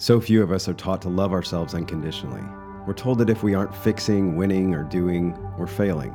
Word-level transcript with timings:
So 0.00 0.18
few 0.18 0.42
of 0.42 0.50
us 0.50 0.66
are 0.66 0.72
taught 0.72 1.02
to 1.02 1.10
love 1.10 1.34
ourselves 1.34 1.74
unconditionally. 1.74 2.40
We're 2.86 2.94
told 2.94 3.18
that 3.18 3.28
if 3.28 3.42
we 3.42 3.54
aren't 3.54 3.74
fixing, 3.74 4.34
winning, 4.34 4.74
or 4.74 4.82
doing, 4.82 5.36
we're 5.58 5.66
failing. 5.66 6.14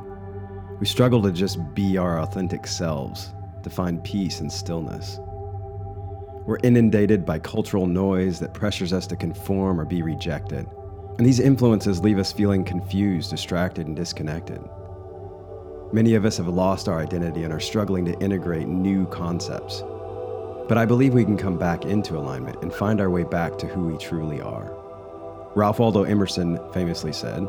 We 0.80 0.86
struggle 0.86 1.22
to 1.22 1.30
just 1.30 1.72
be 1.72 1.96
our 1.96 2.18
authentic 2.18 2.66
selves, 2.66 3.32
to 3.62 3.70
find 3.70 4.02
peace 4.02 4.40
and 4.40 4.50
stillness. 4.50 5.20
We're 6.46 6.58
inundated 6.64 7.24
by 7.24 7.38
cultural 7.38 7.86
noise 7.86 8.40
that 8.40 8.52
pressures 8.52 8.92
us 8.92 9.06
to 9.06 9.14
conform 9.14 9.80
or 9.80 9.84
be 9.84 10.02
rejected. 10.02 10.66
And 11.18 11.24
these 11.24 11.38
influences 11.38 12.00
leave 12.00 12.18
us 12.18 12.32
feeling 12.32 12.64
confused, 12.64 13.30
distracted, 13.30 13.86
and 13.86 13.94
disconnected. 13.94 14.60
Many 15.92 16.16
of 16.16 16.24
us 16.24 16.38
have 16.38 16.48
lost 16.48 16.88
our 16.88 16.98
identity 16.98 17.44
and 17.44 17.52
are 17.52 17.60
struggling 17.60 18.04
to 18.06 18.18
integrate 18.18 18.66
new 18.66 19.06
concepts. 19.06 19.84
But 20.68 20.78
I 20.78 20.84
believe 20.84 21.14
we 21.14 21.24
can 21.24 21.36
come 21.36 21.58
back 21.58 21.84
into 21.84 22.16
alignment 22.16 22.60
and 22.62 22.72
find 22.72 23.00
our 23.00 23.10
way 23.10 23.22
back 23.22 23.56
to 23.58 23.66
who 23.68 23.86
we 23.86 23.96
truly 23.98 24.40
are. 24.40 24.72
Ralph 25.54 25.78
Waldo 25.78 26.02
Emerson 26.02 26.58
famously 26.72 27.12
said, 27.12 27.46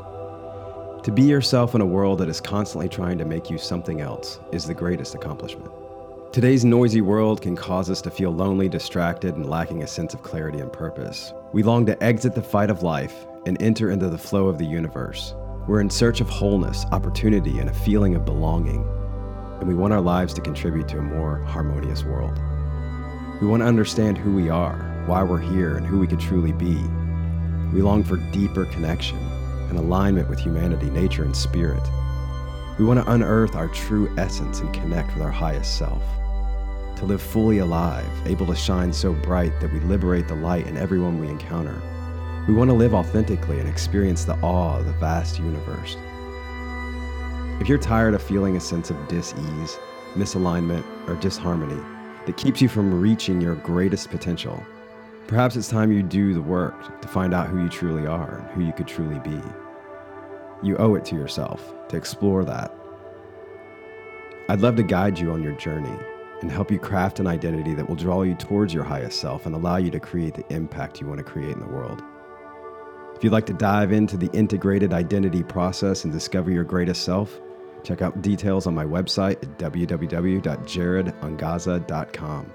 To 1.03 1.11
be 1.11 1.23
yourself 1.23 1.73
in 1.73 1.81
a 1.81 1.85
world 1.85 2.19
that 2.19 2.29
is 2.29 2.39
constantly 2.39 2.87
trying 2.87 3.17
to 3.17 3.25
make 3.25 3.49
you 3.49 3.57
something 3.57 4.01
else 4.01 4.39
is 4.51 4.65
the 4.65 4.73
greatest 4.75 5.15
accomplishment. 5.15 5.71
Today's 6.31 6.63
noisy 6.63 7.01
world 7.01 7.41
can 7.41 7.55
cause 7.55 7.89
us 7.89 8.01
to 8.01 8.11
feel 8.11 8.31
lonely, 8.31 8.69
distracted, 8.69 9.35
and 9.35 9.49
lacking 9.49 9.81
a 9.81 9.87
sense 9.87 10.13
of 10.13 10.21
clarity 10.21 10.59
and 10.59 10.71
purpose. 10.71 11.33
We 11.53 11.63
long 11.63 11.87
to 11.87 12.03
exit 12.03 12.35
the 12.35 12.43
fight 12.43 12.69
of 12.69 12.83
life 12.83 13.25
and 13.47 13.59
enter 13.59 13.89
into 13.89 14.09
the 14.09 14.17
flow 14.19 14.47
of 14.47 14.59
the 14.59 14.65
universe. 14.65 15.33
We're 15.67 15.81
in 15.81 15.89
search 15.89 16.21
of 16.21 16.29
wholeness, 16.29 16.85
opportunity, 16.91 17.57
and 17.57 17.69
a 17.69 17.73
feeling 17.73 18.13
of 18.13 18.25
belonging. 18.25 18.87
And 19.59 19.67
we 19.67 19.73
want 19.73 19.93
our 19.93 20.01
lives 20.01 20.35
to 20.35 20.41
contribute 20.41 20.87
to 20.89 20.99
a 20.99 21.01
more 21.01 21.39
harmonious 21.39 22.03
world. 22.03 22.39
We 23.39 23.45
want 23.45 23.61
to 23.61 23.67
understand 23.67 24.17
who 24.17 24.33
we 24.33 24.49
are, 24.49 25.03
why 25.05 25.21
we're 25.21 25.37
here, 25.37 25.77
and 25.77 25.85
who 25.85 25.99
we 25.99 26.07
could 26.07 26.19
truly 26.19 26.53
be. 26.53 26.75
We 27.71 27.83
long 27.83 28.03
for 28.03 28.17
deeper 28.31 28.65
connection 28.65 29.19
and 29.69 29.77
alignment 29.77 30.27
with 30.27 30.39
humanity, 30.39 30.89
nature, 30.89 31.23
and 31.23 31.37
spirit. 31.37 31.83
We 32.79 32.85
want 32.85 32.99
to 32.99 33.11
unearth 33.11 33.55
our 33.55 33.67
true 33.67 34.11
essence 34.17 34.61
and 34.61 34.73
connect 34.73 35.13
with 35.13 35.21
our 35.21 35.29
highest 35.29 35.77
self. 35.77 36.01
To 36.95 37.05
live 37.05 37.21
fully 37.21 37.59
alive, 37.59 38.09
able 38.25 38.47
to 38.47 38.55
shine 38.55 38.91
so 38.91 39.13
bright 39.13 39.53
that 39.61 39.71
we 39.71 39.81
liberate 39.81 40.27
the 40.27 40.33
light 40.33 40.65
in 40.65 40.75
everyone 40.75 41.19
we 41.19 41.27
encounter. 41.27 41.79
We 42.47 42.55
want 42.55 42.71
to 42.71 42.75
live 42.75 42.95
authentically 42.95 43.59
and 43.59 43.69
experience 43.69 44.23
the 44.23 44.39
awe 44.41 44.79
of 44.79 44.87
the 44.87 44.93
vast 44.93 45.37
universe. 45.37 45.95
If 47.61 47.69
you're 47.69 47.77
tired 47.77 48.15
of 48.15 48.23
feeling 48.23 48.57
a 48.57 48.59
sense 48.59 48.89
of 48.89 49.07
dis 49.07 49.35
ease, 49.37 49.77
misalignment, 50.15 50.83
or 51.07 51.13
disharmony 51.15 51.83
that 52.27 52.37
keeps 52.37 52.61
you 52.61 52.67
from 52.67 53.01
reaching 53.01 53.41
your 53.41 53.55
greatest 53.55 54.11
potential, 54.11 54.63
perhaps 55.27 55.55
it's 55.55 55.69
time 55.69 55.91
you 55.93 56.03
do 56.03 56.33
the 56.33 56.41
work 56.41 57.01
to 57.01 57.07
find 57.07 57.33
out 57.33 57.47
who 57.47 57.63
you 57.63 57.69
truly 57.69 58.05
are 58.05 58.39
and 58.39 58.47
who 58.49 58.63
you 58.63 58.73
could 58.73 58.87
truly 58.87 59.17
be. 59.19 59.41
You 60.61 60.75
owe 60.77 60.95
it 60.95 61.05
to 61.05 61.15
yourself 61.15 61.73
to 61.87 61.95
explore 61.95 62.43
that. 62.43 62.75
I'd 64.49 64.59
love 64.59 64.75
to 64.75 64.83
guide 64.83 65.17
you 65.17 65.31
on 65.31 65.41
your 65.41 65.53
journey 65.53 65.97
and 66.41 66.51
help 66.51 66.69
you 66.69 66.79
craft 66.79 67.21
an 67.21 67.27
identity 67.27 67.73
that 67.75 67.87
will 67.87 67.95
draw 67.95 68.23
you 68.23 68.35
towards 68.35 68.73
your 68.73 68.83
highest 68.83 69.21
self 69.21 69.45
and 69.45 69.55
allow 69.55 69.77
you 69.77 69.89
to 69.91 69.99
create 69.99 70.33
the 70.33 70.53
impact 70.53 70.99
you 70.99 71.07
want 71.07 71.19
to 71.19 71.23
create 71.23 71.51
in 71.51 71.59
the 71.61 71.65
world. 71.65 72.03
If 73.15 73.23
you'd 73.23 73.33
like 73.33 73.45
to 73.47 73.53
dive 73.53 73.93
into 73.93 74.17
the 74.17 74.29
integrated 74.33 74.91
identity 74.91 75.43
process 75.43 76.03
and 76.03 76.11
discover 76.11 76.51
your 76.51 76.65
greatest 76.65 77.03
self, 77.03 77.39
check 77.83 78.01
out 78.01 78.21
details 78.21 78.67
on 78.67 78.75
my 78.75 78.85
website 78.85 79.43
at 79.43 79.57
www.jaredangaza.com. 79.57 82.51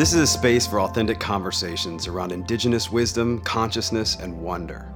This 0.00 0.14
is 0.14 0.20
a 0.20 0.26
space 0.26 0.66
for 0.66 0.80
authentic 0.80 1.20
conversations 1.20 2.06
around 2.06 2.32
Indigenous 2.32 2.90
wisdom, 2.90 3.38
consciousness, 3.42 4.16
and 4.16 4.40
wonder. 4.40 4.90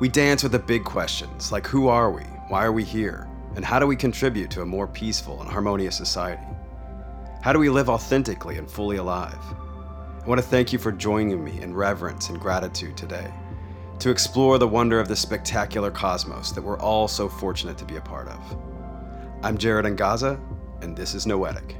We 0.00 0.08
dance 0.08 0.42
with 0.42 0.52
the 0.52 0.58
big 0.58 0.84
questions 0.84 1.52
like 1.52 1.66
who 1.66 1.88
are 1.88 2.10
we, 2.10 2.22
why 2.48 2.64
are 2.64 2.72
we 2.72 2.82
here, 2.82 3.28
and 3.56 3.64
how 3.64 3.78
do 3.78 3.86
we 3.86 3.94
contribute 3.94 4.50
to 4.52 4.62
a 4.62 4.66
more 4.66 4.86
peaceful 4.86 5.42
and 5.42 5.50
harmonious 5.50 5.98
society? 5.98 6.47
How 7.40 7.52
do 7.52 7.60
we 7.60 7.70
live 7.70 7.88
authentically 7.88 8.58
and 8.58 8.68
fully 8.68 8.96
alive? 8.96 9.38
I 9.38 10.26
want 10.26 10.40
to 10.40 10.46
thank 10.46 10.72
you 10.72 10.78
for 10.78 10.90
joining 10.90 11.42
me 11.44 11.62
in 11.62 11.72
reverence 11.72 12.30
and 12.30 12.40
gratitude 12.40 12.96
today 12.96 13.32
to 14.00 14.10
explore 14.10 14.58
the 14.58 14.66
wonder 14.66 14.98
of 14.98 15.06
this 15.06 15.20
spectacular 15.20 15.92
cosmos 15.92 16.50
that 16.50 16.62
we're 16.62 16.80
all 16.80 17.06
so 17.06 17.28
fortunate 17.28 17.78
to 17.78 17.84
be 17.84 17.94
a 17.94 18.00
part 18.00 18.26
of. 18.26 18.58
I'm 19.44 19.56
Jared 19.56 19.86
Angaza, 19.86 20.40
and 20.82 20.96
this 20.96 21.14
is 21.14 21.26
Noetic. 21.26 21.76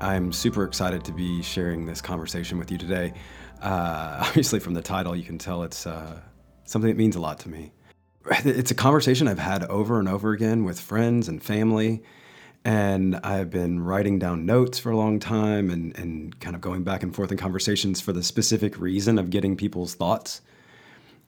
I'm 0.00 0.32
super 0.32 0.64
excited 0.64 1.04
to 1.04 1.12
be 1.12 1.42
sharing 1.42 1.86
this 1.86 2.00
conversation 2.00 2.58
with 2.58 2.72
you 2.72 2.78
today. 2.78 3.14
Uh, 3.62 4.18
obviously, 4.26 4.58
from 4.58 4.74
the 4.74 4.82
title, 4.82 5.14
you 5.14 5.22
can 5.22 5.38
tell 5.38 5.62
it's 5.62 5.86
uh, 5.86 6.20
something 6.64 6.90
that 6.90 6.96
means 6.96 7.14
a 7.14 7.20
lot 7.20 7.38
to 7.40 7.48
me. 7.48 7.70
It's 8.44 8.70
a 8.70 8.74
conversation 8.74 9.28
I've 9.28 9.38
had 9.38 9.64
over 9.64 9.98
and 9.98 10.08
over 10.08 10.32
again 10.32 10.64
with 10.64 10.80
friends 10.80 11.28
and 11.28 11.42
family. 11.42 12.02
And 12.64 13.16
I've 13.24 13.50
been 13.50 13.82
writing 13.82 14.20
down 14.20 14.46
notes 14.46 14.78
for 14.78 14.92
a 14.92 14.96
long 14.96 15.18
time 15.18 15.68
and, 15.68 15.98
and 15.98 16.38
kind 16.38 16.54
of 16.54 16.62
going 16.62 16.84
back 16.84 17.02
and 17.02 17.14
forth 17.14 17.32
in 17.32 17.36
conversations 17.36 18.00
for 18.00 18.12
the 18.12 18.22
specific 18.22 18.78
reason 18.78 19.18
of 19.18 19.30
getting 19.30 19.56
people's 19.56 19.94
thoughts. 19.94 20.40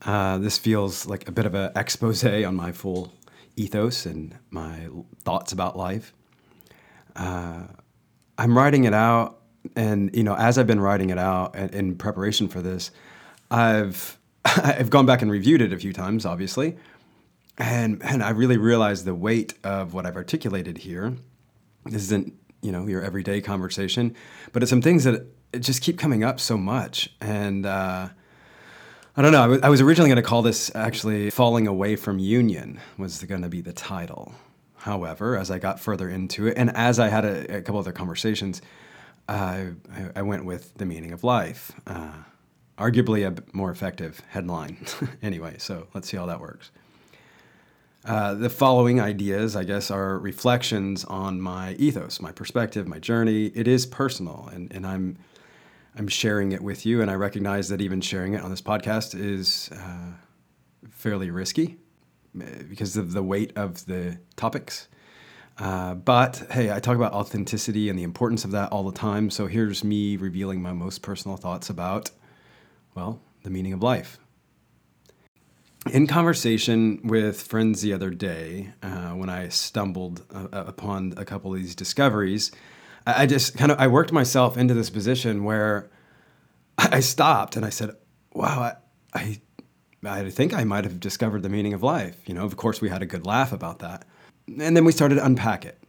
Uh, 0.02 0.38
this 0.38 0.58
feels 0.58 1.06
like 1.06 1.26
a 1.28 1.32
bit 1.32 1.46
of 1.46 1.54
an 1.54 1.72
expose 1.74 2.24
on 2.24 2.54
my 2.54 2.70
full 2.70 3.12
ethos 3.56 4.06
and 4.06 4.36
my 4.50 4.88
thoughts 5.24 5.52
about 5.52 5.76
life. 5.76 6.14
Uh, 7.16 7.64
I'm 8.38 8.56
writing 8.56 8.84
it 8.84 8.94
out, 8.94 9.40
and 9.74 10.14
you 10.14 10.22
know, 10.22 10.34
as 10.36 10.58
I've 10.58 10.66
been 10.66 10.80
writing 10.80 11.10
it 11.10 11.18
out 11.18 11.56
in, 11.56 11.68
in 11.70 11.96
preparation 11.96 12.48
for 12.48 12.60
this, 12.60 12.90
I've 13.50 14.18
I've 14.56 14.90
gone 14.90 15.06
back 15.06 15.22
and 15.22 15.30
reviewed 15.30 15.62
it 15.62 15.72
a 15.72 15.78
few 15.78 15.92
times, 15.92 16.26
obviously, 16.26 16.76
and 17.58 18.02
and 18.02 18.22
I 18.22 18.30
really 18.30 18.56
realized 18.56 19.04
the 19.04 19.14
weight 19.14 19.54
of 19.64 19.94
what 19.94 20.06
I've 20.06 20.16
articulated 20.16 20.78
here. 20.78 21.14
This 21.84 22.02
isn't 22.02 22.34
you 22.62 22.72
know 22.72 22.86
your 22.86 23.02
everyday 23.02 23.40
conversation, 23.40 24.14
but 24.52 24.62
it's 24.62 24.70
some 24.70 24.82
things 24.82 25.04
that 25.04 25.26
just 25.60 25.82
keep 25.82 25.98
coming 25.98 26.24
up 26.24 26.40
so 26.40 26.56
much, 26.56 27.10
and. 27.20 27.66
Uh, 27.66 28.08
I 29.16 29.22
don't 29.22 29.30
know. 29.30 29.38
I, 29.38 29.42
w- 29.42 29.60
I 29.62 29.68
was 29.68 29.80
originally 29.80 30.08
going 30.08 30.16
to 30.16 30.28
call 30.28 30.42
this 30.42 30.74
actually 30.74 31.30
"Falling 31.30 31.68
Away 31.68 31.94
from 31.94 32.18
Union" 32.18 32.80
was 32.98 33.22
going 33.22 33.42
to 33.42 33.48
be 33.48 33.60
the 33.60 33.72
title, 33.72 34.34
However, 34.84 35.38
as 35.38 35.50
I 35.50 35.58
got 35.58 35.80
further 35.80 36.10
into 36.10 36.46
it, 36.46 36.58
and 36.58 36.68
as 36.76 36.98
I 36.98 37.08
had 37.08 37.24
a, 37.24 37.56
a 37.56 37.62
couple 37.62 37.80
other 37.80 37.90
conversations, 37.90 38.60
uh, 39.30 39.32
I, 39.32 40.10
I, 40.16 40.20
went 40.20 40.44
with 40.44 40.74
the 40.74 40.84
meaning 40.84 41.12
of 41.12 41.24
life. 41.24 41.72
Uh, 41.86 42.12
arguably 42.78 43.26
a 43.26 43.42
more 43.56 43.70
effective 43.70 44.20
headline. 44.28 44.86
anyway, 45.22 45.56
so 45.58 45.86
let's 45.94 46.08
see 46.08 46.16
how 46.16 46.26
that 46.26 46.40
works. 46.40 46.70
Uh, 48.04 48.34
the 48.34 48.50
following 48.50 49.00
ideas, 49.00 49.56
I 49.56 49.64
guess, 49.64 49.90
are 49.90 50.18
reflections 50.18 51.04
on 51.04 51.40
my 51.40 51.72
ethos, 51.74 52.20
my 52.20 52.32
perspective, 52.32 52.86
my 52.86 52.98
journey. 52.98 53.46
It 53.46 53.66
is 53.66 53.86
personal, 53.86 54.50
and, 54.52 54.70
and 54.72 54.86
I'm 54.86 55.16
I'm 55.96 56.08
sharing 56.08 56.52
it 56.52 56.60
with 56.60 56.84
you, 56.84 57.00
and 57.00 57.10
I 57.10 57.14
recognize 57.14 57.68
that 57.68 57.80
even 57.80 58.00
sharing 58.00 58.34
it 58.34 58.42
on 58.42 58.50
this 58.50 58.60
podcast 58.60 59.18
is 59.18 59.70
uh, 59.72 60.12
fairly 60.90 61.30
risky 61.30 61.78
because 62.68 62.96
of 62.96 63.12
the 63.12 63.22
weight 63.22 63.52
of 63.56 63.86
the 63.86 64.18
topics. 64.36 64.88
Uh, 65.56 65.94
but 65.94 66.42
hey, 66.50 66.72
I 66.72 66.80
talk 66.80 66.96
about 66.96 67.12
authenticity 67.12 67.88
and 67.88 67.98
the 67.98 68.02
importance 68.02 68.44
of 68.44 68.50
that 68.50 68.72
all 68.72 68.82
the 68.82 68.98
time. 68.98 69.30
So 69.30 69.46
here's 69.46 69.84
me 69.84 70.16
revealing 70.16 70.60
my 70.60 70.72
most 70.72 71.00
personal 71.00 71.36
thoughts 71.36 71.70
about, 71.70 72.10
well, 72.94 73.20
the 73.42 73.50
meaning 73.50 73.72
of 73.72 73.82
life. 73.82 74.18
In 75.92 76.06
conversation 76.06 77.00
with 77.04 77.42
friends 77.42 77.82
the 77.82 77.92
other 77.92 78.10
day, 78.10 78.72
uh, 78.82 79.10
when 79.10 79.28
I 79.28 79.48
stumbled 79.48 80.24
uh, 80.34 80.48
upon 80.52 81.12
a 81.16 81.24
couple 81.24 81.52
of 81.52 81.60
these 81.60 81.74
discoveries, 81.74 82.52
I, 83.06 83.22
I 83.22 83.26
just 83.26 83.56
kind 83.56 83.70
of 83.70 83.78
I 83.78 83.86
worked 83.86 84.12
myself 84.12 84.56
into 84.56 84.72
this 84.72 84.88
position 84.88 85.44
where 85.44 85.90
I 86.78 87.00
stopped 87.00 87.56
and 87.56 87.66
I 87.66 87.68
said, 87.68 87.90
"Wow, 88.32 88.60
I, 88.60 88.76
I 89.18 89.40
I 90.06 90.30
think 90.30 90.54
I 90.54 90.64
might 90.64 90.84
have 90.84 91.00
discovered 91.00 91.42
the 91.42 91.48
meaning 91.48 91.72
of 91.74 91.82
life. 91.82 92.16
You 92.26 92.34
know, 92.34 92.44
of 92.44 92.56
course, 92.56 92.80
we 92.80 92.88
had 92.88 93.02
a 93.02 93.06
good 93.06 93.26
laugh 93.26 93.52
about 93.52 93.78
that. 93.80 94.04
And 94.46 94.76
then 94.76 94.84
we 94.84 94.92
started 94.92 95.16
to 95.16 95.24
unpack 95.24 95.64
it. 95.64 95.82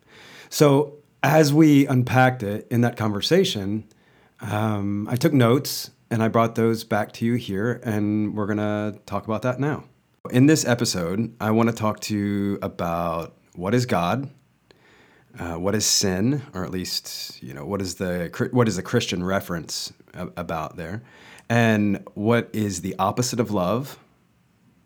So, 0.49 0.97
as 1.23 1.53
we 1.53 1.87
unpacked 1.87 2.43
it 2.43 2.67
in 2.69 2.81
that 2.81 2.97
conversation, 2.97 3.85
um, 4.41 5.07
I 5.09 5.15
took 5.15 5.33
notes 5.33 5.89
and 6.09 6.23
I 6.23 6.27
brought 6.27 6.55
those 6.55 6.83
back 6.83 7.11
to 7.13 7.25
you 7.25 7.35
here, 7.35 7.81
and 7.83 8.35
we're 8.35 8.45
going 8.45 8.57
to 8.57 8.99
talk 9.05 9.25
about 9.25 9.41
that 9.43 9.59
now. 9.59 9.85
In 10.31 10.47
this 10.47 10.65
episode, 10.65 11.35
I 11.39 11.51
want 11.51 11.69
to 11.69 11.75
talk 11.75 11.99
to 12.01 12.17
you 12.17 12.59
about 12.61 13.35
what 13.53 13.73
is 13.73 13.85
God, 13.85 14.29
uh, 15.37 15.55
what 15.55 15.75
is 15.75 15.85
sin, 15.85 16.41
or 16.53 16.63
at 16.63 16.71
least 16.71 17.41
you 17.43 17.53
know 17.53 17.65
what 17.65 17.81
is 17.81 17.95
the 17.95 18.49
what 18.51 18.67
is 18.67 18.75
the 18.75 18.83
Christian 18.83 19.23
reference 19.23 19.93
about 20.13 20.77
there. 20.77 21.03
And 21.47 22.07
what 22.15 22.49
is 22.53 22.81
the 22.81 22.95
opposite 22.97 23.39
of 23.39 23.51
love 23.51 23.99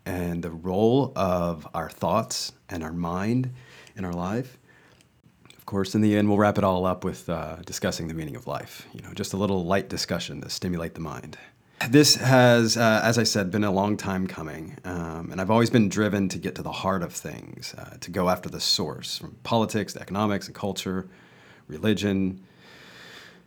and 0.04 0.42
the 0.42 0.50
role 0.50 1.12
of 1.16 1.66
our 1.72 1.88
thoughts 1.88 2.52
and 2.68 2.82
our 2.82 2.92
mind 2.92 3.52
in 3.96 4.04
our 4.04 4.12
life. 4.12 4.58
Course, 5.70 5.94
in 5.94 6.00
the 6.00 6.16
end, 6.16 6.28
we'll 6.28 6.36
wrap 6.36 6.58
it 6.58 6.64
all 6.64 6.84
up 6.84 7.04
with 7.04 7.28
uh, 7.28 7.54
discussing 7.64 8.08
the 8.08 8.14
meaning 8.14 8.34
of 8.34 8.48
life. 8.48 8.88
You 8.92 9.02
know, 9.02 9.14
just 9.14 9.34
a 9.34 9.36
little 9.36 9.64
light 9.64 9.88
discussion 9.88 10.40
to 10.40 10.50
stimulate 10.50 10.94
the 10.94 11.00
mind. 11.00 11.38
This 11.88 12.16
has, 12.16 12.76
uh, 12.76 13.00
as 13.04 13.18
I 13.18 13.22
said, 13.22 13.52
been 13.52 13.62
a 13.62 13.70
long 13.70 13.96
time 13.96 14.26
coming, 14.26 14.78
um, 14.84 15.30
and 15.30 15.40
I've 15.40 15.48
always 15.48 15.70
been 15.70 15.88
driven 15.88 16.28
to 16.30 16.38
get 16.38 16.56
to 16.56 16.62
the 16.62 16.72
heart 16.72 17.04
of 17.04 17.12
things, 17.12 17.72
uh, 17.78 17.98
to 18.00 18.10
go 18.10 18.28
after 18.28 18.48
the 18.48 18.58
source, 18.58 19.18
from 19.18 19.36
politics 19.44 19.92
to 19.92 20.00
economics 20.00 20.48
and 20.48 20.56
culture, 20.56 21.06
religion, 21.68 22.42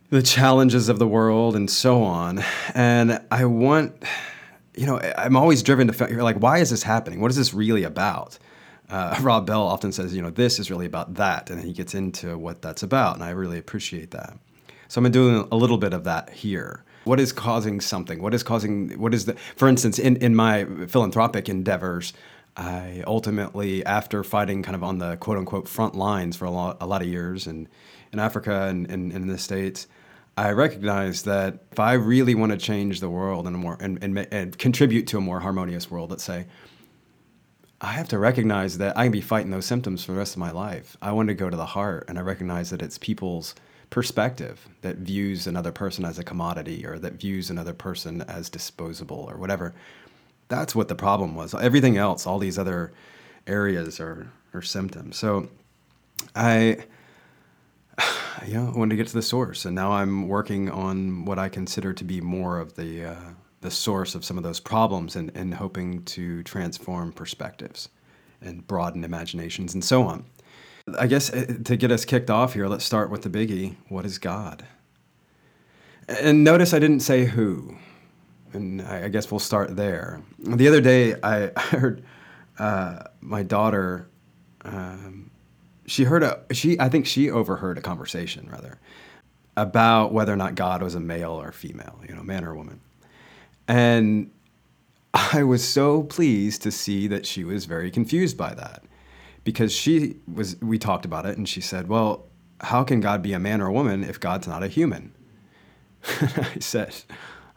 the 0.08 0.22
challenges 0.22 0.88
of 0.88 0.98
the 0.98 1.06
world, 1.06 1.54
and 1.54 1.70
so 1.70 2.02
on. 2.02 2.42
And 2.74 3.20
I 3.30 3.44
want, 3.44 4.02
you 4.74 4.86
know, 4.86 4.98
I'm 5.18 5.36
always 5.36 5.62
driven 5.62 5.88
to 5.88 6.22
like, 6.22 6.36
why 6.36 6.56
is 6.60 6.70
this 6.70 6.84
happening? 6.84 7.20
What 7.20 7.30
is 7.30 7.36
this 7.36 7.52
really 7.52 7.84
about? 7.84 8.38
Uh, 8.88 9.18
Rob 9.22 9.46
Bell 9.46 9.62
often 9.62 9.92
says, 9.92 10.14
you 10.14 10.22
know, 10.22 10.30
this 10.30 10.58
is 10.58 10.70
really 10.70 10.86
about 10.86 11.14
that, 11.14 11.50
and 11.50 11.62
he 11.62 11.72
gets 11.72 11.94
into 11.94 12.36
what 12.38 12.62
that's 12.62 12.82
about, 12.82 13.14
and 13.14 13.24
I 13.24 13.30
really 13.30 13.58
appreciate 13.58 14.10
that. 14.12 14.38
So 14.88 15.02
I'm 15.02 15.10
doing 15.10 15.48
a 15.50 15.56
little 15.56 15.78
bit 15.78 15.92
of 15.92 16.04
that 16.04 16.30
here 16.30 16.84
what 17.04 17.20
is 17.20 17.32
causing 17.32 17.80
something? 17.80 18.20
What 18.20 18.34
is 18.34 18.42
causing, 18.42 18.98
what 18.98 19.14
is 19.14 19.26
the, 19.26 19.34
for 19.56 19.68
instance, 19.68 19.98
in, 19.98 20.16
in 20.16 20.34
my 20.34 20.64
philanthropic 20.88 21.48
endeavors, 21.48 22.12
I 22.56 23.02
ultimately, 23.06 23.84
after 23.84 24.24
fighting 24.24 24.62
kind 24.62 24.74
of 24.74 24.82
on 24.82 24.98
the 24.98 25.16
quote 25.16 25.38
unquote 25.38 25.68
front 25.68 25.94
lines 25.94 26.36
for 26.36 26.46
a 26.46 26.50
lot, 26.50 26.78
a 26.80 26.86
lot 26.86 27.02
of 27.02 27.08
years 27.08 27.46
in, 27.46 27.68
in 28.12 28.18
Africa 28.18 28.68
and, 28.68 28.90
and, 28.90 29.12
and 29.12 29.24
in 29.24 29.28
the 29.28 29.38
States, 29.38 29.86
I 30.36 30.50
recognized 30.50 31.26
that 31.26 31.58
if 31.70 31.78
I 31.78 31.92
really 31.92 32.34
want 32.34 32.52
to 32.52 32.58
change 32.58 33.00
the 33.00 33.10
world 33.10 33.46
and, 33.46 33.56
more, 33.56 33.76
and, 33.80 34.02
and, 34.02 34.18
and 34.32 34.56
contribute 34.58 35.06
to 35.08 35.18
a 35.18 35.20
more 35.20 35.40
harmonious 35.40 35.90
world, 35.90 36.10
let's 36.10 36.24
say, 36.24 36.46
I 37.80 37.92
have 37.92 38.08
to 38.08 38.18
recognize 38.18 38.78
that 38.78 38.96
I 38.96 39.04
can 39.04 39.12
be 39.12 39.20
fighting 39.20 39.50
those 39.50 39.66
symptoms 39.66 40.04
for 40.04 40.12
the 40.12 40.18
rest 40.18 40.34
of 40.34 40.38
my 40.38 40.50
life. 40.50 40.96
I 41.02 41.12
want 41.12 41.28
to 41.28 41.34
go 41.34 41.50
to 41.50 41.56
the 41.56 41.66
heart, 41.66 42.04
and 42.08 42.18
I 42.18 42.22
recognize 42.22 42.70
that 42.70 42.82
it's 42.82 42.98
people's 42.98 43.54
perspective 43.90 44.68
that 44.80 44.96
views 44.96 45.46
another 45.46 45.72
person 45.72 46.04
as 46.04 46.18
a 46.18 46.24
commodity 46.24 46.86
or 46.86 46.98
that 46.98 47.14
views 47.14 47.50
another 47.50 47.74
person 47.74 48.22
as 48.22 48.48
disposable 48.48 49.26
or 49.30 49.36
whatever. 49.36 49.74
That's 50.48 50.74
what 50.74 50.88
the 50.88 50.94
problem 50.94 51.34
was. 51.34 51.54
Everything 51.54 51.96
else, 51.96 52.26
all 52.26 52.38
these 52.38 52.58
other 52.58 52.92
areas 53.46 54.00
are, 54.00 54.30
are 54.52 54.62
symptoms. 54.62 55.16
So 55.16 55.48
I, 56.34 56.78
you 58.46 58.54
know, 58.54 58.72
wanted 58.74 58.90
to 58.90 58.96
get 58.96 59.08
to 59.08 59.14
the 59.14 59.22
source, 59.22 59.64
and 59.64 59.74
now 59.74 59.92
I'm 59.92 60.28
working 60.28 60.70
on 60.70 61.24
what 61.24 61.38
I 61.38 61.48
consider 61.48 61.92
to 61.92 62.04
be 62.04 62.20
more 62.20 62.58
of 62.58 62.74
the 62.74 63.04
uh, 63.04 63.30
the 63.64 63.70
source 63.70 64.14
of 64.14 64.26
some 64.26 64.36
of 64.36 64.44
those 64.44 64.60
problems, 64.60 65.16
and, 65.16 65.32
and 65.34 65.54
hoping 65.54 66.04
to 66.04 66.42
transform 66.42 67.10
perspectives 67.10 67.88
and 68.42 68.66
broaden 68.66 69.02
imaginations 69.02 69.72
and 69.72 69.82
so 69.82 70.02
on. 70.02 70.26
I 70.98 71.06
guess 71.06 71.32
uh, 71.32 71.46
to 71.64 71.76
get 71.76 71.90
us 71.90 72.04
kicked 72.04 72.28
off 72.28 72.52
here, 72.52 72.68
let's 72.68 72.84
start 72.84 73.08
with 73.08 73.22
the 73.22 73.30
biggie. 73.30 73.76
What 73.88 74.04
is 74.04 74.18
God? 74.18 74.66
And 76.06 76.44
notice 76.44 76.74
I 76.74 76.78
didn't 76.78 77.00
say 77.00 77.24
who. 77.24 77.78
And 78.52 78.82
I 78.82 79.08
guess 79.08 79.30
we'll 79.30 79.38
start 79.38 79.74
there. 79.76 80.20
The 80.38 80.68
other 80.68 80.82
day, 80.82 81.14
I 81.22 81.50
heard 81.56 82.04
uh, 82.58 83.04
my 83.22 83.42
daughter. 83.42 84.10
Um, 84.62 85.30
she 85.86 86.04
heard 86.04 86.22
a 86.22 86.42
she. 86.52 86.78
I 86.78 86.90
think 86.90 87.06
she 87.06 87.30
overheard 87.30 87.78
a 87.78 87.80
conversation 87.80 88.46
rather 88.52 88.78
about 89.56 90.12
whether 90.12 90.34
or 90.34 90.36
not 90.36 90.54
God 90.54 90.82
was 90.82 90.94
a 90.94 91.00
male 91.00 91.32
or 91.32 91.50
female, 91.50 91.98
you 92.06 92.14
know, 92.14 92.22
man 92.22 92.44
or 92.44 92.54
woman. 92.54 92.80
And 93.66 94.30
I 95.14 95.44
was 95.44 95.66
so 95.66 96.02
pleased 96.02 96.62
to 96.62 96.70
see 96.70 97.06
that 97.08 97.24
she 97.24 97.44
was 97.44 97.66
very 97.66 97.90
confused 97.90 98.36
by 98.36 98.54
that 98.54 98.82
because 99.44 99.72
she 99.72 100.16
was 100.32 100.60
we 100.60 100.78
talked 100.78 101.04
about 101.04 101.26
it 101.26 101.36
and 101.38 101.48
she 101.48 101.60
said, 101.60 101.88
"Well, 101.88 102.26
how 102.60 102.82
can 102.82 103.00
God 103.00 103.22
be 103.22 103.32
a 103.32 103.38
man 103.38 103.60
or 103.60 103.66
a 103.68 103.72
woman 103.72 104.02
if 104.02 104.18
God's 104.18 104.48
not 104.48 104.62
a 104.62 104.68
human?" 104.68 105.12
I 106.20 106.58
said, 106.58 106.94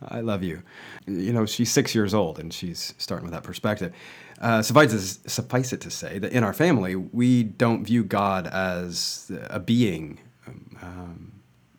"I 0.02 0.22
love 0.22 0.44
you." 0.44 0.62
You 1.08 1.34
know, 1.34 1.46
she's 1.46 1.72
six 1.72 1.96
years 1.96 2.14
old 2.14 2.38
and 2.38 2.54
she's 2.54 2.94
starting 2.98 3.26
with 3.26 3.34
that 3.34 3.44
perspective. 3.44 3.94
Uh, 4.40 4.62
suffice, 4.62 4.94
it, 4.94 5.30
suffice 5.30 5.74
it 5.74 5.82
to 5.82 5.90
say 5.90 6.20
that 6.20 6.32
in 6.32 6.44
our 6.44 6.54
family, 6.54 6.96
we 6.96 7.42
don't 7.44 7.84
view 7.84 8.04
God 8.04 8.46
as 8.46 9.32
a 9.50 9.60
being, 9.60 10.20
um, 10.82 11.32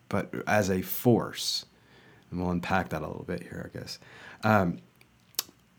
but 0.09 0.35
as 0.49 0.69
a 0.69 0.83
force. 0.83 1.67
And 2.31 2.41
we'll 2.41 2.51
unpack 2.51 2.91
that 2.91 3.03
a 3.03 3.07
little 3.07 3.25
bit 3.25 3.43
here, 3.43 3.71
I 3.73 3.79
guess. 3.79 3.99
Um, 4.45 4.79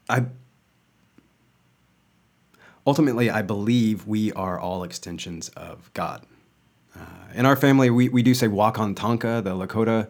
I 0.10 0.26
ultimately, 2.88 3.30
I 3.30 3.42
believe 3.42 4.08
we 4.08 4.32
are 4.34 4.60
all 4.60 4.84
extensions 4.84 5.50
of 5.50 5.94
God. 5.94 6.26
Uh, 6.96 7.02
in 7.36 7.46
our 7.46 7.56
family, 7.56 7.90
we, 7.90 8.10
we 8.10 8.24
do 8.24 8.34
say 8.34 8.48
Wakan 8.48 8.96
Tanka, 8.96 9.42
the 9.44 9.52
Lakota 9.52 10.08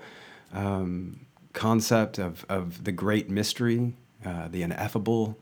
um, 0.53 1.25
concept 1.53 2.17
of, 2.17 2.45
of 2.47 2.83
the 2.85 2.91
great 2.91 3.29
mystery, 3.29 3.93
uh, 4.25 4.47
the 4.47 4.61
ineffable, 4.61 5.37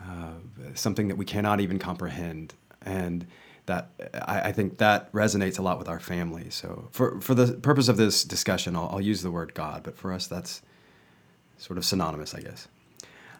uh, 0.00 0.34
something 0.74 1.08
that 1.08 1.16
we 1.16 1.24
cannot 1.24 1.60
even 1.60 1.78
comprehend. 1.78 2.54
And 2.82 3.26
that 3.66 3.90
I, 4.26 4.40
I, 4.48 4.52
think 4.52 4.78
that 4.78 5.12
resonates 5.12 5.58
a 5.58 5.62
lot 5.62 5.78
with 5.78 5.88
our 5.88 6.00
family. 6.00 6.50
So, 6.50 6.88
for, 6.90 7.20
for 7.20 7.34
the 7.34 7.54
purpose 7.54 7.88
of 7.88 7.96
this 7.96 8.24
discussion, 8.24 8.74
I'll, 8.74 8.88
I'll 8.92 9.00
use 9.00 9.22
the 9.22 9.30
word 9.30 9.54
God, 9.54 9.82
but 9.82 9.96
for 9.96 10.12
us, 10.12 10.26
that's 10.26 10.62
sort 11.58 11.78
of 11.78 11.84
synonymous, 11.84 12.34
I 12.34 12.40
guess. 12.40 12.68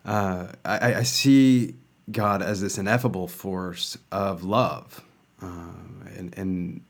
Uh, 0.04 0.48
I, 0.64 0.94
I 0.94 1.02
see 1.02 1.74
God 2.10 2.42
as 2.42 2.60
this 2.60 2.78
ineffable 2.78 3.28
force 3.28 3.98
of 4.10 4.44
love. 4.44 5.02
Uh, 5.42 5.72
and, 6.16 6.36
and 6.36 6.80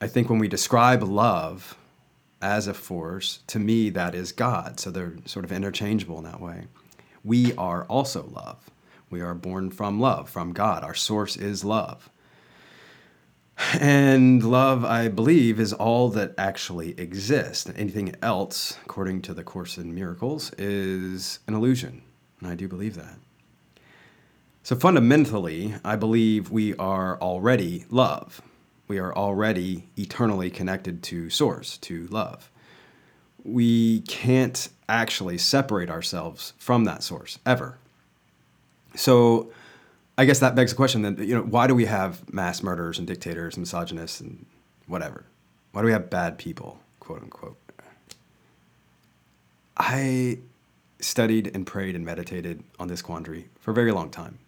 I 0.00 0.06
think 0.06 0.28
when 0.28 0.38
we 0.38 0.48
describe 0.48 1.02
love 1.02 1.76
as 2.40 2.66
a 2.66 2.74
force, 2.74 3.40
to 3.46 3.58
me, 3.58 3.90
that 3.90 4.14
is 4.14 4.32
God. 4.32 4.80
So 4.80 4.90
they're 4.90 5.14
sort 5.24 5.44
of 5.44 5.52
interchangeable 5.52 6.18
in 6.18 6.24
that 6.24 6.40
way. 6.40 6.66
We 7.24 7.54
are 7.54 7.84
also 7.84 8.28
love. 8.32 8.68
We 9.12 9.20
are 9.20 9.34
born 9.34 9.70
from 9.70 10.00
love, 10.00 10.30
from 10.30 10.54
God. 10.54 10.82
Our 10.82 10.94
source 10.94 11.36
is 11.36 11.64
love. 11.64 12.08
And 13.74 14.42
love, 14.42 14.86
I 14.86 15.08
believe, 15.08 15.60
is 15.60 15.74
all 15.74 16.08
that 16.08 16.34
actually 16.38 16.98
exists. 16.98 17.70
Anything 17.76 18.16
else, 18.22 18.78
according 18.84 19.20
to 19.22 19.34
the 19.34 19.44
Course 19.44 19.76
in 19.76 19.94
Miracles, 19.94 20.50
is 20.56 21.40
an 21.46 21.52
illusion. 21.52 22.02
And 22.40 22.48
I 22.48 22.54
do 22.54 22.66
believe 22.66 22.94
that. 22.96 23.18
So 24.62 24.76
fundamentally, 24.76 25.74
I 25.84 25.96
believe 25.96 26.50
we 26.50 26.74
are 26.76 27.20
already 27.20 27.84
love. 27.90 28.40
We 28.88 28.98
are 28.98 29.14
already 29.14 29.88
eternally 29.96 30.50
connected 30.50 31.02
to 31.04 31.28
Source, 31.28 31.76
to 31.78 32.06
love. 32.06 32.50
We 33.44 34.00
can't 34.02 34.70
actually 34.88 35.36
separate 35.36 35.90
ourselves 35.90 36.54
from 36.56 36.84
that 36.84 37.02
source 37.02 37.38
ever. 37.44 37.78
So 38.94 39.52
I 40.18 40.24
guess 40.24 40.40
that 40.40 40.54
begs 40.54 40.72
the 40.72 40.76
question 40.76 41.02
then, 41.02 41.16
you 41.18 41.34
know, 41.34 41.42
why 41.42 41.66
do 41.66 41.74
we 41.74 41.86
have 41.86 42.32
mass 42.32 42.62
murderers 42.62 42.98
and 42.98 43.06
dictators 43.06 43.56
and 43.56 43.62
misogynists 43.62 44.20
and 44.20 44.46
whatever? 44.86 45.24
Why 45.72 45.82
do 45.82 45.86
we 45.86 45.92
have 45.92 46.10
bad 46.10 46.38
people, 46.38 46.80
quote 47.00 47.22
unquote? 47.22 47.56
I 49.76 50.38
studied 51.00 51.50
and 51.54 51.66
prayed 51.66 51.96
and 51.96 52.04
meditated 52.04 52.62
on 52.78 52.88
this 52.88 53.02
quandary 53.02 53.48
for 53.58 53.70
a 53.70 53.74
very 53.74 53.90
long 53.90 54.10
time 54.10 54.38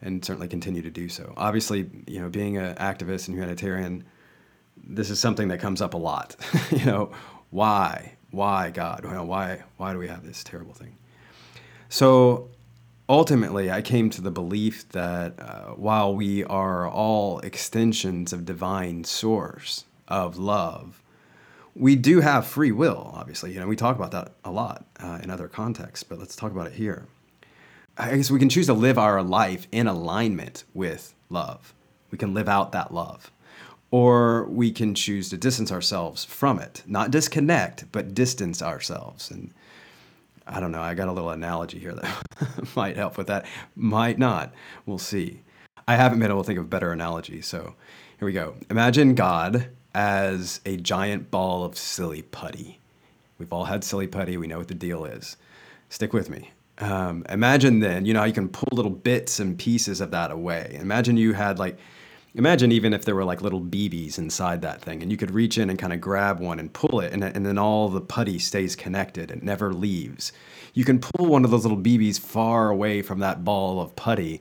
and 0.00 0.24
certainly 0.24 0.48
continue 0.48 0.82
to 0.82 0.90
do 0.90 1.08
so. 1.08 1.32
Obviously, 1.36 1.88
you 2.06 2.20
know, 2.20 2.28
being 2.28 2.56
an 2.56 2.74
activist 2.76 3.28
and 3.28 3.36
humanitarian, 3.36 4.04
this 4.76 5.10
is 5.10 5.20
something 5.20 5.48
that 5.48 5.60
comes 5.60 5.82
up 5.82 5.94
a 5.94 5.98
lot. 5.98 6.36
you 6.70 6.84
know, 6.84 7.12
why, 7.50 8.14
why 8.30 8.70
God? 8.70 9.04
Why, 9.04 9.62
why 9.76 9.92
do 9.92 9.98
we 9.98 10.08
have 10.08 10.24
this 10.24 10.42
terrible 10.42 10.74
thing? 10.74 10.96
So 11.88 12.48
ultimately, 13.12 13.70
I 13.70 13.82
came 13.82 14.08
to 14.10 14.22
the 14.22 14.30
belief 14.30 14.88
that 14.88 15.38
uh, 15.38 15.64
while 15.72 16.14
we 16.14 16.44
are 16.44 16.88
all 16.88 17.40
extensions 17.40 18.32
of 18.32 18.46
divine 18.46 19.04
source 19.04 19.84
of 20.08 20.38
love, 20.38 21.02
we 21.74 21.94
do 21.94 22.20
have 22.20 22.46
free 22.46 22.72
will. 22.72 23.12
Obviously, 23.14 23.52
you 23.52 23.60
know, 23.60 23.66
we 23.66 23.76
talk 23.76 23.96
about 23.96 24.12
that 24.12 24.32
a 24.46 24.50
lot 24.50 24.86
uh, 24.98 25.18
in 25.22 25.28
other 25.28 25.46
contexts, 25.46 26.02
but 26.02 26.18
let's 26.18 26.34
talk 26.34 26.52
about 26.52 26.66
it 26.66 26.72
here. 26.72 27.06
I 27.98 28.16
guess 28.16 28.30
we 28.30 28.38
can 28.38 28.48
choose 28.48 28.66
to 28.66 28.72
live 28.72 28.98
our 28.98 29.22
life 29.22 29.68
in 29.70 29.86
alignment 29.86 30.64
with 30.72 31.14
love. 31.28 31.74
We 32.10 32.16
can 32.16 32.32
live 32.32 32.48
out 32.48 32.72
that 32.72 32.94
love. 32.94 33.30
Or 33.90 34.44
we 34.44 34.70
can 34.72 34.94
choose 34.94 35.28
to 35.28 35.36
distance 35.36 35.70
ourselves 35.70 36.24
from 36.24 36.58
it. 36.58 36.82
Not 36.86 37.10
disconnect, 37.10 37.92
but 37.92 38.14
distance 38.14 38.62
ourselves. 38.62 39.30
And 39.30 39.52
I 40.46 40.60
don't 40.60 40.72
know, 40.72 40.80
I 40.80 40.94
got 40.94 41.08
a 41.08 41.12
little 41.12 41.30
analogy 41.30 41.78
here 41.78 41.94
that 41.94 42.74
might 42.76 42.96
help 42.96 43.16
with 43.16 43.28
that. 43.28 43.46
Might 43.76 44.18
not. 44.18 44.52
We'll 44.86 44.98
see. 44.98 45.40
I 45.86 45.96
haven't 45.96 46.20
been 46.20 46.30
able 46.30 46.42
to 46.42 46.46
think 46.46 46.58
of 46.58 46.64
a 46.64 46.68
better 46.68 46.92
analogy. 46.92 47.42
So 47.42 47.74
here 48.18 48.26
we 48.26 48.32
go. 48.32 48.54
Imagine 48.70 49.14
God 49.14 49.68
as 49.94 50.60
a 50.64 50.76
giant 50.76 51.30
ball 51.30 51.64
of 51.64 51.76
silly 51.76 52.22
putty. 52.22 52.78
We've 53.38 53.52
all 53.52 53.64
had 53.64 53.84
silly 53.84 54.06
putty. 54.06 54.36
We 54.36 54.46
know 54.46 54.58
what 54.58 54.68
the 54.68 54.74
deal 54.74 55.04
is. 55.04 55.36
Stick 55.88 56.12
with 56.12 56.30
me. 56.30 56.50
Um, 56.78 57.24
imagine 57.28 57.80
then, 57.80 58.06
you 58.06 58.14
know, 58.14 58.20
how 58.20 58.26
you 58.26 58.32
can 58.32 58.48
pull 58.48 58.68
little 58.72 58.90
bits 58.90 59.40
and 59.40 59.58
pieces 59.58 60.00
of 60.00 60.10
that 60.12 60.30
away. 60.30 60.76
Imagine 60.80 61.16
you 61.16 61.32
had 61.32 61.58
like, 61.58 61.78
imagine 62.34 62.72
even 62.72 62.94
if 62.94 63.04
there 63.04 63.14
were 63.14 63.24
like 63.24 63.42
little 63.42 63.60
BBs 63.60 64.18
inside 64.18 64.62
that 64.62 64.80
thing 64.80 65.02
and 65.02 65.10
you 65.10 65.16
could 65.16 65.30
reach 65.30 65.58
in 65.58 65.68
and 65.68 65.78
kind 65.78 65.92
of 65.92 66.00
grab 66.00 66.40
one 66.40 66.58
and 66.58 66.72
pull 66.72 67.00
it 67.00 67.12
and, 67.12 67.22
and 67.22 67.44
then 67.44 67.58
all 67.58 67.88
the 67.88 68.00
putty 68.00 68.38
stays 68.38 68.74
connected 68.74 69.30
and 69.30 69.42
never 69.42 69.72
leaves. 69.72 70.32
You 70.74 70.84
can 70.84 70.98
pull 70.98 71.26
one 71.26 71.44
of 71.44 71.50
those 71.50 71.64
little 71.64 71.78
BBs 71.78 72.18
far 72.18 72.70
away 72.70 73.02
from 73.02 73.18
that 73.18 73.44
ball 73.44 73.80
of 73.80 73.94
putty 73.96 74.40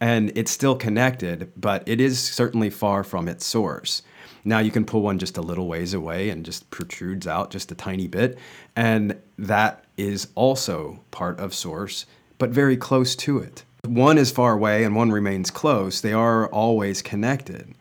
and 0.00 0.32
it's 0.34 0.50
still 0.50 0.74
connected, 0.74 1.52
but 1.56 1.84
it 1.86 2.00
is 2.00 2.18
certainly 2.18 2.70
far 2.70 3.04
from 3.04 3.28
its 3.28 3.46
source. 3.46 4.02
Now 4.44 4.58
you 4.58 4.72
can 4.72 4.84
pull 4.84 5.02
one 5.02 5.18
just 5.18 5.36
a 5.36 5.42
little 5.42 5.68
ways 5.68 5.94
away 5.94 6.30
and 6.30 6.44
just 6.44 6.68
protrudes 6.70 7.26
out 7.26 7.50
just 7.50 7.70
a 7.70 7.76
tiny 7.76 8.08
bit. 8.08 8.38
And 8.74 9.20
that 9.38 9.84
is 9.96 10.28
also 10.34 11.00
part 11.12 11.38
of 11.38 11.54
source, 11.54 12.06
but 12.38 12.50
very 12.50 12.76
close 12.76 13.14
to 13.16 13.38
it. 13.38 13.64
One 13.84 14.16
is 14.16 14.30
far 14.30 14.52
away 14.52 14.84
and 14.84 14.94
one 14.94 15.10
remains 15.10 15.50
close. 15.50 16.00
They 16.00 16.12
are 16.12 16.46
always 16.46 17.02
connected. 17.02 17.74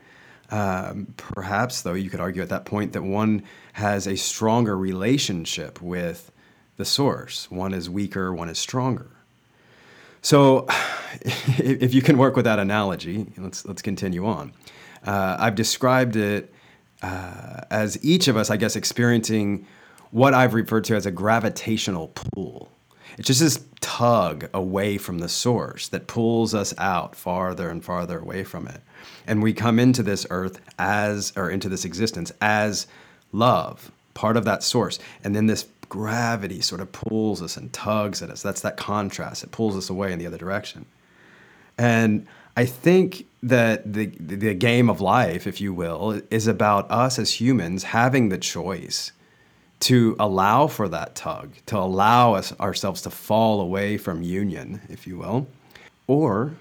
Um, 0.50 1.14
perhaps, 1.16 1.84
though, 1.84 1.94
you 1.94 2.10
could 2.10 2.20
argue 2.20 2.42
at 2.42 2.50
that 2.50 2.66
point 2.66 2.94
that 2.94 3.04
one 3.04 3.44
has 3.74 4.08
a 4.08 4.18
stronger 4.18 4.76
relationship 4.76 5.80
with 5.80 6.32
the 6.78 6.86
source. 6.86 7.52
One 7.52 7.72
is 7.72 7.88
weaker, 7.88 8.34
one 8.34 8.50
is 8.50 8.58
stronger. 8.58 9.12
So, 10.24 10.66
if 11.22 11.94
you 11.94 12.02
can 12.02 12.18
work 12.18 12.36
with 12.36 12.46
that 12.46 12.58
analogy, 12.58 13.28
let's 13.38 13.64
let's 13.66 13.84
continue 13.84 14.26
on. 14.26 14.54
Uh, 15.06 15.38
I've 15.40 15.56
described 15.56 16.16
it 16.16 16.52
uh, 17.04 17.62
as 17.70 18.04
each 18.04 18.28
of 18.28 18.38
us, 18.38 18.50
I 18.50 18.58
guess, 18.58 18.76
experiencing 18.76 19.68
what 20.10 20.34
I've 20.34 20.56
referred 20.56 20.86
to 20.86 20.96
as 20.96 21.06
a 21.06 21.12
gravitational 21.12 22.08
pull. 22.08 22.72
It's 23.18 23.28
just 23.28 23.42
this 23.42 23.64
tug 23.82 24.50
away 24.54 24.98
from 24.98 25.20
the 25.20 25.30
source 25.30 25.88
that 25.90 26.08
pulls 26.08 26.54
us 26.54 26.74
out 26.78 27.16
farther 27.16 27.70
and 27.70 27.84
farther 27.84 28.20
away 28.20 28.44
from 28.44 28.68
it. 28.68 28.82
And 29.28 29.44
we 29.44 29.54
come 29.54 29.80
into 29.80 30.04
this 30.04 30.26
earth 30.30 30.60
as, 30.80 31.34
or 31.36 31.50
into 31.50 31.70
this 31.70 31.86
existence 31.86 32.32
as 32.42 32.88
love, 33.32 33.92
part 34.14 34.38
of 34.38 34.46
that 34.46 34.64
source. 34.64 35.00
And 35.24 35.36
then 35.36 35.48
this 35.48 35.68
gravity 35.90 36.62
sort 36.62 36.82
of 36.82 36.92
pulls 36.92 37.42
us 37.42 37.58
and 37.58 37.72
tugs 37.74 38.22
at 38.22 38.30
us. 38.30 38.42
That's 38.42 38.62
that 38.62 38.78
contrast. 38.78 39.44
It 39.44 39.52
pulls 39.52 39.76
us 39.76 39.90
away 39.90 40.14
in 40.14 40.20
the 40.20 40.28
other 40.28 40.38
direction. 40.38 40.86
And 41.78 42.28
I 42.56 42.66
think 42.66 43.26
that 43.44 43.92
the 43.92 44.08
the 44.20 44.54
game 44.54 44.90
of 44.90 45.02
life, 45.02 45.48
if 45.48 45.60
you 45.60 45.74
will, 45.74 46.22
is 46.30 46.48
about 46.48 46.90
us 46.92 47.18
as 47.18 47.42
humans 47.42 47.84
having 47.84 48.30
the 48.30 48.38
choice 48.38 49.12
to 49.82 50.16
allow 50.20 50.68
for 50.68 50.88
that 50.88 51.16
tug, 51.16 51.54
to 51.66 51.78
allow 51.78 52.36
us 52.36 52.58
ourselves 52.60 53.02
to 53.02 53.10
fall 53.10 53.60
away 53.60 53.98
from 53.98 54.22
union, 54.22 54.82
if 54.90 55.08
you 55.08 55.18
will, 55.18 55.48
or 56.08 56.54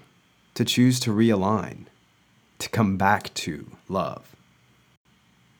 to 0.55 0.65
choose 0.65 0.99
to 0.99 1.11
realign, 1.11 1.85
to 2.59 2.67
come 2.69 2.97
back 2.97 3.33
to 3.35 3.65
love. 3.87 4.35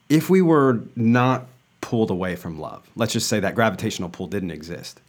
If 0.09 0.29
we 0.29 0.41
were 0.41 0.81
not 0.95 1.47
pulled 1.81 2.09
away 2.09 2.35
from 2.35 2.59
love, 2.59 2.89
let's 2.95 3.13
just 3.13 3.29
say 3.29 3.39
that 3.39 3.55
gravitational 3.55 4.09
pull 4.09 4.27
didn't 4.27 4.51
exist, 4.51 4.99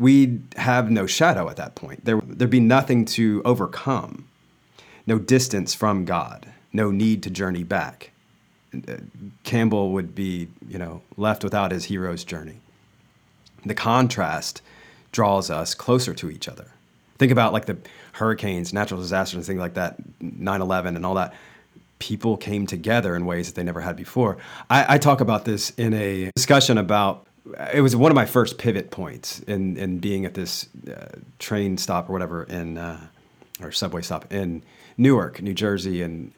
we'd 0.00 0.42
have 0.56 0.90
no 0.90 1.06
shadow 1.06 1.48
at 1.48 1.56
that 1.56 1.76
point. 1.76 2.04
There, 2.04 2.20
there'd 2.26 2.50
be 2.50 2.60
nothing 2.60 3.04
to 3.06 3.40
overcome, 3.44 4.26
no 5.06 5.20
distance 5.20 5.74
from 5.74 6.04
God, 6.04 6.52
no 6.72 6.90
need 6.90 7.22
to 7.22 7.30
journey 7.30 7.62
back. 7.62 8.10
Campbell 9.44 9.92
would 9.92 10.14
be, 10.14 10.48
you 10.68 10.78
know, 10.78 11.02
left 11.16 11.44
without 11.44 11.72
his 11.72 11.84
hero's 11.84 12.24
journey. 12.24 12.60
The 13.64 13.74
contrast 13.74 14.62
draws 15.12 15.50
us 15.50 15.74
closer 15.74 16.14
to 16.14 16.30
each 16.30 16.48
other. 16.48 16.68
Think 17.18 17.32
about 17.32 17.52
like 17.52 17.66
the 17.66 17.76
hurricanes, 18.12 18.72
natural 18.72 19.00
disasters, 19.00 19.36
and 19.36 19.44
things 19.44 19.60
like 19.60 19.74
that, 19.74 19.96
9 20.20 20.60
11 20.60 20.96
and 20.96 21.06
all 21.06 21.14
that. 21.14 21.34
People 21.98 22.36
came 22.36 22.66
together 22.66 23.14
in 23.14 23.26
ways 23.26 23.46
that 23.46 23.54
they 23.54 23.62
never 23.62 23.80
had 23.80 23.94
before. 23.94 24.38
I, 24.68 24.94
I 24.94 24.98
talk 24.98 25.20
about 25.20 25.44
this 25.44 25.70
in 25.70 25.94
a 25.94 26.32
discussion 26.34 26.78
about 26.78 27.26
it 27.72 27.80
was 27.80 27.94
one 27.94 28.10
of 28.10 28.16
my 28.16 28.26
first 28.26 28.58
pivot 28.58 28.90
points 28.90 29.40
in 29.40 29.76
in 29.76 29.98
being 29.98 30.24
at 30.24 30.34
this 30.34 30.68
uh, 30.88 31.06
train 31.38 31.76
stop 31.78 32.08
or 32.08 32.12
whatever 32.12 32.44
in 32.44 32.78
uh, 32.78 33.00
or 33.60 33.70
subway 33.70 34.02
stop 34.02 34.32
in 34.32 34.62
Newark, 34.96 35.40
New 35.40 35.54
Jersey, 35.54 36.02
and 36.02 36.32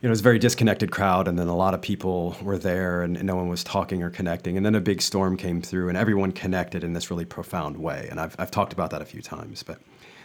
you 0.00 0.06
know 0.06 0.10
it 0.10 0.10
was 0.10 0.20
a 0.20 0.24
very 0.24 0.38
disconnected 0.38 0.90
crowd, 0.90 1.28
and 1.28 1.38
then 1.38 1.48
a 1.48 1.56
lot 1.56 1.74
of 1.74 1.82
people 1.82 2.36
were 2.42 2.58
there, 2.58 3.02
and, 3.02 3.16
and 3.16 3.26
no 3.26 3.36
one 3.36 3.48
was 3.48 3.62
talking 3.62 4.02
or 4.02 4.10
connecting, 4.10 4.56
and 4.56 4.64
then 4.64 4.74
a 4.74 4.80
big 4.80 5.02
storm 5.02 5.36
came 5.36 5.60
through, 5.60 5.88
and 5.88 5.98
everyone 5.98 6.32
connected 6.32 6.82
in 6.84 6.92
this 6.92 7.10
really 7.10 7.24
profound 7.24 7.76
way, 7.76 8.08
and 8.10 8.20
I've 8.20 8.34
I've 8.38 8.50
talked 8.50 8.72
about 8.72 8.90
that 8.90 9.02
a 9.02 9.06
few 9.06 9.22
times, 9.22 9.62
but 9.62 9.78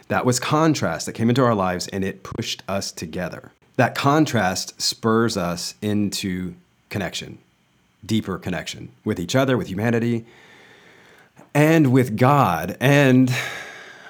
that 0.08 0.24
was 0.24 0.38
contrast 0.40 1.06
that 1.06 1.12
came 1.12 1.28
into 1.28 1.44
our 1.44 1.54
lives, 1.54 1.88
and 1.88 2.04
it 2.04 2.22
pushed 2.22 2.62
us 2.68 2.92
together. 2.92 3.52
That 3.76 3.94
contrast 3.94 4.80
spurs 4.80 5.36
us 5.36 5.74
into 5.82 6.54
connection 6.88 7.38
deeper 8.06 8.38
connection 8.38 8.90
with 9.04 9.18
each 9.18 9.34
other, 9.34 9.56
with 9.56 9.68
humanity, 9.68 10.24
and 11.54 11.92
with 11.92 12.16
God. 12.16 12.76
And 12.80 13.34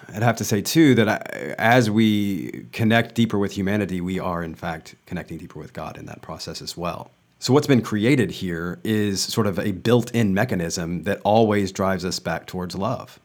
I'd 0.08 0.22
have 0.22 0.36
to 0.36 0.44
say, 0.44 0.62
too, 0.62 0.94
that 0.94 1.08
I, 1.08 1.16
as 1.58 1.90
we 1.90 2.66
connect 2.72 3.14
deeper 3.14 3.38
with 3.38 3.52
humanity, 3.52 4.00
we 4.00 4.18
are, 4.18 4.42
in 4.42 4.54
fact, 4.54 4.94
connecting 5.06 5.38
deeper 5.38 5.58
with 5.58 5.72
God 5.72 5.98
in 5.98 6.06
that 6.06 6.22
process 6.22 6.62
as 6.62 6.76
well. 6.76 7.10
So, 7.38 7.52
what's 7.52 7.66
been 7.66 7.82
created 7.82 8.30
here 8.30 8.78
is 8.82 9.20
sort 9.20 9.46
of 9.46 9.58
a 9.58 9.72
built 9.72 10.10
in 10.12 10.32
mechanism 10.32 11.02
that 11.02 11.20
always 11.22 11.72
drives 11.72 12.04
us 12.04 12.18
back 12.18 12.46
towards 12.46 12.75
love. 12.75 13.18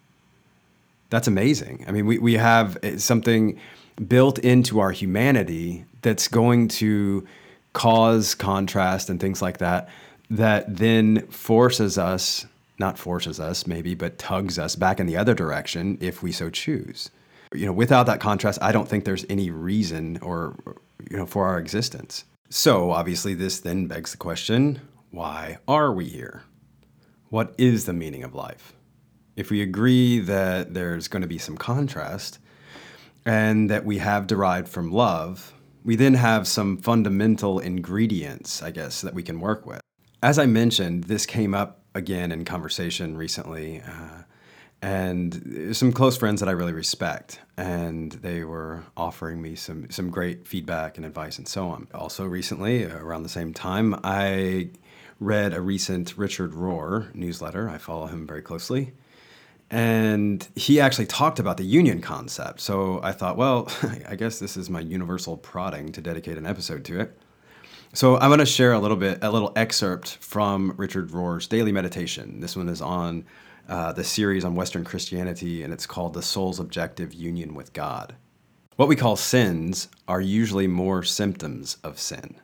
That's 1.09 1.27
amazing. 1.27 1.85
I 1.87 1.91
mean, 1.91 2.05
we, 2.05 2.17
we 2.17 2.33
have 2.33 2.77
eh, 2.83 2.97
something 2.97 3.59
built 4.07 4.39
into 4.39 4.79
our 4.79 4.91
humanity 4.91 5.85
that's 6.01 6.27
going 6.27 6.67
to 6.67 7.27
cause 7.73 8.35
contrast 8.35 9.09
and 9.09 9.19
things 9.19 9.41
like 9.41 9.59
that 9.59 9.89
that 10.31 10.77
then 10.77 11.27
forces 11.27 11.97
us, 11.97 12.45
not 12.81 12.99
forces 12.99 13.39
us 13.39 13.65
maybe, 13.65 13.95
but 13.95 14.17
tugs 14.17 14.59
us 14.59 14.75
back 14.75 14.99
in 14.99 15.05
the 15.05 15.15
other 15.15 15.33
direction 15.33 15.97
if 16.01 16.21
we 16.21 16.33
so 16.33 16.49
choose. 16.49 17.09
You 17.53 17.65
know, 17.65 17.71
without 17.71 18.07
that 18.07 18.19
contrast, 18.19 18.59
I 18.61 18.73
don't 18.73 18.89
think 18.89 19.05
there's 19.05 19.25
any 19.29 19.49
reason 19.49 20.17
or, 20.21 20.57
you 21.09 21.15
know, 21.15 21.25
for 21.25 21.47
our 21.47 21.57
existence. 21.57 22.25
So 22.49 22.91
obviously, 22.91 23.33
this 23.33 23.61
then 23.61 23.87
begs 23.87 24.11
the 24.11 24.17
question 24.17 24.81
why 25.11 25.57
are 25.67 25.91
we 25.91 26.05
here? 26.05 26.43
What 27.29 27.53
is 27.57 27.85
the 27.85 27.93
meaning 27.93 28.23
of 28.23 28.35
life? 28.35 28.73
If 29.35 29.49
we 29.49 29.61
agree 29.61 30.19
that 30.19 30.73
there's 30.73 31.07
going 31.07 31.21
to 31.21 31.27
be 31.27 31.37
some 31.37 31.57
contrast 31.57 32.39
and 33.25 33.69
that 33.69 33.85
we 33.85 33.99
have 33.99 34.27
derived 34.27 34.67
from 34.67 34.91
love, 34.91 35.53
we 35.83 35.95
then 35.95 36.15
have 36.15 36.47
some 36.47 36.77
fundamental 36.77 37.59
ingredients, 37.59 38.61
I 38.61 38.71
guess, 38.71 39.01
that 39.01 39.13
we 39.13 39.23
can 39.23 39.39
work 39.39 39.65
with 39.65 39.81
as 40.23 40.37
I 40.37 40.45
mentioned, 40.45 41.05
this 41.05 41.25
came 41.25 41.53
up 41.53 41.80
again 41.93 42.31
in 42.31 42.45
conversation 42.45 43.17
recently. 43.17 43.81
Uh, 43.81 44.23
and 44.81 45.75
some 45.75 45.93
close 45.93 46.17
friends 46.17 46.39
that 46.39 46.49
I 46.49 46.53
really 46.53 46.73
respect, 46.73 47.39
and 47.55 48.11
they 48.13 48.43
were 48.43 48.83
offering 48.97 49.41
me 49.41 49.55
some 49.55 49.91
some 49.91 50.09
great 50.09 50.47
feedback 50.47 50.97
and 50.97 51.05
advice 51.05 51.37
and 51.37 51.47
so 51.47 51.67
on. 51.67 51.87
Also, 51.93 52.25
recently, 52.25 52.85
around 52.85 53.23
the 53.23 53.29
same 53.29 53.53
time, 53.53 53.99
I 54.03 54.69
read 55.19 55.53
a 55.53 55.61
recent 55.61 56.17
Richard 56.17 56.53
Rohr 56.53 57.13
newsletter. 57.13 57.69
I 57.69 57.77
follow 57.77 58.07
him 58.07 58.25
very 58.25 58.41
closely, 58.41 58.93
and 59.69 60.47
he 60.55 60.81
actually 60.81 61.05
talked 61.05 61.37
about 61.37 61.57
the 61.57 61.63
union 61.63 62.01
concept. 62.01 62.59
So 62.59 62.99
I 63.03 63.11
thought, 63.11 63.37
well, 63.37 63.71
I 64.09 64.15
guess 64.15 64.39
this 64.39 64.57
is 64.57 64.67
my 64.67 64.79
universal 64.79 65.37
prodding 65.37 65.91
to 65.91 66.01
dedicate 66.01 66.39
an 66.39 66.47
episode 66.47 66.83
to 66.85 66.99
it. 67.01 67.19
So 67.93 68.15
I'm 68.15 68.29
going 68.29 68.39
to 68.39 68.45
share 68.45 68.71
a 68.71 68.79
little 68.79 68.95
bit, 68.95 69.19
a 69.21 69.29
little 69.29 69.51
excerpt 69.57 70.15
from 70.21 70.73
Richard 70.77 71.11
Rohr's 71.11 71.45
daily 71.45 71.73
meditation. 71.73 72.39
This 72.39 72.55
one 72.55 72.69
is 72.69 72.81
on 72.81 73.25
uh, 73.67 73.91
the 73.91 74.05
series 74.05 74.45
on 74.45 74.55
Western 74.55 74.85
Christianity, 74.85 75.61
and 75.61 75.73
it's 75.73 75.85
called 75.85 76.13
The 76.13 76.21
Soul's 76.21 76.57
Objective 76.57 77.13
Union 77.13 77.53
with 77.53 77.73
God. 77.73 78.15
What 78.77 78.87
we 78.87 78.95
call 78.95 79.17
sins 79.17 79.89
are 80.07 80.21
usually 80.21 80.67
more 80.67 81.03
symptoms 81.03 81.79
of 81.83 81.99
sin. 81.99 82.39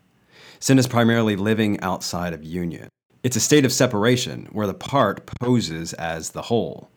Sin 0.60 0.77
is 0.80 0.86
primarily 0.86 1.38
living 1.38 1.80
outside 1.80 2.34
of 2.34 2.44
union. 2.44 2.89
It's 3.24 3.38
a 3.38 3.42
state 3.42 3.63
of 3.63 3.72
separation 3.72 4.50
where 4.51 4.68
the 4.68 4.74
part 4.74 5.25
poses 5.39 5.94
as 5.94 6.32
the 6.32 6.42
whole. 6.42 6.92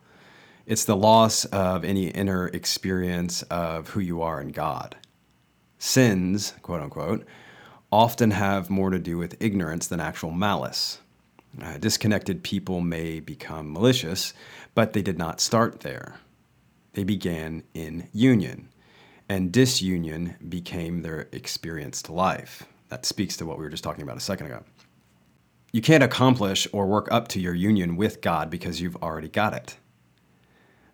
It's 0.66 0.84
the 0.84 0.96
loss 0.96 1.44
of 1.46 1.84
any 1.84 2.08
inner 2.08 2.48
experience 2.48 3.42
of 3.42 3.90
who 3.90 4.00
you 4.00 4.22
are 4.22 4.40
in 4.40 4.48
God. 4.48 4.96
Sins, 5.78 6.54
quote 6.62 6.82
unquote, 6.82 7.24
often 7.92 8.30
have 8.30 8.70
more 8.70 8.90
to 8.90 8.98
do 8.98 9.18
with 9.18 9.36
ignorance 9.40 9.86
than 9.86 10.00
actual 10.00 10.30
malice. 10.30 10.98
Uh, 11.60 11.78
disconnected 11.78 12.42
people 12.42 12.80
may 12.80 13.18
become 13.18 13.72
malicious, 13.72 14.32
but 14.74 14.92
they 14.92 15.02
did 15.02 15.18
not 15.18 15.40
start 15.40 15.80
there. 15.80 16.16
They 16.92 17.04
began 17.04 17.64
in 17.74 18.08
union, 18.12 18.68
and 19.28 19.52
disunion 19.52 20.36
became 20.48 21.02
their 21.02 21.28
experienced 21.32 22.08
life. 22.08 22.64
That 22.88 23.06
speaks 23.06 23.36
to 23.38 23.46
what 23.46 23.58
we 23.58 23.64
were 23.64 23.70
just 23.70 23.84
talking 23.84 24.02
about 24.02 24.16
a 24.16 24.20
second 24.20 24.46
ago. 24.46 24.64
You 25.72 25.80
can't 25.80 26.02
accomplish 26.02 26.66
or 26.72 26.86
work 26.86 27.08
up 27.12 27.28
to 27.28 27.40
your 27.40 27.54
union 27.54 27.96
with 27.96 28.20
God 28.20 28.50
because 28.50 28.80
you've 28.80 28.96
already 28.96 29.28
got 29.28 29.54
it. 29.54 29.76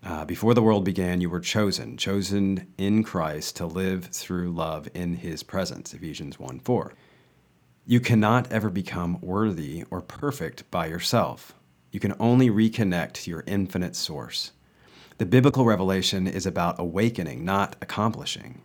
Uh, 0.07 0.25
before 0.25 0.55
the 0.55 0.63
world 0.63 0.85
began, 0.85 1.21
you 1.21 1.29
were 1.29 1.41
chosen, 1.41 1.97
chosen 1.97 2.73
in 2.79 3.03
Christ 3.03 3.57
to 3.57 3.67
live 3.67 4.05
through 4.05 4.53
love 4.53 4.89
in 4.95 5.15
his 5.15 5.43
presence. 5.43 5.93
Ephesians 5.93 6.39
1 6.39 6.61
4. 6.61 6.95
You 7.85 7.99
cannot 7.99 8.53
ever 8.53 8.71
become 8.71 9.21
worthy 9.21 9.83
or 9.91 10.01
perfect 10.01 10.71
by 10.71 10.87
yourself. 10.87 11.55
You 11.91 11.99
can 11.99 12.15
only 12.21 12.51
reconnect 12.51 13.15
to 13.15 13.31
your 13.31 13.43
infinite 13.49 13.97
source. 13.97 14.53
The 15.19 15.27
biblical 15.27 15.65
revelation 15.65 16.29
is 16.29 16.47
about 16.47 16.79
awakening, 16.79 17.45
not 17.45 17.75
accomplishing. 17.83 18.63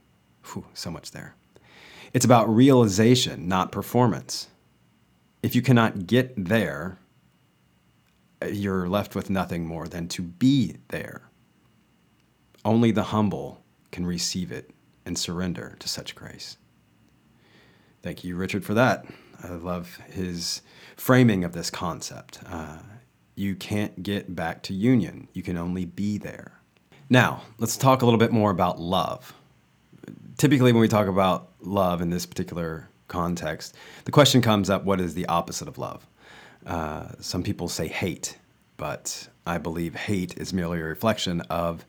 Whew, 0.53 0.65
so 0.75 0.91
much 0.91 1.09
there. 1.09 1.33
It's 2.13 2.25
about 2.25 2.53
realization, 2.53 3.47
not 3.47 3.71
performance. 3.71 4.47
If 5.41 5.55
you 5.55 5.63
cannot 5.63 6.05
get 6.05 6.33
there, 6.37 6.99
you're 8.47 8.87
left 8.87 9.15
with 9.15 9.31
nothing 9.31 9.65
more 9.65 9.87
than 9.87 10.07
to 10.09 10.21
be 10.21 10.77
there. 10.89 11.30
Only 12.63 12.91
the 12.91 13.03
humble 13.03 13.63
can 13.91 14.05
receive 14.05 14.51
it 14.51 14.71
and 15.05 15.17
surrender 15.17 15.75
to 15.79 15.87
such 15.87 16.15
grace. 16.15 16.57
Thank 18.01 18.23
you, 18.23 18.35
Richard, 18.35 18.63
for 18.63 18.73
that. 18.73 19.05
I 19.43 19.49
love 19.49 19.97
his 20.11 20.61
framing 20.95 21.43
of 21.43 21.53
this 21.53 21.69
concept. 21.69 22.39
Uh, 22.45 22.77
you 23.35 23.55
can't 23.55 24.03
get 24.03 24.35
back 24.35 24.61
to 24.63 24.73
union, 24.73 25.27
you 25.33 25.41
can 25.41 25.57
only 25.57 25.85
be 25.85 26.17
there. 26.17 26.59
Now, 27.09 27.41
let's 27.57 27.75
talk 27.75 28.01
a 28.01 28.05
little 28.05 28.19
bit 28.19 28.31
more 28.31 28.51
about 28.51 28.79
love. 28.79 29.33
Typically, 30.37 30.71
when 30.71 30.81
we 30.81 30.87
talk 30.87 31.07
about 31.07 31.49
love 31.59 32.01
in 32.01 32.09
this 32.09 32.25
particular 32.25 32.89
context, 33.07 33.75
the 34.05 34.11
question 34.11 34.41
comes 34.41 34.69
up 34.69 34.83
what 34.83 35.01
is 35.01 35.13
the 35.13 35.25
opposite 35.25 35.67
of 35.67 35.77
love? 35.77 36.07
Uh, 36.65 37.09
some 37.19 37.43
people 37.43 37.67
say 37.67 37.87
hate, 37.87 38.37
but 38.77 39.27
I 39.45 39.57
believe 39.57 39.95
hate 39.95 40.37
is 40.37 40.53
merely 40.53 40.79
a 40.79 40.83
reflection 40.83 41.41
of 41.41 41.85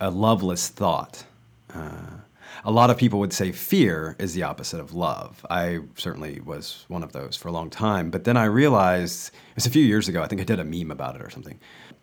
a 0.00 0.10
loveless 0.10 0.68
thought. 0.68 1.24
Uh, 1.72 2.20
a 2.64 2.70
lot 2.70 2.90
of 2.90 2.98
people 2.98 3.18
would 3.20 3.32
say 3.32 3.52
fear 3.52 4.16
is 4.18 4.34
the 4.34 4.42
opposite 4.42 4.80
of 4.80 4.92
love. 4.92 5.44
I 5.48 5.80
certainly 5.96 6.40
was 6.40 6.84
one 6.88 7.02
of 7.02 7.12
those 7.12 7.36
for 7.36 7.48
a 7.48 7.52
long 7.52 7.70
time. 7.70 8.10
But 8.10 8.24
then 8.24 8.36
I 8.36 8.44
realized, 8.44 9.28
it 9.28 9.56
was 9.56 9.66
a 9.66 9.70
few 9.70 9.84
years 9.84 10.08
ago, 10.08 10.22
I 10.22 10.26
think 10.26 10.40
I 10.40 10.44
did 10.44 10.58
a 10.58 10.64
meme 10.64 10.90
about 10.90 11.16
it 11.16 11.22
or 11.22 11.30
something. 11.30 11.58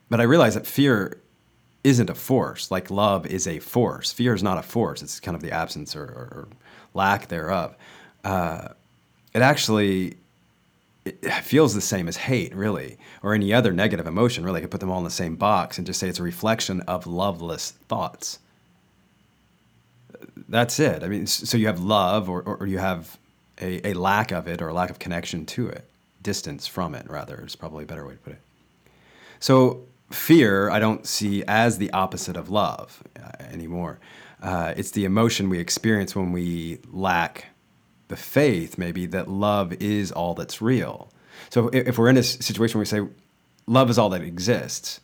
But 0.10 0.20
I 0.20 0.24
realized 0.24 0.56
that 0.56 0.66
fear 0.66 1.22
isn't 1.84 2.10
a 2.10 2.16
force, 2.16 2.72
like 2.72 2.90
love 2.90 3.26
is 3.26 3.48
a 3.48 3.60
force. 3.60 4.12
Fear 4.12 4.34
is 4.34 4.44
not 4.44 4.58
a 4.58 4.64
force, 4.64 5.02
it's 5.02 5.20
kind 5.20 5.36
of 5.36 5.42
the 5.42 5.52
absence 5.52 5.96
or, 5.96 6.04
or 6.04 6.48
lack 6.94 7.28
thereof. 7.28 7.76
Uh, 8.24 8.70
it 9.34 9.42
actually 9.42 10.18
feels 11.44 11.74
the 11.74 11.82
same 11.82 12.08
as 12.08 12.18
hate, 12.18 12.54
really, 12.56 12.98
or 13.24 13.34
any 13.34 13.54
other 13.54 13.72
negative 13.74 14.08
emotion. 14.08 14.44
Really, 14.44 14.60
I 14.60 14.62
could 14.62 14.72
put 14.72 14.80
them 14.80 14.90
all 14.92 15.00
in 15.00 15.04
the 15.04 15.10
same 15.10 15.36
box 15.36 15.78
and 15.78 15.88
just 15.88 16.00
say 16.00 16.08
it's 16.08 16.20
a 16.20 16.24
reflection 16.24 16.82
of 16.82 17.08
loveless 17.08 17.72
thoughts. 17.88 18.40
That's 20.50 20.80
it. 20.80 21.04
I 21.04 21.08
mean, 21.08 21.28
so 21.28 21.58
you 21.58 21.68
have 21.68 21.80
love, 21.80 22.30
or, 22.30 22.42
or 22.42 22.68
you 22.68 22.78
have 22.78 23.18
a, 23.60 23.90
a 23.90 23.94
lack 23.94 24.32
of 24.32 24.48
it, 24.48 24.62
or 24.62 24.70
a 24.70 24.74
lack 24.74 24.90
of 24.90 25.00
connection 25.00 25.46
to 25.48 25.68
it, 25.68 25.86
distance 26.22 26.68
from 26.68 26.96
it, 26.96 27.10
rather, 27.10 27.44
is 27.46 27.56
probably 27.56 27.84
a 27.84 27.88
better 27.88 28.06
way 28.06 28.14
to 28.14 28.20
put 28.20 28.34
it. 28.34 28.42
So, 29.40 29.84
fear, 30.10 30.70
I 30.70 30.80
don't 30.80 31.06
see 31.06 31.44
as 31.48 31.78
the 31.78 31.92
opposite 31.92 32.38
of 32.38 32.50
love 32.50 33.04
uh, 33.22 33.44
anymore. 33.52 34.00
Uh, 34.42 34.74
it's 34.78 34.92
the 34.92 35.06
emotion 35.06 35.50
we 35.50 35.60
experience 35.60 36.16
when 36.16 36.32
we 36.32 36.80
lack 36.92 37.48
the 38.08 38.16
faith, 38.16 38.78
maybe, 38.78 39.06
that 39.08 39.28
love 39.28 39.74
is 39.74 40.12
all 40.12 40.34
that's 40.34 40.62
real. 40.62 41.10
So 41.50 41.70
if, 41.74 41.98
we're 41.98 42.10
in 42.10 42.18
a 42.18 42.24
situation 42.24 42.78
where 42.78 42.82
we 42.82 42.86
say 42.86 43.02
love 43.66 43.90
is 43.90 43.98
all 43.98 44.10
that 44.10 44.22
exists, 44.22 45.00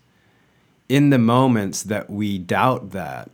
in 0.90 1.10
the 1.10 1.18
moments 1.18 1.84
that 1.84 2.10
we 2.10 2.38
doubt 2.38 2.92
that, 2.92 3.30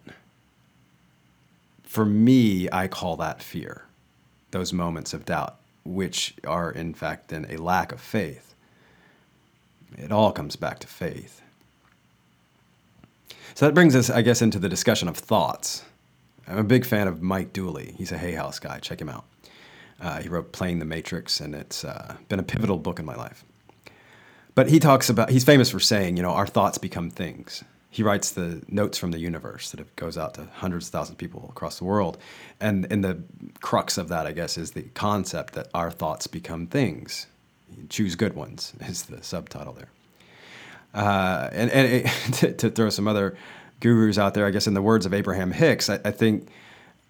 for 1.83 2.05
me, 2.05 2.69
I 2.71 2.87
call 2.87 3.17
that 3.17 3.41
fear, 3.41 3.85
those 4.51 4.73
moments 4.73 5.13
of 5.13 5.25
doubt, 5.25 5.57
which 5.83 6.35
are 6.45 6.71
in 6.71 6.93
fact 6.93 7.29
then 7.29 7.47
a 7.49 7.57
lack 7.57 7.91
of 7.91 7.99
faith. 7.99 8.53
It 9.97 10.11
all 10.11 10.31
comes 10.31 10.55
back 10.55 10.79
to 10.79 10.87
faith. 10.87 11.41
So 13.55 13.65
that 13.65 13.73
brings 13.73 13.95
us, 13.95 14.09
I 14.09 14.21
guess, 14.21 14.41
into 14.41 14.59
the 14.59 14.69
discussion 14.69 15.07
of 15.07 15.17
thoughts. 15.17 15.83
I'm 16.47 16.59
a 16.59 16.63
big 16.63 16.85
fan 16.85 17.07
of 17.07 17.21
Mike 17.21 17.53
Dooley. 17.53 17.95
He's 17.97 18.11
a 18.11 18.17
Hay 18.17 18.33
House 18.33 18.59
guy. 18.59 18.79
Check 18.79 19.01
him 19.01 19.09
out. 19.09 19.25
Uh, 20.01 20.21
he 20.21 20.29
wrote 20.29 20.51
Playing 20.51 20.79
the 20.79 20.85
Matrix, 20.85 21.39
and 21.39 21.53
it's 21.53 21.83
uh, 21.83 22.15
been 22.29 22.39
a 22.39 22.43
pivotal 22.43 22.77
book 22.77 22.99
in 22.99 23.05
my 23.05 23.15
life. 23.15 23.43
But 24.55 24.69
he 24.69 24.79
talks 24.79 25.09
about, 25.09 25.29
he's 25.29 25.43
famous 25.43 25.69
for 25.69 25.79
saying, 25.79 26.17
you 26.17 26.23
know, 26.23 26.31
our 26.31 26.47
thoughts 26.47 26.77
become 26.77 27.09
things. 27.09 27.63
He 27.91 28.03
writes 28.03 28.31
the 28.31 28.61
notes 28.67 28.97
from 28.97 29.11
the 29.11 29.19
universe 29.19 29.71
that 29.71 29.95
goes 29.95 30.17
out 30.17 30.35
to 30.35 30.47
hundreds 30.53 30.87
of 30.87 30.91
thousands 30.91 31.15
of 31.15 31.17
people 31.17 31.47
across 31.49 31.79
the 31.79 31.85
world. 31.85 32.17
And, 32.59 32.85
and 32.91 33.03
the 33.03 33.23
crux 33.61 33.97
of 33.97 34.09
that, 34.09 34.27
I 34.27 34.31
guess, 34.31 34.57
is 34.57 34.71
the 34.71 34.83
concept 34.83 35.53
that 35.55 35.69
our 35.73 35.89
thoughts 35.89 36.27
become 36.27 36.67
things. 36.67 37.27
Choose 37.89 38.15
good 38.15 38.35
ones 38.35 38.73
is 38.81 39.03
the 39.03 39.23
subtitle 39.23 39.73
there. 39.73 39.89
Uh, 40.93 41.49
and 41.51 41.69
and 41.71 41.87
it, 41.87 42.07
to, 42.33 42.53
to, 42.53 42.69
throw 42.69 42.89
some 42.89 43.07
other 43.07 43.37
gurus 43.79 44.17
out 44.17 44.33
there, 44.33 44.45
I 44.45 44.51
guess, 44.51 44.67
in 44.67 44.73
the 44.73 44.81
words 44.81 45.05
of 45.05 45.13
Abraham 45.13 45.51
Hicks, 45.51 45.89
I, 45.89 45.99
I 46.03 46.11
think 46.11 46.49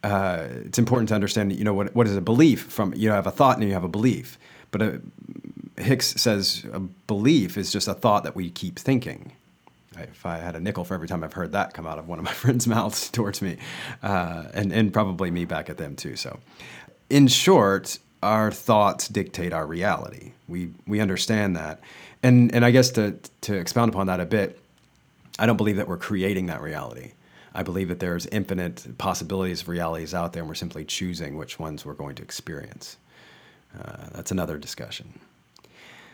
uh, 0.03 0.47
it's 0.65 0.79
important 0.79 1.09
to 1.09 1.15
understand, 1.15 1.53
you 1.53 1.63
know, 1.63 1.73
what, 1.73 1.93
what 1.95 2.07
is 2.07 2.15
a 2.15 2.21
belief 2.21 2.63
from, 2.63 2.93
you 2.95 3.09
know, 3.09 3.15
have 3.15 3.27
a 3.27 3.31
thought 3.31 3.57
and 3.57 3.67
you 3.67 3.73
have 3.73 3.83
a 3.83 3.89
belief. 3.89 4.37
But 4.71 4.81
a, 4.81 5.01
Hicks 5.77 6.07
says 6.21 6.65
a 6.71 6.79
belief 6.79 7.57
is 7.57 7.71
just 7.71 7.87
a 7.87 7.93
thought 7.93 8.23
that 8.23 8.35
we 8.35 8.49
keep 8.49 8.77
thinking. 8.77 9.33
If 9.97 10.25
I 10.25 10.37
had 10.37 10.55
a 10.55 10.59
nickel 10.59 10.85
for 10.85 10.93
every 10.93 11.07
time 11.07 11.23
I've 11.23 11.33
heard 11.33 11.51
that 11.51 11.73
come 11.73 11.85
out 11.85 11.99
of 11.99 12.07
one 12.07 12.19
of 12.19 12.25
my 12.25 12.31
friends' 12.43 12.67
mouths 12.67 13.09
towards 13.09 13.41
me, 13.41 13.57
uh, 14.03 14.45
and, 14.53 14.71
and 14.71 14.93
probably 14.93 15.31
me 15.31 15.45
back 15.45 15.69
at 15.69 15.77
them 15.77 15.95
too. 15.95 16.15
So, 16.15 16.39
in 17.09 17.27
short, 17.27 17.99
our 18.21 18.51
thoughts 18.51 19.07
dictate 19.07 19.53
our 19.53 19.65
reality. 19.65 20.33
We, 20.47 20.71
we 20.85 20.99
understand 20.99 21.55
that. 21.55 21.81
And, 22.21 22.53
and 22.53 22.65
I 22.65 22.71
guess 22.71 22.91
to, 22.91 23.17
to 23.41 23.55
expound 23.55 23.89
upon 23.89 24.07
that 24.07 24.19
a 24.19 24.25
bit, 24.25 24.59
I 25.37 25.45
don't 25.45 25.57
believe 25.57 25.77
that 25.77 25.87
we're 25.87 25.97
creating 25.97 26.47
that 26.47 26.61
reality. 26.61 27.13
I 27.53 27.63
believe 27.63 27.87
that 27.89 27.99
there's 27.99 28.25
infinite 28.27 28.97
possibilities 28.97 29.61
of 29.61 29.69
realities 29.69 30.13
out 30.13 30.33
there, 30.33 30.41
and 30.41 30.49
we're 30.49 30.55
simply 30.55 30.85
choosing 30.85 31.37
which 31.37 31.59
ones 31.59 31.85
we're 31.85 31.93
going 31.93 32.15
to 32.15 32.23
experience. 32.23 32.97
Uh, 33.77 34.07
that's 34.13 34.31
another 34.31 34.57
discussion. 34.57 35.19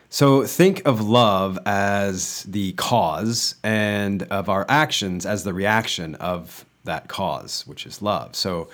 So 0.10 0.46
think 0.46 0.82
of 0.86 1.02
love 1.02 1.60
as 1.66 2.44
the 2.44 2.74
cause 2.74 3.56
and 3.64 4.24
of 4.24 4.50
our 4.50 4.66
actions 4.70 5.26
as 5.26 5.44
the 5.44 5.54
reaction 5.54 6.16
of 6.16 6.66
that 6.84 7.08
cause, 7.08 7.66
which 7.68 7.86
is 7.86 8.02
love. 8.02 8.36
So 8.36 8.70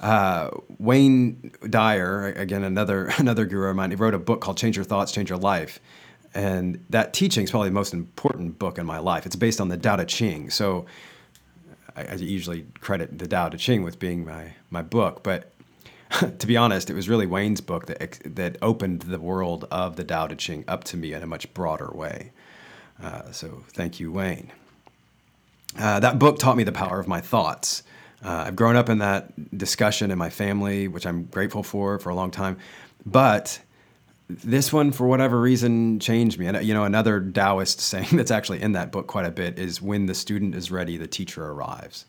uh, 0.00 0.50
Wayne 0.78 1.52
Dyer, 1.68 2.32
again 2.36 2.62
another 2.62 3.06
another 3.18 3.44
guru 3.44 3.70
of 3.70 3.76
mine, 3.76 3.90
he 3.90 3.96
wrote 3.96 4.14
a 4.14 4.18
book 4.18 4.40
called 4.40 4.56
"Change 4.56 4.76
Your 4.76 4.84
Thoughts, 4.84 5.12
Change 5.12 5.30
Your 5.30 5.38
Life," 5.38 5.80
and 6.34 6.84
that 6.90 7.12
teaching 7.14 7.44
is 7.44 7.50
probably 7.50 7.70
the 7.70 7.74
most 7.74 7.94
important 7.94 8.58
book 8.58 8.78
in 8.78 8.86
my 8.86 8.98
life. 8.98 9.26
It's 9.26 9.36
based 9.36 9.60
on 9.60 9.68
the 9.68 9.76
Tao 9.76 9.96
Te 9.96 10.04
Ching. 10.04 10.50
So 10.50 10.86
I, 11.96 12.02
I 12.04 12.14
usually 12.14 12.66
credit 12.80 13.18
the 13.18 13.26
Tao 13.26 13.48
Te 13.48 13.56
Ching 13.56 13.82
with 13.82 13.98
being 13.98 14.24
my 14.24 14.54
my 14.70 14.82
book, 14.82 15.22
but 15.22 15.52
to 16.38 16.46
be 16.46 16.56
honest, 16.56 16.90
it 16.90 16.94
was 16.94 17.08
really 17.08 17.26
Wayne's 17.26 17.60
book 17.60 17.86
that 17.86 18.18
that 18.24 18.56
opened 18.62 19.02
the 19.02 19.18
world 19.18 19.66
of 19.70 19.96
the 19.96 20.04
Tao 20.04 20.26
Te 20.26 20.36
Ching 20.36 20.64
up 20.68 20.84
to 20.84 20.96
me 20.96 21.12
in 21.12 21.22
a 21.22 21.26
much 21.26 21.52
broader 21.54 21.90
way. 21.92 22.32
Uh, 23.02 23.30
so 23.32 23.64
thank 23.72 23.98
you, 23.98 24.12
Wayne. 24.12 24.52
Uh, 25.78 25.98
that 26.00 26.18
book 26.18 26.38
taught 26.38 26.56
me 26.56 26.64
the 26.64 26.72
power 26.72 27.00
of 27.00 27.08
my 27.08 27.20
thoughts. 27.20 27.82
Uh, 28.24 28.44
I've 28.46 28.56
grown 28.56 28.76
up 28.76 28.88
in 28.88 28.98
that 28.98 29.58
discussion 29.58 30.10
in 30.10 30.18
my 30.18 30.30
family, 30.30 30.88
which 30.88 31.06
I'm 31.06 31.24
grateful 31.24 31.62
for 31.62 31.98
for 31.98 32.10
a 32.10 32.14
long 32.14 32.30
time. 32.30 32.58
But 33.04 33.60
this 34.42 34.72
one, 34.72 34.92
for 34.92 35.06
whatever 35.06 35.40
reason, 35.40 35.98
changed 36.00 36.38
me. 36.38 36.46
And 36.46 36.64
you 36.64 36.74
know, 36.74 36.84
another 36.84 37.20
Taoist 37.20 37.80
saying 37.80 38.08
that's 38.12 38.30
actually 38.30 38.62
in 38.62 38.72
that 38.72 38.92
book 38.92 39.06
quite 39.06 39.26
a 39.26 39.30
bit 39.30 39.58
is 39.58 39.80
when 39.80 40.06
the 40.06 40.14
student 40.14 40.54
is 40.54 40.70
ready, 40.70 40.96
the 40.96 41.06
teacher 41.06 41.44
arrives. 41.46 42.06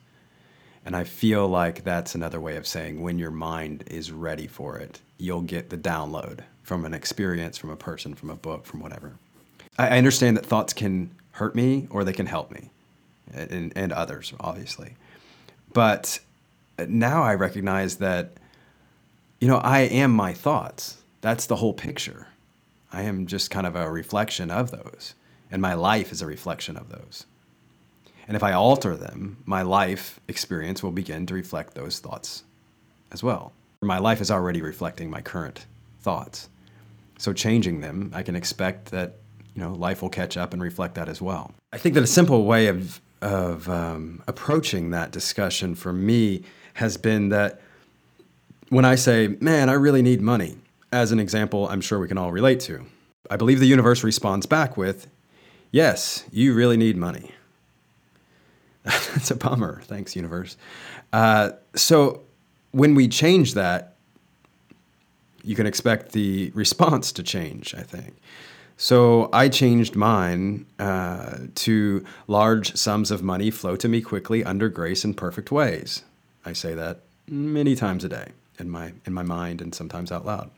And 0.86 0.96
I 0.96 1.04
feel 1.04 1.48
like 1.48 1.84
that's 1.84 2.14
another 2.14 2.40
way 2.40 2.58
of 2.58 2.68
saying 2.68 3.02
when 3.02 3.18
your 3.18 3.32
mind 3.32 3.84
is 3.88 4.12
ready 4.12 4.46
for 4.46 4.78
it, 4.78 5.02
you'll 5.18 5.42
get 5.42 5.72
the 5.72 5.78
download 5.78 6.42
from 6.62 6.86
an 6.86 6.94
experience, 6.94 7.58
from 7.58 7.72
a 7.72 7.76
person, 7.76 8.14
from 8.14 8.30
a 8.30 8.36
book, 8.36 8.66
from 8.66 8.82
whatever. 8.82 9.14
I 9.78 9.98
understand 9.98 10.38
that 10.38 10.46
thoughts 10.46 10.74
can 10.74 11.10
hurt 11.32 11.56
me 11.56 11.88
or 11.90 12.04
they 12.04 12.14
can 12.14 12.28
help 12.28 12.52
me, 12.52 12.70
and, 13.34 13.74
and 13.76 13.92
others, 13.92 14.34
obviously. 14.40 14.94
But 15.74 16.20
now 16.88 17.24
I 17.24 17.34
recognize 17.34 17.98
that, 17.98 18.34
you 19.40 19.48
know, 19.48 19.58
I 19.58 19.82
am 19.82 20.12
my 20.12 20.34
thoughts 20.34 20.98
that's 21.26 21.48
the 21.48 21.56
whole 21.56 21.74
picture. 21.74 22.28
I 22.94 23.02
am 23.02 23.26
just 23.26 23.50
kind 23.50 23.66
of 23.66 23.76
a 23.76 23.90
reflection 23.90 24.52
of 24.52 24.72
those, 24.72 25.16
and 25.50 25.62
my 25.62 25.74
life 25.74 26.12
is 26.12 26.22
a 26.22 26.28
reflection 26.28 26.78
of 26.78 26.90
those. 26.90 27.26
And 28.28 28.36
if 28.36 28.44
I 28.44 28.54
alter 28.54 28.96
them, 28.96 29.38
my 29.46 29.62
life 29.62 30.20
experience 30.28 30.84
will 30.84 30.92
begin 30.92 31.26
to 31.28 31.34
reflect 31.34 31.74
those 31.74 32.00
thoughts 32.00 32.44
as 33.12 33.24
well. 33.24 33.54
My 33.82 33.98
life 34.00 34.22
is 34.22 34.32
already 34.32 34.62
reflecting 34.62 35.10
my 35.10 35.22
current 35.22 35.66
thoughts. 36.02 36.50
So 37.18 37.34
changing 37.34 37.82
them, 37.82 38.12
I 38.14 38.24
can 38.24 38.36
expect 38.36 38.92
that 38.92 39.16
you 39.56 39.62
know 39.62 39.74
life 39.74 40.02
will 40.02 40.10
catch 40.10 40.38
up 40.38 40.54
and 40.54 40.62
reflect 40.62 40.96
that 40.96 41.10
as 41.10 41.22
well. 41.22 41.54
I 41.74 41.78
think 41.78 41.96
that 41.96 42.04
a 42.04 42.08
simple 42.08 42.46
way 42.46 42.68
of 42.68 43.02
of 43.22 43.68
um, 43.70 44.22
approaching 44.28 44.92
that 44.92 45.12
discussion 45.12 45.74
for 45.74 45.92
me 45.92 46.44
has 46.76 46.98
been 46.98 47.30
that 47.30 47.62
when 48.70 48.86
I 48.86 48.96
say, 48.96 49.38
"Man, 49.40 49.70
I 49.70 49.74
really 49.74 50.02
need 50.02 50.22
money," 50.22 50.58
as 50.92 51.12
an 51.12 51.20
example, 51.20 51.68
I'm 51.68 51.82
sure 51.82 52.00
we 52.00 52.08
can 52.08 52.18
all 52.18 52.32
relate 52.32 52.60
to. 52.62 52.86
I 53.30 53.38
believe 53.38 53.60
the 53.60 53.68
universe 53.68 54.04
responds 54.04 54.46
back 54.46 54.78
with, 54.78 55.08
"Yes, 55.72 56.26
you 56.32 56.54
really 56.54 56.78
need 56.78 56.96
money." 56.98 57.32
That's 58.84 59.32
a 59.32 59.36
bummer. 59.36 59.82
Thanks, 59.86 60.16
universe. 60.16 60.58
Uh, 61.12 61.52
so 61.74 62.22
when 62.72 62.94
we 62.94 63.08
change 63.08 63.54
that, 63.56 63.96
you 65.44 65.56
can 65.56 65.66
expect 65.66 66.12
the 66.12 66.52
response 66.56 67.12
to 67.14 67.24
change, 67.24 67.74
I 67.74 67.82
think. 67.82 68.16
So 68.78 69.30
I 69.32 69.48
changed 69.48 69.96
mine 69.96 70.66
uh, 70.80 71.38
to 71.56 72.04
large 72.28 72.76
sums 72.76 73.10
of 73.10 73.24
money 73.24 73.50
flow 73.50 73.76
to 73.78 73.88
me 73.88 74.02
quickly 74.02 74.44
under 74.44 74.68
grace 74.68 75.06
in 75.06 75.14
perfect 75.14 75.52
ways. 75.52 76.04
I 76.46 76.54
say 76.54 76.74
that 76.76 77.00
many 77.28 77.76
times 77.76 78.04
a 78.04 78.10
day 78.10 78.32
in 78.60 78.70
my 78.70 78.94
in 79.06 79.14
my 79.14 79.24
mind 79.24 79.62
and 79.62 79.74
sometimes 79.74 80.12
out 80.12 80.26
loud. 80.26 80.52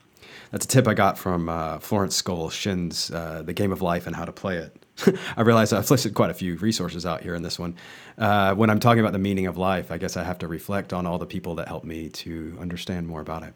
That's 0.51 0.65
a 0.65 0.67
tip 0.67 0.87
I 0.87 0.93
got 0.93 1.17
from 1.17 1.49
uh, 1.49 1.79
Florence 1.79 2.15
Scovel 2.15 2.49
Shinn's 2.49 3.11
uh, 3.11 3.43
The 3.45 3.53
Game 3.53 3.71
of 3.71 3.81
Life 3.81 4.07
and 4.07 4.15
How 4.15 4.25
to 4.25 4.31
Play 4.31 4.57
It. 4.57 4.85
I 5.37 5.41
realize 5.41 5.73
I've 5.73 5.89
listed 5.89 6.13
quite 6.13 6.31
a 6.31 6.33
few 6.33 6.55
resources 6.55 7.05
out 7.05 7.21
here 7.21 7.35
in 7.35 7.43
this 7.43 7.59
one. 7.59 7.75
Uh, 8.17 8.55
when 8.55 8.69
I'm 8.69 8.79
talking 8.79 8.99
about 8.99 9.13
the 9.13 9.19
meaning 9.19 9.45
of 9.45 9.57
life, 9.57 9.91
I 9.91 9.97
guess 9.97 10.17
I 10.17 10.23
have 10.23 10.39
to 10.39 10.47
reflect 10.47 10.93
on 10.93 11.05
all 11.05 11.17
the 11.17 11.25
people 11.25 11.55
that 11.55 11.67
helped 11.67 11.85
me 11.85 12.09
to 12.09 12.57
understand 12.59 13.07
more 13.07 13.21
about 13.21 13.43
it. 13.43 13.53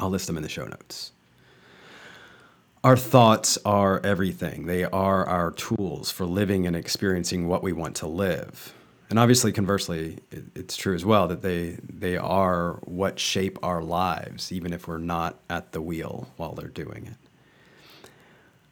I'll 0.00 0.10
list 0.10 0.26
them 0.26 0.36
in 0.36 0.42
the 0.42 0.48
show 0.48 0.66
notes. 0.66 1.12
Our 2.82 2.96
thoughts 2.96 3.58
are 3.64 4.00
everything. 4.04 4.66
They 4.66 4.84
are 4.84 5.26
our 5.26 5.50
tools 5.50 6.10
for 6.10 6.24
living 6.24 6.66
and 6.66 6.76
experiencing 6.76 7.48
what 7.48 7.62
we 7.62 7.72
want 7.72 7.96
to 7.96 8.06
live. 8.06 8.72
And 9.08 9.18
obviously, 9.18 9.52
conversely, 9.52 10.18
it's 10.54 10.76
true 10.76 10.94
as 10.94 11.04
well 11.04 11.28
that 11.28 11.42
they, 11.42 11.78
they 11.82 12.16
are 12.16 12.80
what 12.84 13.20
shape 13.20 13.58
our 13.62 13.82
lives, 13.82 14.50
even 14.50 14.72
if 14.72 14.88
we're 14.88 14.98
not 14.98 15.38
at 15.48 15.72
the 15.72 15.80
wheel 15.80 16.28
while 16.36 16.54
they're 16.54 16.68
doing 16.68 17.06
it. 17.06 17.16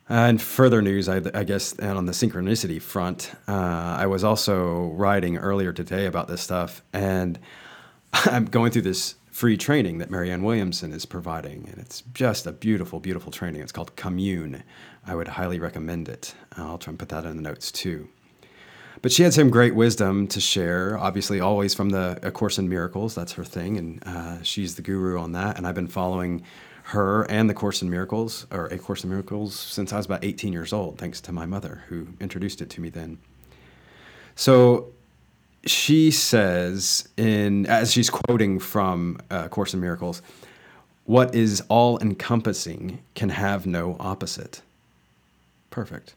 And 0.09 0.43
further 0.43 0.83
news, 0.83 1.09
I, 1.09 1.23
I, 1.33 1.45
guess, 1.45 1.73
and 1.75 1.97
on 1.97 2.07
the 2.07 2.13
synchronicity 2.13 2.83
front, 2.83 3.33
uh, 3.49 3.53
I 3.53 4.07
was 4.07 4.23
also 4.23 4.89
writing 4.89 5.39
earlier 5.39 5.73
today 5.73 6.07
about 6.07 6.29
this 6.29 6.43
stuff, 6.43 6.83
and 6.93 7.39
I'm 8.13 8.45
going 8.45 8.71
through 8.71 8.83
this 8.83 9.15
free 9.31 9.57
training 9.57 9.99
that 9.99 10.11
Marianne 10.11 10.43
Williamson 10.43 10.93
is 10.93 11.07
providing, 11.07 11.69
and 11.71 11.79
it's 11.79 12.03
just 12.13 12.47
a 12.47 12.53
beautiful, 12.53 13.01
beautiful 13.01 13.33
training. 13.33 13.63
It's 13.63 13.73
called 13.73 13.97
Commune. 13.97 14.63
I 15.07 15.15
would 15.15 15.29
highly 15.29 15.59
recommend 15.59 16.09
it. 16.09 16.35
I'll 16.57 16.79
try 16.79 16.91
and 16.91 16.99
put 16.99 17.09
that 17.09 17.25
in 17.25 17.37
the 17.37 17.43
notes 17.43 17.73
too. 17.73 18.09
But 19.03 19.13
she 19.13 19.23
had 19.23 19.35
some 19.35 19.51
great 19.51 19.75
wisdom 19.75 20.27
to 20.29 20.41
share, 20.41 20.97
obviously, 20.99 21.41
always 21.41 21.75
from 21.75 21.91
the 21.91 22.19
A 22.23 22.31
Course 22.31 22.59
in 22.59 22.69
Miracles. 22.69 23.15
That's 23.15 23.33
her 23.33 23.45
thing, 23.45 23.77
and 23.77 24.03
uh, 24.07 24.43
she's 24.43 24.77
the 24.77 24.83
guru 24.83 25.19
on 25.19 25.33
that. 25.33 25.57
And 25.57 25.67
I've 25.67 25.75
been 25.75 25.89
following 25.89 26.43
her 26.85 27.25
and 27.31 27.49
the 27.49 27.55
Course 27.55 27.83
in 27.83 27.91
Miracles, 27.91 28.47
or 28.51 28.67
A 28.67 28.79
Course 28.79 29.05
in 29.05 29.11
Miracles, 29.11 29.59
since 29.59 29.93
I 29.93 29.97
was 29.97 30.07
about 30.07 30.23
18 30.23 30.53
years 30.53 30.73
old, 30.73 30.99
thanks 30.99 31.21
to 31.23 31.33
my 31.33 31.47
mother 31.47 31.83
who 31.89 32.09
introduced 32.21 32.61
it 32.61 32.71
to 32.71 32.81
me 32.81 32.91
then. 32.91 33.19
So 34.37 34.93
she 35.67 36.11
says, 36.11 37.09
in 37.17 37.67
as 37.67 37.93
she's 37.93 38.11
quoting 38.11 38.59
from 38.59 39.19
uh, 39.31 39.49
Course 39.49 39.73
in 39.73 39.81
Miracles, 39.81 40.21
what 41.05 41.35
is 41.35 41.63
all 41.69 41.99
encompassing 42.01 43.01
can 43.15 43.31
have 43.31 43.67
no 43.67 43.97
opposite. 43.99 44.63
Perfect. 45.71 46.15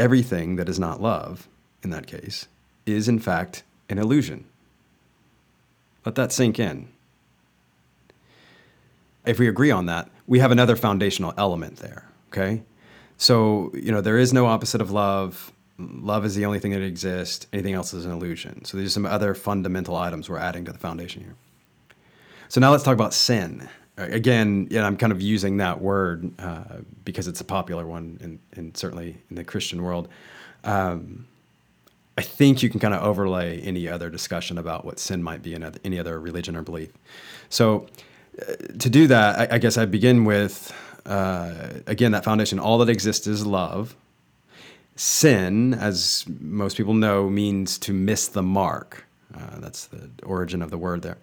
Everything 0.00 0.56
that 0.56 0.68
is 0.68 0.80
not 0.80 1.00
love, 1.00 1.48
in 1.84 1.90
that 1.90 2.06
case, 2.06 2.48
is 2.86 3.08
in 3.08 3.18
fact 3.18 3.62
an 3.88 3.98
illusion. 3.98 4.46
Let 6.04 6.14
that 6.16 6.32
sink 6.32 6.58
in 6.58 6.88
if 9.24 9.38
we 9.38 9.48
agree 9.48 9.70
on 9.70 9.86
that, 9.86 10.10
we 10.26 10.38
have 10.38 10.50
another 10.50 10.76
foundational 10.76 11.34
element 11.36 11.76
there. 11.76 12.04
Okay. 12.28 12.62
So, 13.16 13.70
you 13.74 13.92
know, 13.92 14.00
there 14.00 14.18
is 14.18 14.32
no 14.32 14.46
opposite 14.46 14.80
of 14.80 14.90
love. 14.90 15.52
Love 15.78 16.24
is 16.24 16.34
the 16.34 16.46
only 16.46 16.58
thing 16.58 16.72
that 16.72 16.82
exists. 16.82 17.46
Anything 17.52 17.74
else 17.74 17.92
is 17.92 18.04
an 18.04 18.12
illusion. 18.12 18.64
So, 18.64 18.76
these 18.76 18.86
are 18.86 18.90
some 18.90 19.06
other 19.06 19.34
fundamental 19.34 19.96
items 19.96 20.28
we're 20.28 20.38
adding 20.38 20.64
to 20.66 20.72
the 20.72 20.78
foundation 20.78 21.22
here. 21.22 21.34
So, 22.48 22.60
now 22.60 22.70
let's 22.70 22.84
talk 22.84 22.94
about 22.94 23.12
sin. 23.12 23.68
Again, 24.04 24.68
yeah, 24.70 24.86
I'm 24.86 24.96
kind 24.96 25.12
of 25.12 25.20
using 25.20 25.58
that 25.58 25.80
word 25.80 26.30
uh, 26.38 26.78
because 27.04 27.28
it's 27.28 27.40
a 27.40 27.44
popular 27.44 27.86
one, 27.86 28.40
and 28.52 28.76
certainly 28.76 29.16
in 29.28 29.36
the 29.36 29.44
Christian 29.44 29.82
world. 29.82 30.08
Um, 30.64 31.26
I 32.18 32.22
think 32.22 32.62
you 32.62 32.68
can 32.68 32.80
kind 32.80 32.92
of 32.92 33.02
overlay 33.02 33.60
any 33.62 33.88
other 33.88 34.10
discussion 34.10 34.58
about 34.58 34.84
what 34.84 34.98
sin 34.98 35.22
might 35.22 35.42
be 35.42 35.54
in 35.54 35.74
any 35.84 35.98
other 35.98 36.20
religion 36.20 36.54
or 36.54 36.62
belief. 36.62 36.90
So, 37.48 37.86
to 38.78 38.90
do 38.90 39.06
that, 39.06 39.38
I, 39.38 39.54
I, 39.54 39.58
guess 39.58 39.78
I 39.78 39.86
begin 39.86 40.24
with 40.24 40.72
uh, 41.06 41.68
again 41.86 42.12
that 42.12 42.24
foundation. 42.24 42.58
All 42.58 42.78
that 42.78 42.88
exists 42.88 43.26
is 43.26 43.46
love. 43.46 43.96
Sin, 44.96 45.72
as 45.72 46.26
most 46.40 46.76
people 46.76 46.92
know, 46.92 47.30
means 47.30 47.78
to 47.78 47.92
miss 47.92 48.28
the 48.28 48.42
mark. 48.42 49.06
Uh, 49.34 49.58
that's 49.58 49.86
the 49.86 50.10
origin 50.22 50.60
of 50.60 50.70
the 50.70 50.78
word 50.78 51.02
there. 51.02 51.16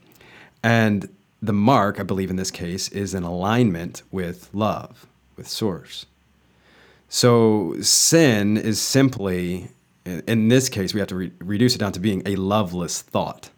And 0.63 1.07
the 1.41 1.53
mark, 1.53 1.99
I 1.99 2.03
believe 2.03 2.29
in 2.29 2.35
this 2.35 2.51
case, 2.51 2.87
is 2.89 3.13
in 3.13 3.23
alignment 3.23 4.03
with 4.11 4.49
love, 4.53 5.07
with 5.35 5.47
source. 5.47 6.05
So 7.09 7.75
sin 7.81 8.57
is 8.57 8.81
simply, 8.81 9.69
in 10.05 10.49
this 10.49 10.67
case, 10.69 10.93
we 10.93 10.99
have 10.99 11.09
to 11.09 11.15
re- 11.15 11.31
reduce 11.39 11.75
it 11.75 11.77
down 11.77 11.91
to 11.93 11.99
being 11.99 12.23
a 12.25 12.35
loveless 12.35 13.01
thought. 13.01 13.49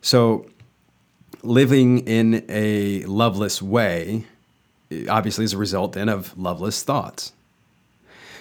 So 0.00 0.46
living 1.42 2.00
in 2.06 2.44
a 2.48 3.04
loveless 3.04 3.62
way 3.62 4.24
obviously 5.08 5.44
is 5.44 5.52
a 5.52 5.58
result 5.58 5.92
then 5.92 6.08
of 6.08 6.36
loveless 6.38 6.82
thoughts. 6.82 7.32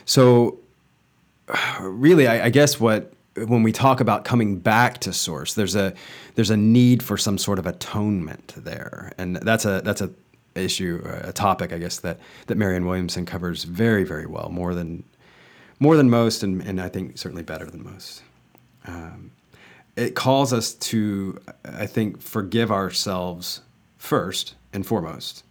So, 0.06 0.60
really, 1.82 2.28
I, 2.28 2.46
I, 2.46 2.50
guess 2.50 2.80
what 2.80 3.14
when 3.46 3.64
we 3.64 3.72
talk 3.72 4.00
about 4.00 4.26
coming 4.26 4.58
back 4.60 5.00
to 5.00 5.14
source, 5.14 5.54
there's 5.54 5.76
a 5.76 5.94
there's 6.36 6.50
a 6.50 6.58
need 6.58 7.04
for 7.04 7.18
some 7.18 7.38
sort 7.38 7.60
of 7.60 7.66
atonement 7.66 8.54
there, 8.58 9.12
and 9.18 9.36
that's 9.38 9.66
a 9.66 9.82
that's 9.82 10.02
a 10.02 10.12
issue, 10.56 11.02
a 11.06 11.32
topic, 11.32 11.72
I 11.72 11.78
guess 11.78 12.00
that 12.00 12.20
that 12.48 12.58
Marianne 12.58 12.86
Williamson 12.86 13.26
covers 13.26 13.64
very 13.64 14.04
very 14.04 14.26
well, 14.26 14.50
more 14.50 14.74
than 14.74 15.04
more 15.80 15.96
than 15.96 16.10
most, 16.10 16.44
and, 16.44 16.62
and 16.62 16.82
I 16.82 16.90
think 16.90 17.18
certainly 17.18 17.44
better 17.44 17.66
than 17.66 17.84
most. 17.84 18.24
Um, 18.86 19.32
it 19.96 20.16
calls 20.16 20.54
us 20.54 20.74
to, 20.74 21.40
I 21.66 21.86
think, 21.88 22.22
forgive 22.22 22.72
ourselves 22.72 23.62
first 23.98 24.56
and 24.74 24.86
foremost. 24.86 25.44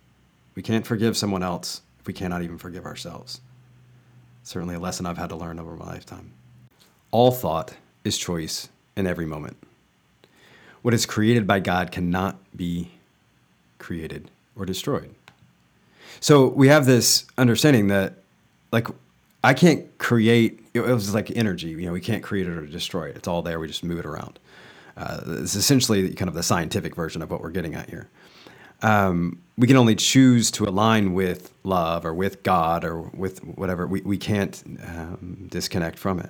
We 0.55 0.63
can't 0.63 0.87
forgive 0.87 1.17
someone 1.17 1.43
else 1.43 1.83
if 2.01 2.07
we 2.07 2.13
cannot 2.13 2.43
even 2.43 2.59
forgive 2.59 2.87
ourselves. 2.87 3.41
Certainly 4.43 4.77
a 4.77 4.81
lesson 4.81 5.07
I've 5.07 5.19
had 5.19 5.31
to 5.31 5.37
learn 5.37 5.59
over 5.59 5.77
my 5.77 5.87
lifetime. 5.87 6.33
All 7.17 7.31
thought 7.31 7.73
is 8.05 8.19
choice 8.19 8.69
in 8.95 9.07
every 9.07 9.25
moment. 9.25 9.57
What 10.83 10.93
is 10.93 11.07
created 11.07 11.47
by 11.47 11.61
God 11.61 11.91
cannot 11.91 12.37
be 12.55 12.91
created 13.79 14.31
or 14.55 14.67
destroyed. 14.67 15.15
So 16.21 16.49
we 16.49 16.69
have 16.69 16.85
this 16.85 17.25
understanding 17.39 17.89
that, 17.89 18.19
like, 18.71 18.89
I 19.43 19.55
can't 19.55 19.97
create. 19.97 20.63
It 20.75 20.83
was 20.83 21.15
like 21.15 21.31
energy. 21.35 21.69
You 21.69 21.87
know, 21.87 21.93
we 21.93 22.03
can't 22.03 22.23
create 22.23 22.49
it 22.49 22.51
or 22.51 22.67
destroy 22.67 23.09
it. 23.09 23.17
It's 23.17 23.27
all 23.27 23.41
there. 23.41 23.59
We 23.59 23.67
just 23.67 23.83
move 23.83 23.99
it 23.99 24.05
around. 24.05 24.39
Uh, 24.95 25.21
it's 25.27 25.55
essentially 25.55 26.13
kind 26.13 26.29
of 26.29 26.35
the 26.35 26.43
scientific 26.43 26.95
version 26.95 27.23
of 27.23 27.31
what 27.31 27.41
we're 27.41 27.49
getting 27.49 27.75
at 27.75 27.89
here. 27.89 28.09
Um, 28.83 29.41
we 29.57 29.67
can 29.67 29.79
only 29.79 29.95
choose 29.95 30.51
to 30.51 30.67
align 30.67 31.15
with 31.15 31.51
love 31.65 32.05
or 32.05 32.13
with 32.13 32.43
God 32.43 32.85
or 32.85 33.01
with 33.01 33.43
whatever. 33.43 33.87
We, 33.87 34.03
we 34.03 34.19
can't 34.19 34.63
um, 34.87 35.49
disconnect 35.51 35.99
from 35.99 36.21
it. 36.21 36.29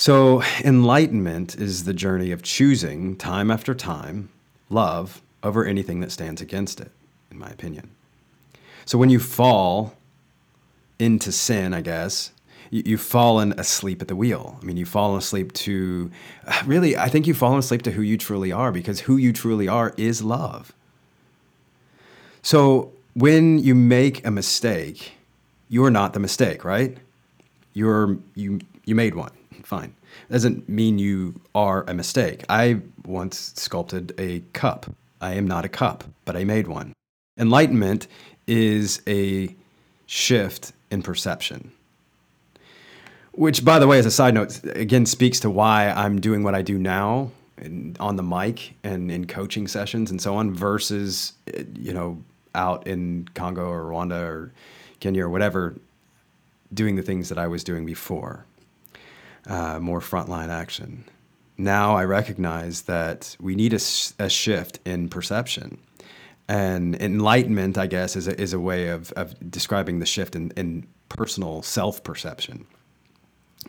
So, 0.00 0.42
enlightenment 0.64 1.56
is 1.56 1.84
the 1.84 1.92
journey 1.92 2.32
of 2.32 2.40
choosing 2.40 3.16
time 3.16 3.50
after 3.50 3.74
time 3.74 4.30
love 4.70 5.20
over 5.42 5.62
anything 5.66 6.00
that 6.00 6.10
stands 6.10 6.40
against 6.40 6.80
it, 6.80 6.90
in 7.30 7.38
my 7.38 7.50
opinion. 7.50 7.90
So, 8.86 8.96
when 8.96 9.10
you 9.10 9.18
fall 9.18 9.92
into 10.98 11.30
sin, 11.30 11.74
I 11.74 11.82
guess, 11.82 12.32
you, 12.70 12.96
have 12.96 13.06
fallen 13.06 13.52
asleep 13.60 14.00
at 14.00 14.08
the 14.08 14.16
wheel. 14.16 14.58
I 14.62 14.64
mean, 14.64 14.78
you've 14.78 14.88
fallen 14.88 15.18
asleep 15.18 15.52
to 15.68 16.10
really, 16.64 16.96
I 16.96 17.10
think 17.10 17.26
you've 17.26 17.36
fallen 17.36 17.58
asleep 17.58 17.82
to 17.82 17.90
who 17.90 18.00
you 18.00 18.16
truly 18.16 18.52
are 18.52 18.72
because 18.72 19.00
who 19.00 19.18
you 19.18 19.34
truly 19.34 19.68
are 19.68 19.92
is 19.98 20.22
love. 20.22 20.72
So 22.40 22.90
when 23.12 23.58
you 23.58 23.74
make 23.74 24.26
a 24.26 24.30
mistake, 24.30 25.18
you're 25.68 25.90
not 25.90 26.14
the 26.14 26.20
mistake, 26.20 26.64
right? 26.64 26.96
You're 27.74 28.16
you 28.34 28.60
you 28.86 28.94
made 28.94 29.14
one. 29.14 29.32
Fine. 29.62 29.94
Doesn't 30.30 30.68
mean 30.68 30.98
you 30.98 31.40
are 31.54 31.84
a 31.86 31.94
mistake. 31.94 32.44
I 32.48 32.80
once 33.04 33.52
sculpted 33.56 34.14
a 34.18 34.40
cup 34.52 34.86
I 35.20 35.34
am 35.34 35.46
not 35.46 35.64
a 35.64 35.68
cup, 35.68 36.04
but 36.24 36.36
I 36.36 36.44
made 36.44 36.66
one. 36.66 36.94
Enlightenment 37.38 38.06
is 38.46 39.02
a 39.06 39.54
shift 40.06 40.72
in 40.90 41.02
perception. 41.02 41.72
Which, 43.32 43.64
by 43.64 43.78
the 43.78 43.86
way, 43.86 43.98
as 43.98 44.06
a 44.06 44.10
side 44.10 44.34
note, 44.34 44.60
again 44.64 45.06
speaks 45.06 45.40
to 45.40 45.50
why 45.50 45.90
I'm 45.90 46.20
doing 46.20 46.42
what 46.42 46.54
I 46.54 46.62
do 46.62 46.78
now 46.78 47.30
on 48.00 48.16
the 48.16 48.22
mic 48.22 48.74
and 48.82 49.10
in 49.10 49.26
coaching 49.26 49.68
sessions 49.68 50.10
and 50.10 50.20
so 50.20 50.34
on 50.34 50.52
versus, 50.52 51.34
eh, 51.52 51.64
you 51.74 51.92
know, 51.92 52.22
out 52.54 52.86
in 52.86 53.28
Congo 53.34 53.68
or 53.68 53.84
Rwanda 53.84 54.26
or 54.26 54.52
Kenya 54.98 55.26
or 55.26 55.28
whatever, 55.28 55.76
doing 56.72 56.96
the 56.96 57.02
things 57.02 57.28
that 57.28 57.38
I 57.38 57.46
was 57.46 57.62
doing 57.62 57.84
before, 57.84 58.46
uh, 59.46 59.78
more 59.80 60.00
frontline 60.00 60.48
action. 60.48 61.04
Now 61.56 61.94
I 61.94 62.04
recognize 62.04 62.82
that 62.82 63.36
we 63.40 63.54
need 63.54 63.72
a, 63.72 63.80
a 64.18 64.28
shift 64.28 64.80
in 64.84 65.08
perception. 65.08 65.78
And 66.48 66.96
enlightenment, 66.96 67.78
I 67.78 67.86
guess, 67.86 68.16
is 68.16 68.26
a, 68.26 68.40
is 68.40 68.52
a 68.52 68.58
way 68.58 68.88
of, 68.88 69.12
of 69.12 69.34
describing 69.50 70.00
the 70.00 70.06
shift 70.06 70.34
in, 70.34 70.52
in 70.56 70.86
personal 71.08 71.62
self 71.62 72.02
perception. 72.02 72.66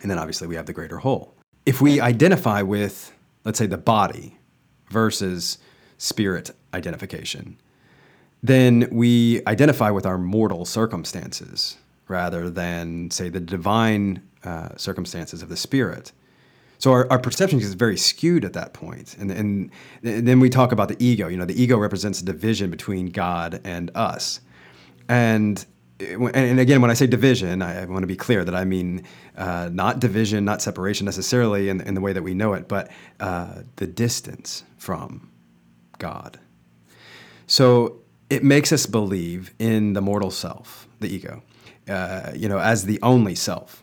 And 0.02 0.10
then 0.10 0.18
obviously 0.18 0.48
we 0.48 0.56
have 0.56 0.66
the 0.66 0.74
greater 0.74 0.98
whole. 1.00 1.36
If 1.66 1.82
we 1.82 2.00
identify 2.00 2.62
with, 2.62 3.14
let's 3.44 3.60
say, 3.60 3.68
the 3.68 3.78
body 3.78 4.38
versus 4.90 5.58
spirit 5.98 6.52
identification, 6.74 7.60
then 8.42 8.88
we 8.92 9.46
identify 9.46 9.92
with 9.92 10.06
our 10.06 10.18
mortal 10.18 10.66
circumstances 10.66 11.78
rather 12.08 12.50
than, 12.50 13.12
say, 13.12 13.30
the 13.30 13.40
divine 13.40 14.24
uh, 14.44 14.70
circumstances 14.78 15.42
of 15.42 15.50
the 15.50 15.58
spirit. 15.58 16.12
So 16.78 16.92
our, 16.92 17.08
our 17.12 17.20
perception 17.20 17.60
is 17.60 17.76
very 17.76 17.98
skewed 17.98 18.44
at 18.44 18.54
that 18.54 18.74
point. 18.74 19.16
And, 19.20 19.30
and, 19.30 19.72
and 20.02 20.28
then 20.28 20.40
we 20.40 20.50
talk 20.50 20.72
about 20.72 20.88
the 20.88 20.98
ego. 21.00 21.28
You 21.28 21.38
know, 21.38 21.46
the 21.46 21.62
ego 21.62 21.78
represents 21.78 22.22
a 22.22 22.26
division 22.26 22.72
between 22.72 23.08
God 23.08 23.62
and 23.64 23.92
us. 23.94 24.42
And 25.08 25.64
and 26.02 26.60
again, 26.60 26.82
when 26.82 26.90
I 26.90 26.94
say 26.96 27.08
division, 27.08 27.62
I, 27.62 27.86
want 27.86 28.02
to 28.02 28.08
be 28.08 28.16
clear 28.16 28.44
that 28.44 28.56
I 28.56 28.66
mean 28.66 29.04
uh, 29.38 29.70
not 29.72 30.00
division, 30.00 30.44
not 30.46 30.62
separation 30.62 31.06
necessarily 31.06 31.70
in, 31.70 31.82
in, 31.82 31.94
the 31.94 32.02
way 32.02 32.14
that 32.14 32.24
we 32.24 32.34
know 32.34 32.54
it, 32.54 32.68
but 32.68 32.90
uh, 33.20 33.62
the 33.76 33.86
distance 33.86 34.64
from 34.78 35.30
God. 36.00 36.40
So 37.48 38.00
it 38.30 38.44
makes 38.44 38.72
us 38.72 38.86
believe 38.86 39.54
in 39.60 39.94
the 39.94 40.02
mortal 40.02 40.32
self, 40.32 40.88
the 41.00 41.14
ego, 41.14 41.44
uh, 41.88 42.32
you 42.36 42.50
know, 42.50 42.60
as 42.60 42.86
the 42.86 43.00
only 43.04 43.36
self. 43.36 43.81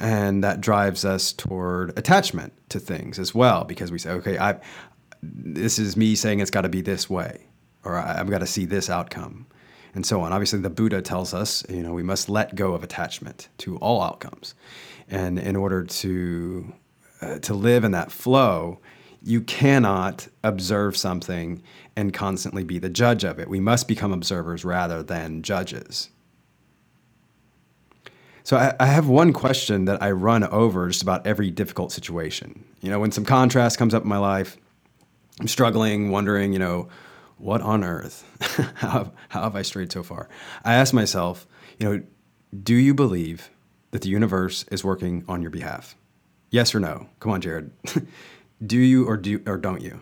And 0.00 0.42
that 0.42 0.60
drives 0.60 1.04
us 1.04 1.32
toward 1.32 1.96
attachment 1.96 2.52
to 2.70 2.80
things 2.80 3.18
as 3.18 3.32
well, 3.32 3.64
because 3.64 3.92
we 3.92 3.98
say, 3.98 4.10
okay, 4.10 4.38
I, 4.38 4.58
this 5.22 5.78
is 5.78 5.96
me 5.96 6.16
saying 6.16 6.40
it's 6.40 6.50
got 6.50 6.62
to 6.62 6.68
be 6.68 6.80
this 6.80 7.08
way, 7.08 7.46
or 7.84 7.96
I've 7.96 8.28
got 8.28 8.40
to 8.40 8.46
see 8.46 8.64
this 8.64 8.90
outcome, 8.90 9.46
and 9.94 10.04
so 10.04 10.20
on. 10.20 10.32
Obviously, 10.32 10.58
the 10.58 10.68
Buddha 10.68 11.00
tells 11.00 11.32
us, 11.32 11.64
you 11.68 11.84
know, 11.84 11.94
we 11.94 12.02
must 12.02 12.28
let 12.28 12.56
go 12.56 12.74
of 12.74 12.82
attachment 12.82 13.48
to 13.58 13.76
all 13.76 14.02
outcomes, 14.02 14.56
and 15.08 15.38
in 15.38 15.54
order 15.54 15.84
to 15.84 16.74
uh, 17.20 17.38
to 17.38 17.54
live 17.54 17.84
in 17.84 17.92
that 17.92 18.10
flow, 18.10 18.80
you 19.22 19.40
cannot 19.42 20.26
observe 20.42 20.96
something 20.96 21.62
and 21.94 22.12
constantly 22.12 22.64
be 22.64 22.80
the 22.80 22.90
judge 22.90 23.22
of 23.22 23.38
it. 23.38 23.48
We 23.48 23.60
must 23.60 23.86
become 23.86 24.12
observers 24.12 24.64
rather 24.64 25.04
than 25.04 25.42
judges. 25.42 26.10
So 28.44 28.58
I, 28.58 28.74
I, 28.78 28.86
have 28.86 29.08
one 29.08 29.32
question 29.32 29.86
that 29.86 30.02
I 30.02 30.10
run 30.10 30.44
over 30.44 30.88
just 30.88 31.02
about 31.02 31.26
every 31.26 31.50
difficult 31.50 31.92
situation. 31.92 32.62
You 32.82 32.90
know, 32.90 33.00
when 33.00 33.10
some 33.10 33.24
contrast 33.24 33.78
comes 33.78 33.94
up 33.94 34.02
in 34.02 34.08
my 34.08 34.18
life, 34.18 34.58
I'm 35.40 35.48
struggling, 35.48 36.10
wondering, 36.10 36.52
you 36.52 36.58
know, 36.58 36.88
what 37.38 37.62
on 37.62 37.82
earth? 37.82 38.22
how, 38.76 38.88
have, 38.88 39.12
how 39.30 39.42
have 39.44 39.56
I 39.56 39.62
strayed 39.62 39.90
so 39.90 40.02
far? 40.02 40.28
I 40.62 40.74
ask 40.74 40.92
myself, 40.92 41.46
you 41.78 41.88
know, 41.88 42.02
do 42.62 42.74
you 42.74 42.92
believe 42.92 43.50
that 43.92 44.02
the 44.02 44.10
universe 44.10 44.66
is 44.70 44.84
working 44.84 45.24
on 45.26 45.40
your 45.40 45.50
behalf? 45.50 45.96
Yes 46.50 46.74
or 46.74 46.80
no? 46.80 47.08
Come 47.20 47.32
on, 47.32 47.40
Jared. 47.40 47.70
do 48.66 48.78
you 48.78 49.08
or 49.08 49.16
do 49.16 49.42
or 49.46 49.56
don't 49.56 49.80
you? 49.82 50.00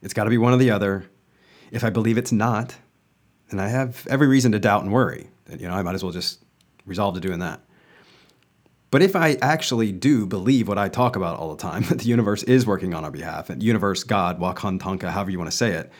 It's 0.00 0.14
got 0.14 0.24
to 0.24 0.30
be 0.30 0.38
one 0.38 0.52
or 0.52 0.58
the 0.58 0.70
other. 0.70 1.10
If 1.72 1.82
I 1.82 1.90
believe 1.90 2.18
it's 2.18 2.32
not, 2.32 2.76
then 3.50 3.58
I 3.58 3.68
have 3.68 4.06
every 4.08 4.28
reason 4.28 4.52
to 4.52 4.60
doubt 4.60 4.84
and 4.84 4.92
worry. 4.92 5.28
You 5.50 5.66
know, 5.66 5.74
I 5.74 5.82
might 5.82 5.94
as 5.94 6.04
well 6.04 6.12
just 6.12 6.42
resolve 6.86 7.14
to 7.14 7.20
doing 7.20 7.38
that. 7.40 7.60
But 8.92 9.00
if 9.02 9.16
I 9.16 9.38
actually 9.40 9.90
do 9.90 10.26
believe 10.26 10.68
what 10.68 10.76
I 10.76 10.90
talk 10.90 11.16
about 11.16 11.38
all 11.38 11.54
the 11.54 11.62
time, 11.62 11.82
that 11.88 11.98
the 11.98 12.04
universe 12.04 12.42
is 12.44 12.66
working 12.66 12.94
on 12.94 13.04
our 13.04 13.10
behalf, 13.10 13.50
and 13.50 13.62
universe, 13.62 14.04
God, 14.04 14.38
Wakan 14.38 14.80
Tanka, 14.80 15.10
however 15.10 15.30
you 15.30 15.38
want 15.38 15.50
to 15.50 15.56
say 15.56 15.72
it, 15.72 15.92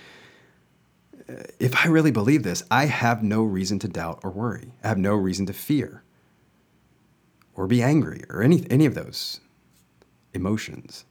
uh, 1.29 1.42
if 1.59 1.85
I 1.85 1.88
really 1.88 2.11
believe 2.11 2.42
this, 2.42 2.62
I 2.71 2.85
have 2.87 3.23
no 3.23 3.42
reason 3.42 3.79
to 3.81 3.88
doubt 3.88 4.21
or 4.23 4.31
worry. 4.31 4.75
I 4.85 4.88
have 4.88 4.99
no 4.99 5.14
reason 5.14 5.47
to 5.47 5.53
fear 5.53 6.03
or 7.55 7.66
be 7.66 7.83
angry 7.83 8.25
or 8.29 8.42
any, 8.42 8.66
any 8.71 8.85
of 8.85 8.95
those 8.95 9.40
emotions. 10.35 11.07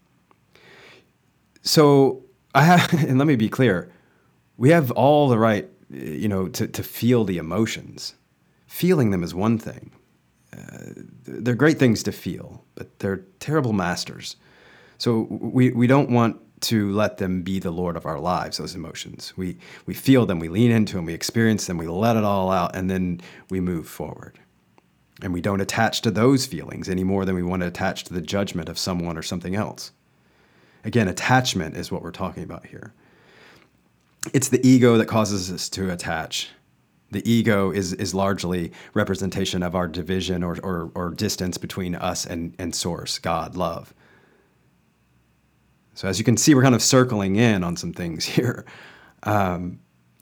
So 1.63 2.23
I 2.53 2.63
have, 2.63 2.93
and 3.07 3.17
let 3.17 3.27
me 3.27 3.35
be 3.35 3.49
clear, 3.49 3.91
we 4.55 4.69
have 4.69 4.91
all 4.91 5.29
the 5.29 5.39
right, 5.39 5.67
you 5.89 6.27
know, 6.27 6.47
to, 6.49 6.67
to 6.67 6.83
feel 6.83 7.23
the 7.23 7.39
emotions 7.39 8.13
feeling 8.71 9.11
them 9.11 9.21
is 9.21 9.35
one 9.35 9.57
thing. 9.57 9.91
Uh, 10.57 11.03
they're 11.25 11.55
great 11.55 11.77
things 11.77 12.01
to 12.03 12.11
feel, 12.11 12.63
but 12.75 12.99
they're 12.99 13.25
terrible 13.39 13.73
masters. 13.73 14.37
So 14.97 15.27
we, 15.29 15.71
we 15.71 15.87
don't 15.87 16.09
want 16.09 16.39
to 16.61 16.91
let 16.91 17.17
them 17.17 17.41
be 17.41 17.59
the 17.59 17.71
Lord 17.71 17.97
of 17.97 18.05
our 18.05 18.19
lives, 18.19 18.57
those 18.57 18.73
emotions. 18.73 19.33
We, 19.35 19.57
we 19.85 19.93
feel 19.93 20.25
them, 20.25 20.39
we 20.39 20.47
lean 20.47 20.71
into 20.71 20.95
them, 20.95 21.05
we 21.05 21.13
experience 21.13 21.67
them, 21.67 21.77
we 21.77 21.87
let 21.87 22.15
it 22.15 22.23
all 22.23 22.49
out, 22.49 22.75
and 22.75 22.89
then 22.89 23.19
we 23.49 23.59
move 23.59 23.87
forward. 23.87 24.39
And 25.21 25.33
we 25.33 25.41
don't 25.41 25.61
attach 25.61 26.01
to 26.01 26.11
those 26.11 26.45
feelings 26.45 26.87
any 26.87 27.03
more 27.03 27.25
than 27.25 27.35
we 27.35 27.43
want 27.43 27.61
to 27.63 27.67
attach 27.67 28.05
to 28.05 28.13
the 28.13 28.21
judgment 28.21 28.69
of 28.69 28.79
someone 28.79 29.17
or 29.17 29.21
something 29.21 29.53
else. 29.53 29.91
Again, 30.85 31.07
attachment 31.07 31.75
is 31.75 31.91
what 31.91 32.03
we're 32.03 32.11
talking 32.11 32.43
about 32.43 32.67
here. 32.67 32.93
It's 34.33 34.47
the 34.47 34.65
ego 34.65 34.97
that 34.97 35.07
causes 35.07 35.51
us 35.51 35.67
to 35.69 35.91
attach 35.91 36.49
the 37.11 37.29
ego 37.29 37.71
is 37.71 37.93
is 37.93 38.13
largely 38.13 38.71
representation 38.93 39.63
of 39.63 39.75
our 39.75 39.87
division 39.87 40.43
or, 40.43 40.57
or, 40.63 40.91
or 40.95 41.11
distance 41.11 41.57
between 41.57 41.93
us 41.95 42.25
and, 42.25 42.55
and 42.57 42.73
source, 42.73 43.19
God, 43.19 43.55
love. 43.55 43.93
So 45.93 46.07
as 46.07 46.17
you 46.17 46.25
can 46.25 46.37
see, 46.37 46.55
we're 46.55 46.63
kind 46.63 46.75
of 46.75 46.81
circling 46.81 47.35
in 47.35 47.63
on 47.63 47.75
some 47.75 47.93
things 47.93 48.25
here. 48.37 48.65
Um, 49.23 49.79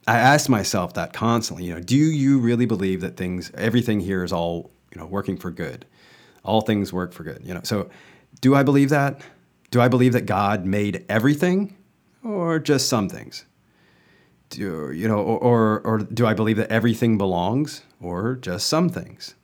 I 0.07 0.17
ask 0.17 0.49
myself 0.49 0.95
that 0.95 1.13
constantly. 1.13 1.65
You 1.65 1.75
know, 1.75 1.81
do 1.81 1.95
you 1.95 2.39
really 2.39 2.65
believe 2.65 3.01
that 3.01 3.15
things, 3.15 3.51
everything 3.53 3.99
here 3.99 4.23
is 4.23 4.33
all 4.33 4.71
you 4.91 4.99
know 4.99 5.05
working 5.05 5.37
for 5.37 5.51
good? 5.51 5.85
All 6.43 6.61
things 6.61 6.91
work 6.91 7.13
for 7.13 7.23
good. 7.23 7.41
You 7.43 7.53
know, 7.53 7.61
so 7.63 7.89
do 8.41 8.55
I 8.55 8.63
believe 8.63 8.89
that? 8.89 9.21
Do 9.69 9.79
I 9.79 9.87
believe 9.87 10.13
that 10.13 10.25
God 10.25 10.65
made 10.65 11.05
everything, 11.07 11.77
or 12.23 12.57
just 12.57 12.89
some 12.89 13.07
things? 13.07 13.45
Do 14.49 14.91
you 14.91 15.07
know, 15.07 15.19
or, 15.19 15.39
or, 15.39 15.81
or 15.81 15.97
do 15.99 16.25
I 16.25 16.33
believe 16.33 16.57
that 16.57 16.71
everything 16.71 17.17
belongs, 17.17 17.83
or 18.01 18.35
just 18.35 18.67
some 18.67 18.89
things? 18.89 19.35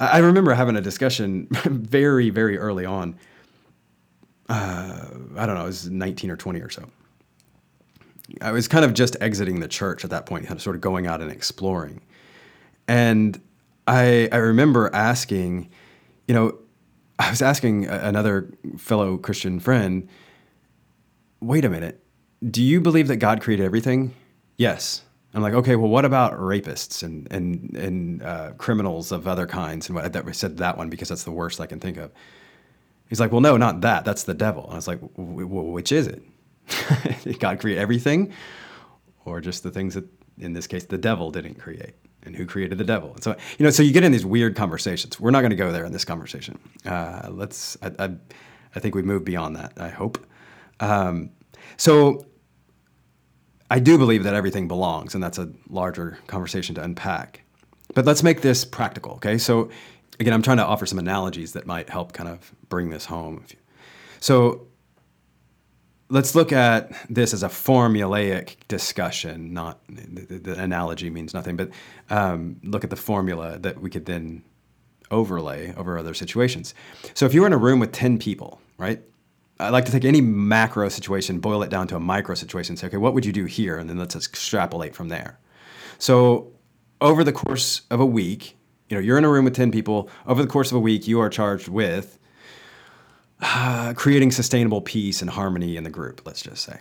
I 0.00 0.18
remember 0.18 0.54
having 0.54 0.76
a 0.76 0.80
discussion 0.80 1.48
very, 1.64 2.30
very 2.30 2.56
early 2.56 2.84
on. 2.84 3.18
Uh, 4.48 5.06
I 5.36 5.46
don't 5.46 5.56
know, 5.56 5.62
it 5.62 5.66
was 5.66 5.90
19 5.90 6.30
or 6.30 6.36
20 6.36 6.60
or 6.60 6.70
so. 6.70 6.88
I 8.40 8.52
was 8.52 8.68
kind 8.68 8.84
of 8.84 8.94
just 8.94 9.16
exiting 9.20 9.60
the 9.60 9.68
church 9.68 10.04
at 10.04 10.10
that 10.10 10.26
point, 10.26 10.44
kind 10.44 10.56
of 10.56 10.62
sort 10.62 10.76
of 10.76 10.82
going 10.82 11.06
out 11.06 11.20
and 11.20 11.30
exploring. 11.30 12.00
And 12.86 13.40
I, 13.86 14.28
I 14.30 14.36
remember 14.36 14.90
asking, 14.94 15.70
you 16.26 16.34
know, 16.34 16.58
I 17.18 17.30
was 17.30 17.42
asking 17.42 17.86
another 17.86 18.50
fellow 18.76 19.16
Christian 19.16 19.58
friend, 19.58 20.08
wait 21.40 21.64
a 21.64 21.68
minute, 21.68 22.02
do 22.48 22.62
you 22.62 22.80
believe 22.80 23.08
that 23.08 23.16
God 23.16 23.40
created 23.40 23.64
everything? 23.64 24.14
Yes. 24.56 25.02
I'm 25.34 25.42
like, 25.42 25.54
okay, 25.54 25.76
well, 25.76 25.90
what 25.90 26.04
about 26.04 26.32
rapists 26.38 27.02
and 27.02 27.30
and 27.30 27.76
and 27.76 28.22
uh, 28.22 28.52
criminals 28.56 29.12
of 29.12 29.28
other 29.28 29.46
kinds? 29.46 29.88
And 29.88 29.96
what, 29.96 30.12
that 30.12 30.24
we 30.24 30.32
said 30.32 30.56
that 30.58 30.78
one 30.78 30.88
because 30.88 31.10
that's 31.10 31.24
the 31.24 31.30
worst 31.30 31.60
I 31.60 31.66
can 31.66 31.80
think 31.80 31.96
of. 31.98 32.10
He's 33.08 33.20
like, 33.20 33.32
well, 33.32 33.40
no, 33.40 33.56
not 33.56 33.80
that. 33.82 34.04
That's 34.04 34.24
the 34.24 34.34
devil. 34.34 34.64
And 34.64 34.72
I 34.72 34.76
was 34.76 34.88
like, 34.88 35.00
which 35.16 35.92
is 35.92 36.06
it? 36.06 36.22
Did 37.24 37.40
God 37.40 37.58
create 37.58 37.78
everything, 37.78 38.32
or 39.24 39.40
just 39.40 39.62
the 39.62 39.70
things 39.70 39.94
that, 39.94 40.04
in 40.38 40.52
this 40.52 40.66
case, 40.66 40.84
the 40.84 40.98
devil 40.98 41.30
didn't 41.30 41.54
create? 41.54 41.94
And 42.24 42.36
who 42.36 42.44
created 42.44 42.76
the 42.76 42.84
devil? 42.84 43.12
And 43.14 43.22
so, 43.22 43.36
you 43.58 43.64
know, 43.64 43.70
so 43.70 43.82
you 43.82 43.92
get 43.92 44.04
in 44.04 44.12
these 44.12 44.26
weird 44.26 44.56
conversations. 44.56 45.18
We're 45.18 45.30
not 45.30 45.40
going 45.40 45.50
to 45.50 45.56
go 45.56 45.72
there 45.72 45.84
in 45.84 45.92
this 45.92 46.04
conversation. 46.04 46.58
Uh, 46.84 47.28
let's. 47.30 47.78
I, 47.80 47.92
I, 47.98 48.10
I 48.74 48.80
think 48.80 48.94
we 48.94 49.02
move 49.02 49.24
beyond 49.24 49.56
that. 49.56 49.72
I 49.78 49.88
hope. 49.88 50.26
Um, 50.80 51.30
so 51.76 52.26
I 53.70 53.78
do 53.78 53.98
believe 53.98 54.24
that 54.24 54.34
everything 54.34 54.68
belongs, 54.68 55.14
and 55.14 55.22
that's 55.22 55.38
a 55.38 55.50
larger 55.68 56.18
conversation 56.26 56.74
to 56.76 56.82
unpack. 56.82 57.42
But 57.94 58.04
let's 58.04 58.22
make 58.22 58.40
this 58.40 58.64
practical, 58.64 59.12
okay? 59.12 59.38
So 59.38 59.70
again, 60.20 60.32
I'm 60.32 60.42
trying 60.42 60.56
to 60.58 60.64
offer 60.64 60.86
some 60.86 60.98
analogies 60.98 61.52
that 61.52 61.66
might 61.66 61.88
help 61.88 62.12
kind 62.12 62.28
of 62.28 62.52
bring 62.68 62.90
this 62.90 63.06
home. 63.06 63.44
So 64.20 64.66
let's 66.08 66.34
look 66.34 66.52
at 66.52 66.92
this 67.10 67.34
as 67.34 67.42
a 67.42 67.48
formulaic 67.48 68.56
discussion. 68.68 69.52
Not 69.52 69.80
the, 69.88 70.38
the 70.38 70.60
analogy 70.60 71.10
means 71.10 71.34
nothing, 71.34 71.56
but 71.56 71.70
um, 72.10 72.60
look 72.62 72.84
at 72.84 72.90
the 72.90 72.96
formula 72.96 73.58
that 73.58 73.80
we 73.80 73.90
could 73.90 74.06
then 74.06 74.42
overlay 75.10 75.74
over 75.76 75.98
other 75.98 76.14
situations. 76.14 76.74
So 77.14 77.26
if 77.26 77.34
you 77.34 77.40
were 77.42 77.46
in 77.46 77.52
a 77.52 77.58
room 77.58 77.80
with 77.80 77.92
10 77.92 78.18
people, 78.18 78.60
right? 78.76 79.02
I 79.60 79.70
like 79.70 79.84
to 79.86 79.92
take 79.92 80.04
any 80.04 80.20
macro 80.20 80.88
situation, 80.88 81.40
boil 81.40 81.62
it 81.62 81.70
down 81.70 81.88
to 81.88 81.96
a 81.96 82.00
micro 82.00 82.34
situation, 82.34 82.76
say, 82.76 82.86
okay, 82.86 82.96
what 82.96 83.14
would 83.14 83.26
you 83.26 83.32
do 83.32 83.44
here? 83.44 83.76
And 83.76 83.90
then 83.90 83.98
let's 83.98 84.14
extrapolate 84.14 84.94
from 84.94 85.08
there. 85.08 85.38
So 85.98 86.52
over 87.00 87.24
the 87.24 87.32
course 87.32 87.82
of 87.90 88.00
a 88.00 88.06
week, 88.06 88.56
you 88.88 88.96
know, 88.96 89.00
you're 89.00 89.18
in 89.18 89.24
a 89.24 89.28
room 89.28 89.44
with 89.44 89.54
10 89.54 89.70
people. 89.70 90.08
Over 90.26 90.42
the 90.42 90.48
course 90.48 90.70
of 90.70 90.76
a 90.76 90.80
week, 90.80 91.08
you 91.08 91.20
are 91.20 91.28
charged 91.28 91.68
with 91.68 92.18
uh, 93.40 93.94
creating 93.96 94.30
sustainable 94.30 94.80
peace 94.80 95.20
and 95.20 95.30
harmony 95.30 95.76
in 95.76 95.84
the 95.84 95.90
group, 95.90 96.22
let's 96.24 96.42
just 96.42 96.62
say. 96.62 96.80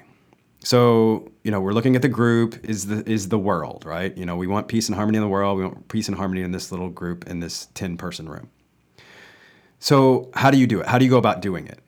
So, 0.63 1.31
you 1.43 1.51
know, 1.51 1.61
we're 1.61 1.73
looking 1.73 1.95
at 1.95 2.01
the 2.01 2.09
group 2.09 2.63
is 2.63 2.87
the 2.87 3.07
is 3.09 3.29
the 3.29 3.37
world, 3.37 3.85
right? 3.85 4.15
You 4.17 4.25
know, 4.25 4.35
we 4.35 4.47
want 4.47 4.67
peace 4.67 4.89
and 4.89 4.95
harmony 4.95 5.17
in 5.17 5.21
the 5.21 5.29
world. 5.29 5.57
We 5.57 5.63
want 5.63 5.87
peace 5.87 6.07
and 6.07 6.17
harmony 6.17 6.41
in 6.41 6.51
this 6.51 6.71
little 6.71 6.89
group 6.89 7.27
in 7.27 7.39
this 7.39 7.67
10 7.75 7.97
person 7.97 8.27
room. 8.27 8.49
So, 9.79 10.31
how 10.33 10.49
do 10.49 10.57
you 10.57 10.65
do 10.65 10.81
it? 10.81 10.87
How 10.87 10.97
do 10.97 11.05
you 11.05 11.11
go 11.11 11.17
about 11.17 11.41
doing 11.41 11.67
it? 11.67 11.79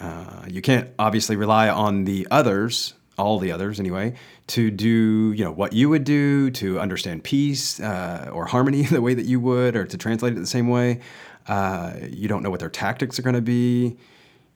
Uh, 0.00 0.44
you 0.48 0.60
can't 0.60 0.90
obviously 0.98 1.36
rely 1.36 1.68
on 1.68 2.04
the 2.04 2.26
others, 2.30 2.94
all 3.18 3.38
the 3.38 3.50
others 3.50 3.80
anyway, 3.80 4.14
to 4.48 4.70
do 4.70 5.32
you 5.32 5.44
know 5.44 5.52
what 5.52 5.72
you 5.72 5.88
would 5.88 6.04
do 6.04 6.50
to 6.50 6.78
understand 6.78 7.24
peace 7.24 7.80
uh, 7.80 8.28
or 8.32 8.46
harmony 8.46 8.82
the 8.86 9.00
way 9.00 9.14
that 9.14 9.26
you 9.26 9.40
would, 9.40 9.76
or 9.76 9.86
to 9.86 9.96
translate 9.96 10.32
it 10.32 10.36
the 10.36 10.46
same 10.46 10.68
way. 10.68 11.00
Uh, 11.48 11.94
you 12.10 12.28
don't 12.28 12.42
know 12.42 12.50
what 12.50 12.60
their 12.60 12.70
tactics 12.70 13.18
are 13.18 13.22
going 13.22 13.34
to 13.34 13.42
be. 13.42 13.96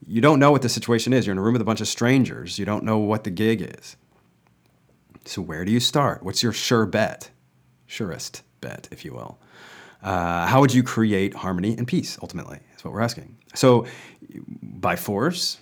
You 0.06 0.20
don't 0.20 0.38
know 0.38 0.50
what 0.50 0.62
the 0.62 0.68
situation 0.68 1.12
is. 1.12 1.26
You're 1.26 1.32
in 1.32 1.38
a 1.38 1.42
room 1.42 1.52
with 1.52 1.62
a 1.62 1.66
bunch 1.66 1.80
of 1.80 1.88
strangers. 1.88 2.58
You 2.58 2.64
don't 2.64 2.84
know 2.84 2.98
what 2.98 3.24
the 3.24 3.30
gig 3.30 3.62
is. 3.62 3.96
So 5.24 5.42
where 5.42 5.64
do 5.64 5.72
you 5.72 5.80
start? 5.80 6.22
What's 6.22 6.42
your 6.42 6.52
sure 6.52 6.86
bet? 6.86 7.30
Surest 7.86 8.42
bet, 8.60 8.88
if 8.90 9.04
you 9.04 9.12
will. 9.12 9.38
Uh, 10.02 10.46
how 10.46 10.60
would 10.60 10.72
you 10.72 10.82
create 10.82 11.34
harmony 11.34 11.76
and 11.76 11.86
peace 11.86 12.18
ultimately? 12.22 12.58
That's 12.70 12.84
what 12.84 12.94
we're 12.94 13.02
asking. 13.02 13.36
So, 13.54 13.86
by 14.62 14.96
force, 14.96 15.58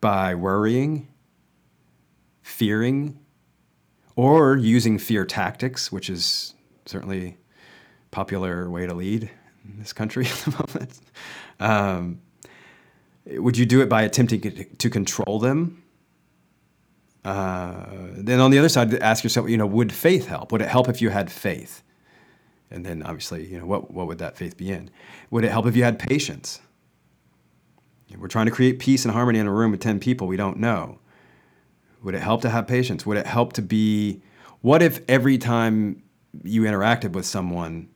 by 0.00 0.34
worrying, 0.34 1.08
fearing, 2.42 3.18
or 4.16 4.56
using 4.56 4.98
fear 4.98 5.24
tactics, 5.24 5.90
which 5.90 6.08
is 6.08 6.54
certainly 6.86 7.36
popular 8.10 8.70
way 8.70 8.86
to 8.86 8.94
lead 8.94 9.30
in 9.64 9.78
this 9.78 9.92
country 9.92 10.26
at 10.30 10.36
the 10.38 10.50
moment. 10.50 11.00
Um, 11.60 12.20
would 13.26 13.56
you 13.56 13.66
do 13.66 13.80
it 13.80 13.88
by 13.88 14.02
attempting 14.02 14.40
to 14.78 14.90
control 14.90 15.38
them? 15.38 15.82
Uh, 17.24 17.86
then 18.12 18.38
on 18.38 18.50
the 18.50 18.58
other 18.58 18.68
side, 18.68 18.94
ask 18.96 19.24
yourself, 19.24 19.48
you 19.48 19.56
know, 19.56 19.66
would 19.66 19.92
faith 19.92 20.26
help? 20.26 20.52
Would 20.52 20.60
it 20.60 20.68
help 20.68 20.88
if 20.88 21.00
you 21.00 21.08
had 21.08 21.32
faith? 21.32 21.82
And 22.70 22.84
then 22.84 23.02
obviously, 23.02 23.46
you 23.46 23.58
know, 23.58 23.66
what, 23.66 23.90
what 23.90 24.06
would 24.06 24.18
that 24.18 24.36
faith 24.36 24.56
be 24.56 24.70
in? 24.70 24.90
Would 25.30 25.44
it 25.44 25.50
help 25.50 25.66
if 25.66 25.74
you 25.74 25.84
had 25.84 25.98
patience? 25.98 26.60
We're 28.16 28.28
trying 28.28 28.46
to 28.46 28.52
create 28.52 28.78
peace 28.78 29.04
and 29.04 29.12
harmony 29.12 29.38
in 29.38 29.46
a 29.46 29.52
room 29.52 29.70
with 29.70 29.80
10 29.80 30.00
people 30.00 30.26
we 30.26 30.36
don't 30.36 30.58
know. 30.58 30.98
Would 32.02 32.14
it 32.14 32.22
help 32.22 32.42
to 32.42 32.50
have 32.50 32.66
patience? 32.66 33.04
Would 33.06 33.16
it 33.16 33.26
help 33.26 33.54
to 33.54 33.62
be, 33.62 34.22
what 34.60 34.82
if 34.82 35.00
every 35.08 35.38
time 35.38 36.02
you 36.42 36.62
interacted 36.62 37.12
with 37.12 37.26
someone, 37.26 37.88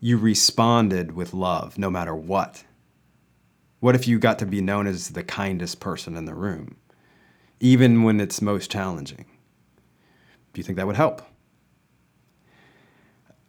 you 0.00 0.18
responded 0.18 1.12
with 1.12 1.32
love 1.32 1.78
no 1.78 1.90
matter 1.90 2.14
what? 2.14 2.64
What 3.80 3.94
if 3.94 4.06
you 4.06 4.18
got 4.18 4.38
to 4.40 4.46
be 4.46 4.60
known 4.60 4.86
as 4.86 5.10
the 5.10 5.22
kindest 5.22 5.80
person 5.80 6.16
in 6.16 6.26
the 6.26 6.34
room, 6.34 6.76
even 7.60 8.02
when 8.02 8.20
it's 8.20 8.42
most 8.42 8.70
challenging? 8.70 9.26
Do 10.52 10.58
you 10.58 10.64
think 10.64 10.76
that 10.76 10.86
would 10.86 10.96
help? 10.96 11.22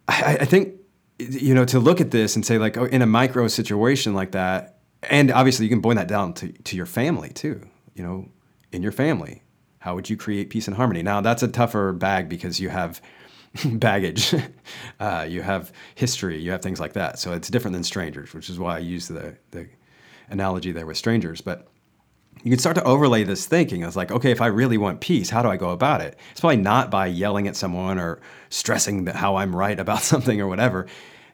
I, 0.08 0.38
I 0.40 0.44
think, 0.44 0.74
you 1.18 1.54
know, 1.54 1.64
to 1.66 1.78
look 1.78 2.00
at 2.00 2.10
this 2.10 2.36
and 2.36 2.46
say, 2.46 2.58
like, 2.58 2.76
oh, 2.76 2.84
in 2.84 3.02
a 3.02 3.06
micro 3.06 3.48
situation 3.48 4.14
like 4.14 4.32
that, 4.32 4.78
and 5.02 5.30
obviously 5.30 5.66
you 5.66 5.70
can 5.70 5.80
boil 5.80 5.94
that 5.94 6.08
down 6.08 6.34
to, 6.34 6.52
to 6.52 6.76
your 6.76 6.86
family 6.86 7.30
too, 7.30 7.66
you 7.94 8.02
know, 8.02 8.28
in 8.70 8.82
your 8.82 8.92
family. 8.92 9.42
How 9.78 9.94
would 9.94 10.08
you 10.08 10.16
create 10.16 10.50
peace 10.50 10.68
and 10.68 10.76
harmony? 10.76 11.02
Now, 11.02 11.20
that's 11.20 11.42
a 11.42 11.48
tougher 11.48 11.92
bag 11.92 12.28
because 12.28 12.60
you 12.60 12.68
have 12.68 13.02
baggage, 13.64 14.34
uh, 15.00 15.26
you 15.28 15.42
have 15.42 15.72
history, 15.94 16.40
you 16.40 16.52
have 16.52 16.62
things 16.62 16.80
like 16.80 16.92
that. 16.92 17.18
So 17.18 17.32
it's 17.32 17.50
different 17.50 17.72
than 17.72 17.84
strangers, 17.84 18.32
which 18.32 18.48
is 18.48 18.58
why 18.58 18.76
I 18.76 18.80
use 18.80 19.08
the, 19.08 19.36
the 19.50 19.68
analogy 20.30 20.72
there 20.72 20.86
with 20.86 20.96
strangers. 20.96 21.40
But 21.40 21.68
you 22.44 22.50
can 22.50 22.58
start 22.58 22.76
to 22.76 22.84
overlay 22.84 23.24
this 23.24 23.46
thinking. 23.46 23.82
It's 23.82 23.96
like, 23.96 24.10
okay, 24.10 24.30
if 24.30 24.40
I 24.40 24.46
really 24.46 24.78
want 24.78 25.00
peace, 25.00 25.30
how 25.30 25.42
do 25.42 25.48
I 25.48 25.56
go 25.56 25.70
about 25.70 26.00
it? 26.00 26.16
It's 26.30 26.40
probably 26.40 26.56
not 26.56 26.90
by 26.90 27.06
yelling 27.06 27.46
at 27.46 27.56
someone 27.56 27.98
or 27.98 28.20
stressing 28.50 29.06
how 29.06 29.36
I'm 29.36 29.54
right 29.54 29.78
about 29.78 30.02
something 30.02 30.40
or 30.40 30.48
whatever. 30.48 30.86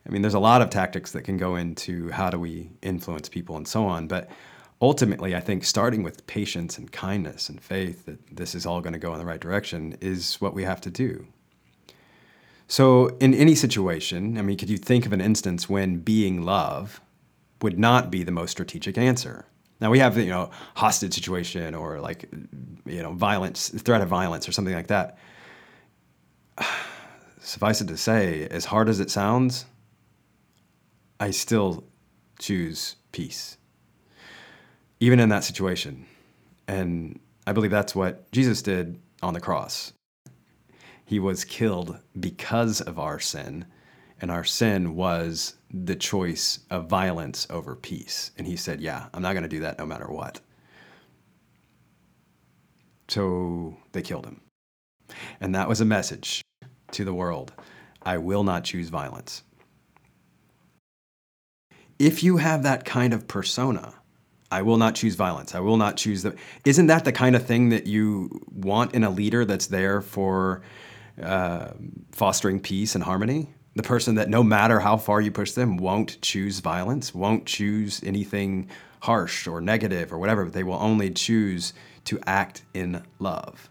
I 0.08 0.12
mean, 0.12 0.22
there's 0.22 0.34
a 0.34 0.38
lot 0.38 0.62
of 0.62 0.70
tactics 0.70 1.12
that 1.12 1.22
can 1.22 1.36
go 1.36 1.56
into 1.56 2.10
how 2.10 2.30
do 2.30 2.38
we 2.38 2.70
influence 2.80 3.28
people 3.28 3.56
and 3.56 3.68
so 3.68 3.84
on. 3.84 4.08
But 4.08 4.30
ultimately, 4.80 5.36
I 5.36 5.40
think 5.40 5.64
starting 5.64 6.02
with 6.02 6.26
patience 6.26 6.78
and 6.78 6.90
kindness 6.90 7.48
and 7.48 7.60
faith 7.60 8.06
that 8.06 8.18
this 8.36 8.54
is 8.54 8.64
all 8.64 8.80
going 8.80 8.94
to 8.94 8.98
go 8.98 9.12
in 9.12 9.18
the 9.18 9.26
right 9.26 9.40
direction 9.40 9.96
is 10.00 10.36
what 10.36 10.54
we 10.54 10.64
have 10.64 10.80
to 10.82 10.90
do. 10.90 11.26
So, 12.66 13.16
in 13.18 13.34
any 13.34 13.54
situation, 13.54 14.36
I 14.36 14.42
mean, 14.42 14.58
could 14.58 14.68
you 14.68 14.76
think 14.76 15.06
of 15.06 15.12
an 15.12 15.20
instance 15.20 15.68
when 15.68 15.98
being 15.98 16.42
love 16.42 17.00
would 17.62 17.78
not 17.78 18.10
be 18.10 18.22
the 18.22 18.30
most 18.30 18.50
strategic 18.50 18.96
answer. 18.96 19.46
Now 19.80 19.90
we 19.90 19.98
have 20.00 20.16
you 20.16 20.26
know 20.26 20.50
hostage 20.74 21.14
situation 21.14 21.74
or 21.74 22.00
like 22.00 22.28
you 22.84 23.02
know 23.02 23.12
violence, 23.12 23.68
threat 23.68 24.00
of 24.00 24.08
violence 24.08 24.48
or 24.48 24.52
something 24.52 24.74
like 24.74 24.88
that. 24.88 25.18
Suffice 27.40 27.80
it 27.80 27.88
to 27.88 27.96
say, 27.96 28.46
as 28.48 28.66
hard 28.66 28.88
as 28.88 29.00
it 29.00 29.10
sounds, 29.10 29.64
I 31.20 31.30
still 31.30 31.84
choose 32.38 32.96
peace, 33.12 33.56
even 35.00 35.20
in 35.20 35.28
that 35.30 35.44
situation, 35.44 36.06
and 36.66 37.18
I 37.46 37.52
believe 37.52 37.70
that's 37.70 37.94
what 37.94 38.30
Jesus 38.30 38.62
did 38.62 39.00
on 39.22 39.34
the 39.34 39.40
cross. 39.40 39.92
He 41.04 41.18
was 41.18 41.44
killed 41.44 41.98
because 42.18 42.80
of 42.80 42.98
our 42.98 43.18
sin 43.18 43.64
and 44.20 44.30
our 44.30 44.44
sin 44.44 44.96
was 44.96 45.54
the 45.72 45.94
choice 45.94 46.60
of 46.70 46.88
violence 46.88 47.46
over 47.50 47.76
peace. 47.76 48.32
And 48.36 48.46
he 48.46 48.56
said, 48.56 48.80
Yeah, 48.80 49.06
I'm 49.14 49.22
not 49.22 49.32
going 49.32 49.44
to 49.44 49.48
do 49.48 49.60
that 49.60 49.78
no 49.78 49.86
matter 49.86 50.06
what. 50.06 50.40
So 53.08 53.76
they 53.92 54.02
killed 54.02 54.26
him. 54.26 54.40
And 55.40 55.54
that 55.54 55.68
was 55.68 55.80
a 55.80 55.84
message 55.84 56.42
to 56.92 57.04
the 57.04 57.14
world 57.14 57.52
I 58.02 58.18
will 58.18 58.44
not 58.44 58.64
choose 58.64 58.88
violence. 58.88 59.42
If 61.98 62.22
you 62.22 62.36
have 62.36 62.62
that 62.62 62.84
kind 62.84 63.12
of 63.12 63.26
persona, 63.26 63.94
I 64.50 64.62
will 64.62 64.76
not 64.76 64.94
choose 64.94 65.14
violence. 65.14 65.54
I 65.54 65.60
will 65.60 65.76
not 65.76 65.96
choose 65.96 66.22
the. 66.22 66.34
Isn't 66.64 66.86
that 66.86 67.04
the 67.04 67.12
kind 67.12 67.36
of 67.36 67.44
thing 67.46 67.68
that 67.70 67.86
you 67.86 68.40
want 68.50 68.94
in 68.94 69.04
a 69.04 69.10
leader 69.10 69.44
that's 69.44 69.66
there 69.66 70.00
for 70.00 70.62
uh, 71.22 71.72
fostering 72.12 72.60
peace 72.60 72.94
and 72.94 73.04
harmony? 73.04 73.48
the 73.78 73.82
person 73.84 74.16
that 74.16 74.28
no 74.28 74.42
matter 74.42 74.80
how 74.80 74.96
far 74.96 75.20
you 75.20 75.30
push 75.30 75.52
them 75.52 75.76
won't 75.76 76.20
choose 76.20 76.58
violence, 76.58 77.14
won't 77.14 77.46
choose 77.46 78.02
anything 78.04 78.68
harsh 79.00 79.46
or 79.46 79.60
negative 79.60 80.12
or 80.12 80.18
whatever. 80.18 80.50
They 80.50 80.64
will 80.64 80.74
only 80.74 81.10
choose 81.10 81.72
to 82.06 82.18
act 82.26 82.64
in 82.74 83.02
love. 83.20 83.70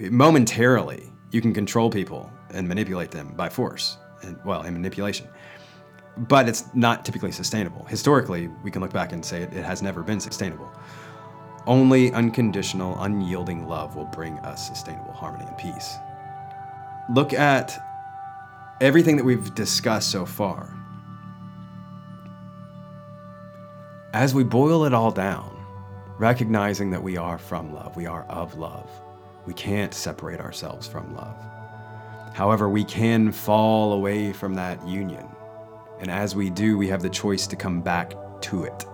Momentarily, 0.00 1.12
you 1.30 1.42
can 1.42 1.52
control 1.52 1.90
people 1.90 2.32
and 2.50 2.66
manipulate 2.66 3.10
them 3.10 3.34
by 3.36 3.50
force, 3.50 3.98
and 4.22 4.38
well, 4.46 4.62
in 4.62 4.72
manipulation. 4.72 5.28
But 6.16 6.48
it's 6.48 6.72
not 6.74 7.04
typically 7.04 7.32
sustainable. 7.32 7.84
Historically, 7.86 8.48
we 8.62 8.70
can 8.70 8.80
look 8.80 8.92
back 8.92 9.12
and 9.12 9.24
say 9.24 9.42
it, 9.42 9.52
it 9.52 9.64
has 9.64 9.82
never 9.82 10.02
been 10.02 10.20
sustainable. 10.20 10.70
Only 11.66 12.12
unconditional, 12.12 12.96
unyielding 13.02 13.66
love 13.66 13.96
will 13.96 14.04
bring 14.04 14.38
us 14.40 14.68
sustainable 14.68 15.12
harmony 15.12 15.46
and 15.46 15.58
peace. 15.58 15.96
Look 17.12 17.32
at 17.32 17.78
everything 18.80 19.16
that 19.16 19.24
we've 19.24 19.54
discussed 19.54 20.10
so 20.10 20.24
far, 20.26 20.72
as 24.12 24.34
we 24.34 24.44
boil 24.44 24.84
it 24.84 24.94
all 24.94 25.10
down, 25.10 25.50
recognizing 26.18 26.90
that 26.90 27.02
we 27.02 27.16
are 27.16 27.38
from 27.38 27.74
love, 27.74 27.96
we 27.96 28.06
are 28.06 28.24
of 28.24 28.54
love, 28.56 28.88
we 29.46 29.54
can't 29.54 29.92
separate 29.92 30.40
ourselves 30.40 30.86
from 30.86 31.14
love. 31.16 31.36
However, 32.34 32.68
we 32.68 32.84
can 32.84 33.32
fall 33.32 33.92
away 33.92 34.32
from 34.32 34.54
that 34.54 34.86
union. 34.86 35.26
And 36.00 36.10
as 36.10 36.34
we 36.34 36.50
do, 36.50 36.76
we 36.76 36.88
have 36.88 37.02
the 37.02 37.10
choice 37.10 37.46
to 37.46 37.56
come 37.56 37.80
back 37.80 38.14
to 38.42 38.64
it 38.64 38.84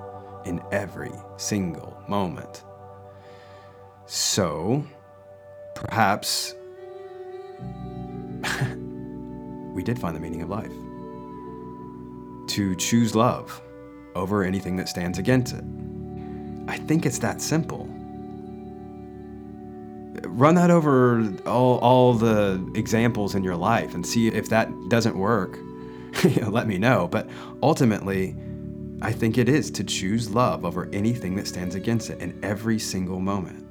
in 0.45 0.61
every 0.71 1.13
single 1.37 1.97
moment. 2.09 2.65
So, 4.07 4.85
perhaps 5.75 6.55
we 9.75 9.83
did 9.83 9.99
find 9.99 10.15
the 10.17 10.21
meaning 10.21 10.43
of 10.43 10.49
life. 10.51 10.73
To 12.55 12.75
choose 12.77 13.15
love 13.15 13.61
over 14.15 14.43
anything 14.43 14.77
that 14.77 14.89
stands 14.89 15.19
against 15.19 15.55
it. 15.55 15.65
I 16.69 16.77
think 16.77 17.07
it's 17.07 17.19
that 17.21 17.41
simple. 17.41 17.89
run 20.25 20.55
that 20.55 20.71
over 20.71 21.33
all, 21.47 21.79
all 21.79 22.15
the 22.15 22.71
examples 22.75 23.35
in 23.35 23.45
your 23.45 23.57
life 23.57 23.95
and 23.95 24.07
see 24.07 24.29
if 24.29 24.49
that 24.49 24.71
doesn't 24.89 25.17
work. 25.17 25.59
let 26.47 26.67
me 26.67 26.79
know. 26.79 27.09
But 27.09 27.29
ultimately, 27.63 28.37
I 29.03 29.13
think 29.13 29.39
it 29.39 29.49
is 29.49 29.71
to 29.73 29.85
choose 29.85 30.31
love 30.31 30.65
over 30.65 30.89
anything 30.93 31.37
that 31.37 31.47
stands 31.47 31.75
against 31.75 32.11
it 32.11 32.21
in 32.21 32.39
every 32.43 32.79
single 32.79 33.21
moment. 33.21 33.67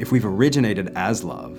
If 0.00 0.12
we've 0.12 0.26
originated 0.26 0.92
as 0.96 1.22
love, 1.24 1.56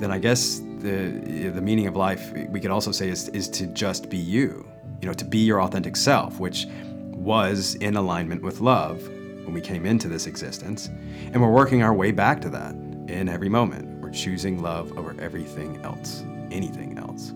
then 0.00 0.10
I 0.10 0.18
guess 0.18 0.60
the 0.78 1.50
the 1.54 1.62
meaning 1.62 1.86
of 1.86 1.96
life 1.96 2.32
we 2.48 2.60
could 2.60 2.70
also 2.70 2.92
say 2.92 3.08
is 3.08 3.28
is 3.30 3.48
to 3.50 3.66
just 3.68 4.10
be 4.10 4.18
you. 4.18 4.68
You 5.00 5.08
know, 5.08 5.14
to 5.14 5.24
be 5.24 5.38
your 5.38 5.62
authentic 5.62 5.96
self, 5.96 6.38
which 6.38 6.66
was 7.12 7.74
in 7.76 7.96
alignment 7.96 8.42
with 8.42 8.60
love 8.60 9.02
when 9.08 9.52
we 9.52 9.60
came 9.60 9.86
into 9.86 10.08
this 10.08 10.26
existence, 10.26 10.88
and 11.32 11.40
we're 11.40 11.50
working 11.50 11.82
our 11.82 11.94
way 11.94 12.10
back 12.10 12.40
to 12.42 12.50
that 12.50 12.74
in 13.08 13.28
every 13.28 13.48
moment. 13.48 13.93
Choosing 14.14 14.62
love 14.62 14.96
over 14.96 15.14
everything 15.20 15.80
else, 15.82 16.22
anything 16.50 16.98
else. 16.98 17.32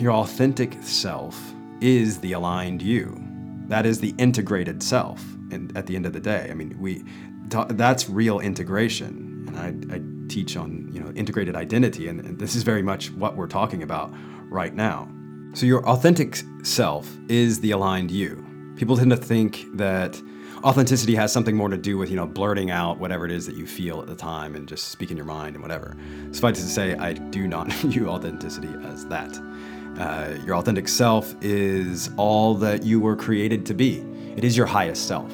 Your 0.00 0.12
authentic 0.12 0.76
self 0.82 1.38
is 1.80 2.18
the 2.20 2.32
aligned 2.32 2.82
you. 2.82 3.22
That 3.68 3.86
is 3.86 4.00
the 4.00 4.14
integrated 4.18 4.82
self. 4.82 5.22
And 5.50 5.76
at 5.76 5.86
the 5.86 5.96
end 5.96 6.06
of 6.06 6.12
the 6.12 6.20
day, 6.20 6.48
I 6.50 6.54
mean, 6.54 6.76
we 6.78 7.04
that's 7.50 8.08
real 8.08 8.40
integration. 8.40 9.44
And 9.48 9.92
I, 9.92 9.96
I 9.96 10.00
teach 10.28 10.56
on 10.56 10.88
you 10.92 11.00
know 11.00 11.10
integrated 11.12 11.56
identity, 11.56 12.08
and, 12.08 12.20
and 12.20 12.38
this 12.38 12.54
is 12.54 12.62
very 12.62 12.82
much 12.82 13.10
what 13.12 13.36
we're 13.36 13.48
talking 13.48 13.82
about 13.82 14.12
right 14.48 14.74
now. 14.74 15.08
So 15.54 15.66
your 15.66 15.86
authentic 15.86 16.38
self 16.62 17.10
is 17.28 17.60
the 17.60 17.72
aligned 17.72 18.10
you. 18.10 18.46
People 18.76 18.96
tend 18.96 19.10
to 19.10 19.16
think 19.16 19.64
that 19.74 20.20
authenticity 20.62 21.14
has 21.14 21.32
something 21.32 21.56
more 21.56 21.68
to 21.68 21.76
do 21.76 21.96
with 21.96 22.10
you 22.10 22.16
know 22.16 22.26
blurting 22.26 22.70
out 22.70 22.98
whatever 22.98 23.24
it 23.24 23.30
is 23.30 23.46
that 23.46 23.56
you 23.56 23.66
feel 23.66 24.00
at 24.00 24.06
the 24.06 24.14
time 24.14 24.54
and 24.54 24.68
just 24.68 24.88
speaking 24.88 25.16
your 25.16 25.26
mind 25.26 25.54
and 25.56 25.62
whatever. 25.62 25.96
Suffice 26.32 26.58
it 26.58 26.62
to 26.62 26.68
say, 26.68 26.94
I 26.94 27.14
do 27.14 27.48
not 27.48 27.72
view 27.72 28.08
authenticity 28.08 28.72
as 28.84 29.06
that. 29.06 29.38
Uh, 29.98 30.38
your 30.44 30.56
authentic 30.56 30.88
self 30.88 31.34
is 31.40 32.10
all 32.16 32.54
that 32.54 32.82
you 32.82 33.00
were 33.00 33.16
created 33.16 33.66
to 33.66 33.74
be. 33.74 34.04
It 34.36 34.44
is 34.44 34.56
your 34.56 34.66
highest 34.66 35.06
self. 35.06 35.32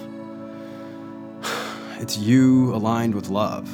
It's 1.98 2.18
you 2.18 2.74
aligned 2.74 3.14
with 3.14 3.30
love. 3.30 3.66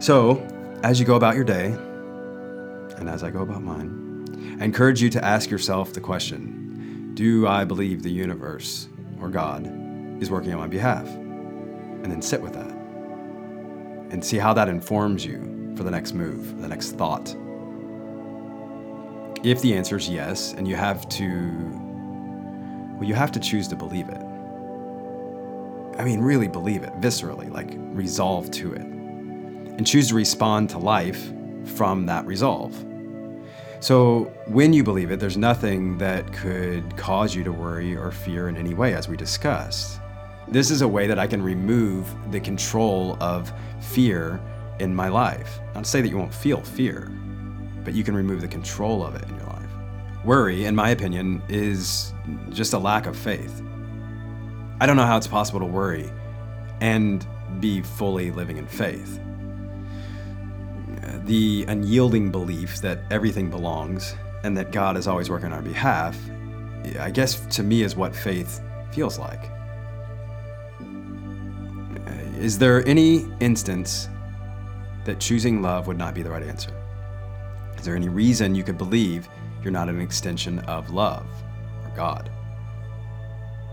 So, 0.00 0.46
as 0.82 1.00
you 1.00 1.06
go 1.06 1.14
about 1.14 1.34
your 1.34 1.44
day, 1.44 1.74
and 2.98 3.08
as 3.08 3.22
I 3.24 3.30
go 3.30 3.40
about 3.40 3.62
mine, 3.62 4.58
I 4.60 4.64
encourage 4.64 5.00
you 5.00 5.08
to 5.10 5.24
ask 5.24 5.48
yourself 5.48 5.94
the 5.94 6.00
question 6.02 7.12
Do 7.14 7.46
I 7.48 7.64
believe 7.64 8.02
the 8.02 8.10
universe 8.10 8.88
or 9.22 9.28
God 9.28 9.66
is 10.20 10.30
working 10.30 10.52
on 10.52 10.58
my 10.58 10.66
behalf? 10.66 11.06
And 11.06 12.06
then 12.06 12.20
sit 12.20 12.42
with 12.42 12.54
that 12.54 12.70
and 14.12 14.24
see 14.24 14.38
how 14.38 14.52
that 14.52 14.68
informs 14.68 15.24
you 15.24 15.72
for 15.76 15.84
the 15.84 15.90
next 15.90 16.12
move, 16.12 16.60
the 16.60 16.68
next 16.68 16.92
thought. 16.92 17.34
If 19.44 19.62
the 19.62 19.74
answer 19.74 19.96
is 19.96 20.08
yes, 20.08 20.52
and 20.52 20.68
you 20.68 20.76
have 20.76 21.08
to, 21.10 21.50
well, 22.94 23.04
you 23.04 23.14
have 23.14 23.32
to 23.32 23.40
choose 23.40 23.66
to 23.68 23.76
believe 23.76 24.08
it. 24.08 24.22
I 25.98 26.04
mean, 26.04 26.20
really 26.20 26.48
believe 26.48 26.82
it, 26.82 26.92
viscerally, 27.00 27.50
like 27.50 27.74
resolve 27.76 28.50
to 28.52 28.72
it 28.74 28.82
and 28.82 29.86
choose 29.86 30.08
to 30.08 30.14
respond 30.14 30.68
to 30.70 30.78
life 30.78 31.32
from 31.64 32.06
that 32.06 32.26
resolve. 32.26 32.72
So, 33.82 34.32
when 34.46 34.72
you 34.72 34.84
believe 34.84 35.10
it, 35.10 35.18
there's 35.18 35.36
nothing 35.36 35.98
that 35.98 36.32
could 36.32 36.96
cause 36.96 37.34
you 37.34 37.42
to 37.42 37.50
worry 37.50 37.96
or 37.96 38.12
fear 38.12 38.48
in 38.48 38.56
any 38.56 38.74
way, 38.74 38.94
as 38.94 39.08
we 39.08 39.16
discussed. 39.16 39.98
This 40.46 40.70
is 40.70 40.82
a 40.82 40.88
way 40.88 41.08
that 41.08 41.18
I 41.18 41.26
can 41.26 41.42
remove 41.42 42.06
the 42.30 42.38
control 42.38 43.16
of 43.20 43.52
fear 43.80 44.40
in 44.78 44.94
my 44.94 45.08
life. 45.08 45.58
Not 45.74 45.82
to 45.82 45.90
say 45.90 46.00
that 46.00 46.08
you 46.08 46.16
won't 46.16 46.32
feel 46.32 46.60
fear, 46.60 47.10
but 47.82 47.92
you 47.92 48.04
can 48.04 48.14
remove 48.14 48.40
the 48.40 48.46
control 48.46 49.04
of 49.04 49.16
it 49.16 49.28
in 49.28 49.34
your 49.34 49.46
life. 49.48 49.70
Worry, 50.24 50.66
in 50.66 50.76
my 50.76 50.90
opinion, 50.90 51.42
is 51.48 52.14
just 52.50 52.74
a 52.74 52.78
lack 52.78 53.06
of 53.06 53.18
faith. 53.18 53.64
I 54.80 54.86
don't 54.86 54.96
know 54.96 55.06
how 55.06 55.16
it's 55.16 55.26
possible 55.26 55.58
to 55.58 55.66
worry 55.66 56.08
and 56.80 57.26
be 57.58 57.82
fully 57.82 58.30
living 58.30 58.58
in 58.58 58.66
faith 58.68 59.18
the 61.24 61.64
unyielding 61.68 62.30
belief 62.30 62.80
that 62.82 63.00
everything 63.10 63.50
belongs 63.50 64.14
and 64.44 64.56
that 64.56 64.72
God 64.72 64.96
is 64.96 65.06
always 65.06 65.30
working 65.30 65.46
on 65.46 65.52
our 65.52 65.62
behalf, 65.62 66.18
I 66.98 67.10
guess 67.10 67.40
to 67.56 67.62
me 67.62 67.82
is 67.82 67.94
what 67.94 68.14
faith 68.14 68.60
feels 68.92 69.18
like. 69.18 69.40
Uh, 70.80 72.12
is 72.38 72.58
there 72.58 72.86
any 72.88 73.26
instance 73.40 74.08
that 75.04 75.20
choosing 75.20 75.62
love 75.62 75.86
would 75.86 75.98
not 75.98 76.14
be 76.14 76.22
the 76.22 76.30
right 76.30 76.42
answer? 76.42 76.70
Is 77.78 77.84
there 77.84 77.96
any 77.96 78.08
reason 78.08 78.54
you 78.54 78.64
could 78.64 78.78
believe 78.78 79.28
you're 79.62 79.72
not 79.72 79.88
an 79.88 80.00
extension 80.00 80.58
of 80.60 80.90
love 80.90 81.26
or 81.84 81.90
God? 81.96 82.30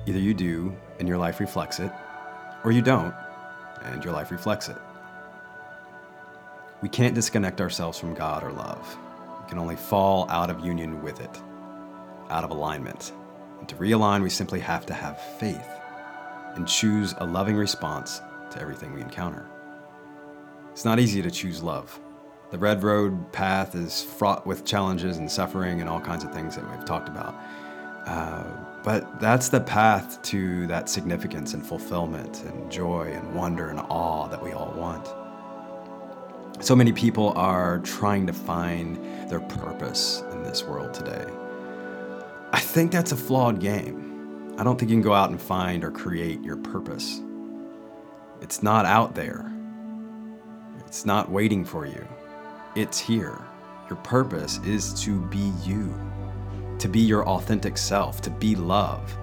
Either 0.05 0.19
you 0.19 0.33
do 0.33 0.75
and 0.99 1.07
your 1.07 1.17
life 1.17 1.39
reflects 1.39 1.79
it, 1.79 1.91
or 2.63 2.71
you 2.71 2.81
don't 2.81 3.13
and 3.83 4.03
your 4.03 4.13
life 4.13 4.31
reflects 4.31 4.69
it. 4.69 4.77
We 6.81 6.87
can't 6.87 7.13
disconnect 7.13 7.59
ourselves 7.59 7.99
from 7.99 8.13
God 8.13 8.41
or 8.41 8.53
love. 8.53 8.97
We 9.41 9.49
can 9.49 9.59
only 9.59 9.75
fall 9.75 10.29
out 10.29 10.49
of 10.49 10.65
union 10.65 11.03
with 11.03 11.19
it, 11.19 11.41
out 12.29 12.45
of 12.45 12.51
alignment. 12.51 13.11
And 13.59 13.67
to 13.67 13.75
realign, 13.75 14.23
we 14.23 14.29
simply 14.29 14.61
have 14.61 14.85
to 14.85 14.93
have 14.93 15.19
faith 15.37 15.67
and 16.55 16.65
choose 16.65 17.13
a 17.17 17.25
loving 17.25 17.57
response 17.57 18.21
to 18.51 18.61
everything 18.61 18.93
we 18.93 19.01
encounter. 19.01 19.45
It's 20.71 20.85
not 20.85 20.99
easy 20.99 21.21
to 21.21 21.29
choose 21.29 21.61
love. 21.61 21.99
The 22.51 22.57
red 22.57 22.81
road 22.81 23.29
path 23.33 23.75
is 23.75 24.01
fraught 24.01 24.47
with 24.47 24.63
challenges 24.63 25.17
and 25.17 25.29
suffering 25.29 25.81
and 25.81 25.89
all 25.89 25.99
kinds 25.99 26.23
of 26.23 26.33
things 26.33 26.55
that 26.55 26.69
we've 26.71 26.85
talked 26.85 27.09
about. 27.09 27.35
Uh, 28.07 28.45
but 28.85 29.19
that's 29.19 29.49
the 29.49 29.59
path 29.59 30.21
to 30.23 30.65
that 30.67 30.87
significance 30.87 31.53
and 31.53 31.65
fulfillment 31.65 32.43
and 32.45 32.71
joy 32.71 33.11
and 33.13 33.35
wonder 33.35 33.67
and 33.67 33.81
awe 33.89 34.29
that 34.29 34.41
we 34.41 34.53
all 34.53 34.73
want 34.77 35.05
so 36.59 36.75
many 36.75 36.91
people 36.91 37.31
are 37.37 37.79
trying 37.79 38.27
to 38.27 38.33
find 38.33 38.97
their 39.29 39.39
purpose 39.39 40.23
in 40.31 40.43
this 40.43 40.63
world 40.63 40.93
today. 40.93 41.25
I 42.51 42.59
think 42.59 42.91
that's 42.91 43.13
a 43.13 43.15
flawed 43.15 43.59
game. 43.61 44.55
I 44.57 44.63
don't 44.63 44.77
think 44.77 44.91
you 44.91 44.95
can 44.95 45.01
go 45.01 45.13
out 45.13 45.29
and 45.29 45.41
find 45.41 45.85
or 45.85 45.91
create 45.91 46.43
your 46.43 46.57
purpose. 46.57 47.21
It's 48.41 48.61
not 48.61 48.85
out 48.85 49.15
there, 49.15 49.51
it's 50.85 51.05
not 51.05 51.31
waiting 51.31 51.63
for 51.63 51.85
you. 51.85 52.05
It's 52.75 52.99
here. 52.99 53.39
Your 53.89 53.97
purpose 53.97 54.59
is 54.65 54.93
to 55.01 55.19
be 55.27 55.51
you, 55.63 55.93
to 56.77 56.87
be 56.87 56.99
your 56.99 57.27
authentic 57.27 57.77
self, 57.77 58.21
to 58.21 58.29
be 58.29 58.55
love. 58.55 59.17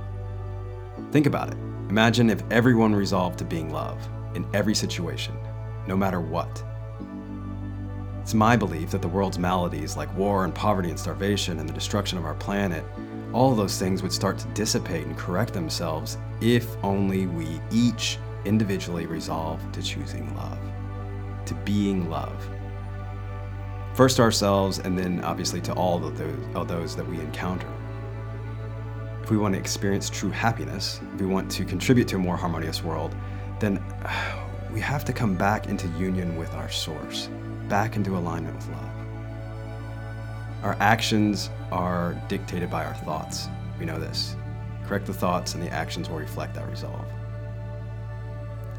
Think 1.13 1.27
about 1.27 1.49
it. 1.49 1.59
Imagine 1.89 2.31
if 2.31 2.43
everyone 2.51 2.95
resolved 2.95 3.39
to 3.39 3.45
being 3.45 3.73
love 3.73 4.09
in 4.35 4.47
every 4.55 4.75
situation, 4.75 5.37
no 5.87 5.97
matter 5.97 6.21
what. 6.21 6.65
It's 8.27 8.35
my 8.35 8.57
belief 8.57 8.91
that 8.91 9.03
the 9.03 9.07
world's 9.07 9.39
maladies, 9.39 9.97
like 9.97 10.13
war 10.17 10.45
and 10.45 10.53
poverty 10.53 10.91
and 10.91 10.99
starvation 10.99 11.61
and 11.61 11.69
the 11.69 11.73
destruction 11.73 12.19
of 12.19 12.25
our 12.25 12.35
planet, 12.35 12.85
all 13.33 13.55
those 13.55 13.79
things 13.79 14.03
would 14.03 14.13
start 14.13 14.37
to 14.39 14.49
dissipate 14.49 15.07
and 15.07 15.17
correct 15.17 15.53
themselves 15.53 16.19
if 16.41 16.77
only 16.83 17.29
we 17.29 17.61
each 17.71 18.19
individually 18.45 19.07
resolve 19.07 19.61
to 19.71 19.81
choosing 19.81 20.35
love, 20.35 20.59
to 21.45 21.55
being 21.65 22.11
love. 22.11 22.35
First 23.95 24.19
ourselves, 24.19 24.81
and 24.81 24.99
then 24.99 25.23
obviously 25.23 25.61
to 25.61 25.73
all 25.75 26.05
of 26.05 26.19
those, 26.19 26.57
of 26.57 26.67
those 26.67 26.97
that 26.97 27.07
we 27.07 27.21
encounter. 27.21 27.73
If 29.23 29.31
we 29.31 29.37
want 29.37 29.55
to 29.55 29.61
experience 29.61 30.11
true 30.11 30.31
happiness, 30.31 31.01
if 31.15 31.21
we 31.21 31.29
want 31.29 31.49
to 31.53 31.65
contribute 31.65 32.09
to 32.09 32.17
a 32.17 32.19
more 32.19 32.37
harmonious 32.37 32.83
world, 32.83 33.15
then 33.61 33.81
we 34.73 34.81
have 34.81 35.05
to 35.05 35.13
come 35.13 35.37
back 35.37 35.69
into 35.69 35.87
union 35.91 36.37
with 36.37 36.53
our 36.55 36.69
source 36.69 37.29
back 37.69 37.97
into 37.97 38.17
alignment 38.17 38.57
with 38.57 38.69
love. 38.69 38.91
Our 40.63 40.77
actions 40.81 41.51
are 41.71 42.21
dictated 42.29 42.71
by 42.71 42.85
our 42.85 42.95
thoughts. 42.95 43.49
We 43.79 43.85
know 43.85 43.99
this. 43.99 44.37
Correct 44.85 45.07
the 45.07 45.15
thoughts, 45.15 45.55
and 45.55 45.63
the 45.63 45.71
actions 45.73 46.09
will 46.09 46.19
reflect 46.19 46.55
that 46.55 46.69
resolve. 46.71 47.05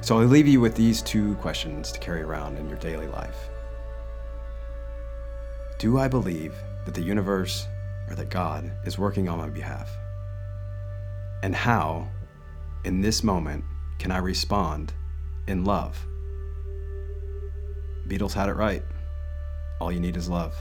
So 0.02 0.20
I'll 0.20 0.26
leave 0.26 0.48
you 0.48 0.62
with 0.62 0.76
these 0.76 1.02
two 1.02 1.36
questions 1.36 1.92
to 1.92 2.00
carry 2.00 2.22
around 2.22 2.58
in 2.58 2.70
your 2.70 2.78
daily 2.78 3.08
life. 3.08 3.50
Do 5.80 6.00
I 6.00 6.08
believe 6.08 6.56
that 6.86 6.94
the 6.94 7.02
universe 7.02 7.68
or 8.10 8.16
that 8.16 8.30
God 8.30 8.72
is 8.86 8.98
working 8.98 9.28
on 9.28 9.38
my 9.38 9.50
behalf? 9.50 9.90
And 11.44 11.54
how, 11.54 12.08
in 12.84 13.02
this 13.02 13.24
moment, 13.24 13.64
can 14.00 14.12
I 14.12 14.18
respond 14.18 14.94
in 15.48 15.66
love? 15.66 15.98
Beatles 18.08 18.34
had 18.34 18.50
it 18.50 18.54
right. 18.54 18.84
All 19.82 19.92
you 19.92 20.00
need 20.00 20.16
is 20.16 20.30
love. 20.30 20.56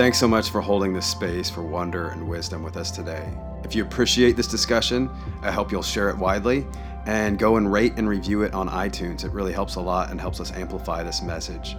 Thanks 0.00 0.16
so 0.16 0.26
much 0.26 0.48
for 0.48 0.62
holding 0.62 0.94
this 0.94 1.04
space 1.04 1.50
for 1.50 1.60
wonder 1.60 2.08
and 2.08 2.26
wisdom 2.26 2.62
with 2.62 2.78
us 2.78 2.90
today. 2.90 3.30
If 3.64 3.74
you 3.74 3.84
appreciate 3.84 4.34
this 4.34 4.46
discussion, 4.46 5.10
I 5.42 5.50
hope 5.50 5.70
you'll 5.70 5.82
share 5.82 6.08
it 6.08 6.16
widely 6.16 6.66
and 7.04 7.38
go 7.38 7.58
and 7.58 7.70
rate 7.70 7.92
and 7.98 8.08
review 8.08 8.40
it 8.40 8.54
on 8.54 8.66
iTunes. 8.70 9.26
It 9.26 9.32
really 9.32 9.52
helps 9.52 9.74
a 9.74 9.80
lot 9.82 10.10
and 10.10 10.18
helps 10.18 10.40
us 10.40 10.52
amplify 10.52 11.02
this 11.02 11.20
message. 11.20 11.76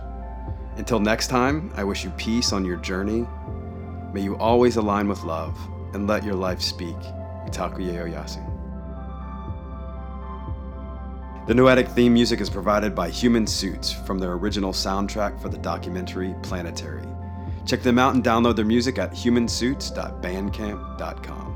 Until 0.76 1.00
next 1.00 1.30
time, 1.30 1.74
I 1.76 1.84
wish 1.84 2.04
you 2.04 2.12
peace 2.12 2.54
on 2.54 2.64
your 2.64 2.78
journey. 2.78 3.26
May 4.14 4.22
you 4.22 4.38
always 4.38 4.76
align 4.76 5.08
with 5.08 5.24
love 5.24 5.58
and 5.96 6.06
let 6.06 6.24
your 6.24 6.36
life 6.36 6.62
speak. 6.62 7.00
Mitakuye 7.48 8.04
Oyasin. 8.04 8.46
The 11.48 11.56
Noetic 11.56 11.88
theme 11.88 12.14
music 12.14 12.40
is 12.40 12.52
provided 12.52 12.94
by 12.94 13.10
Human 13.10 13.48
Suits 13.48 13.92
from 13.92 14.20
their 14.20 14.34
original 14.34 14.74
soundtrack 14.74 15.42
for 15.42 15.50
the 15.50 15.58
documentary 15.58 16.36
Planetary. 16.44 17.08
Check 17.66 17.84
them 17.84 18.00
out 18.00 18.16
and 18.16 18.24
download 18.24 18.56
their 18.56 18.66
music 18.66 18.98
at 18.98 19.12
humansuits.bandcamp.com. 19.12 21.51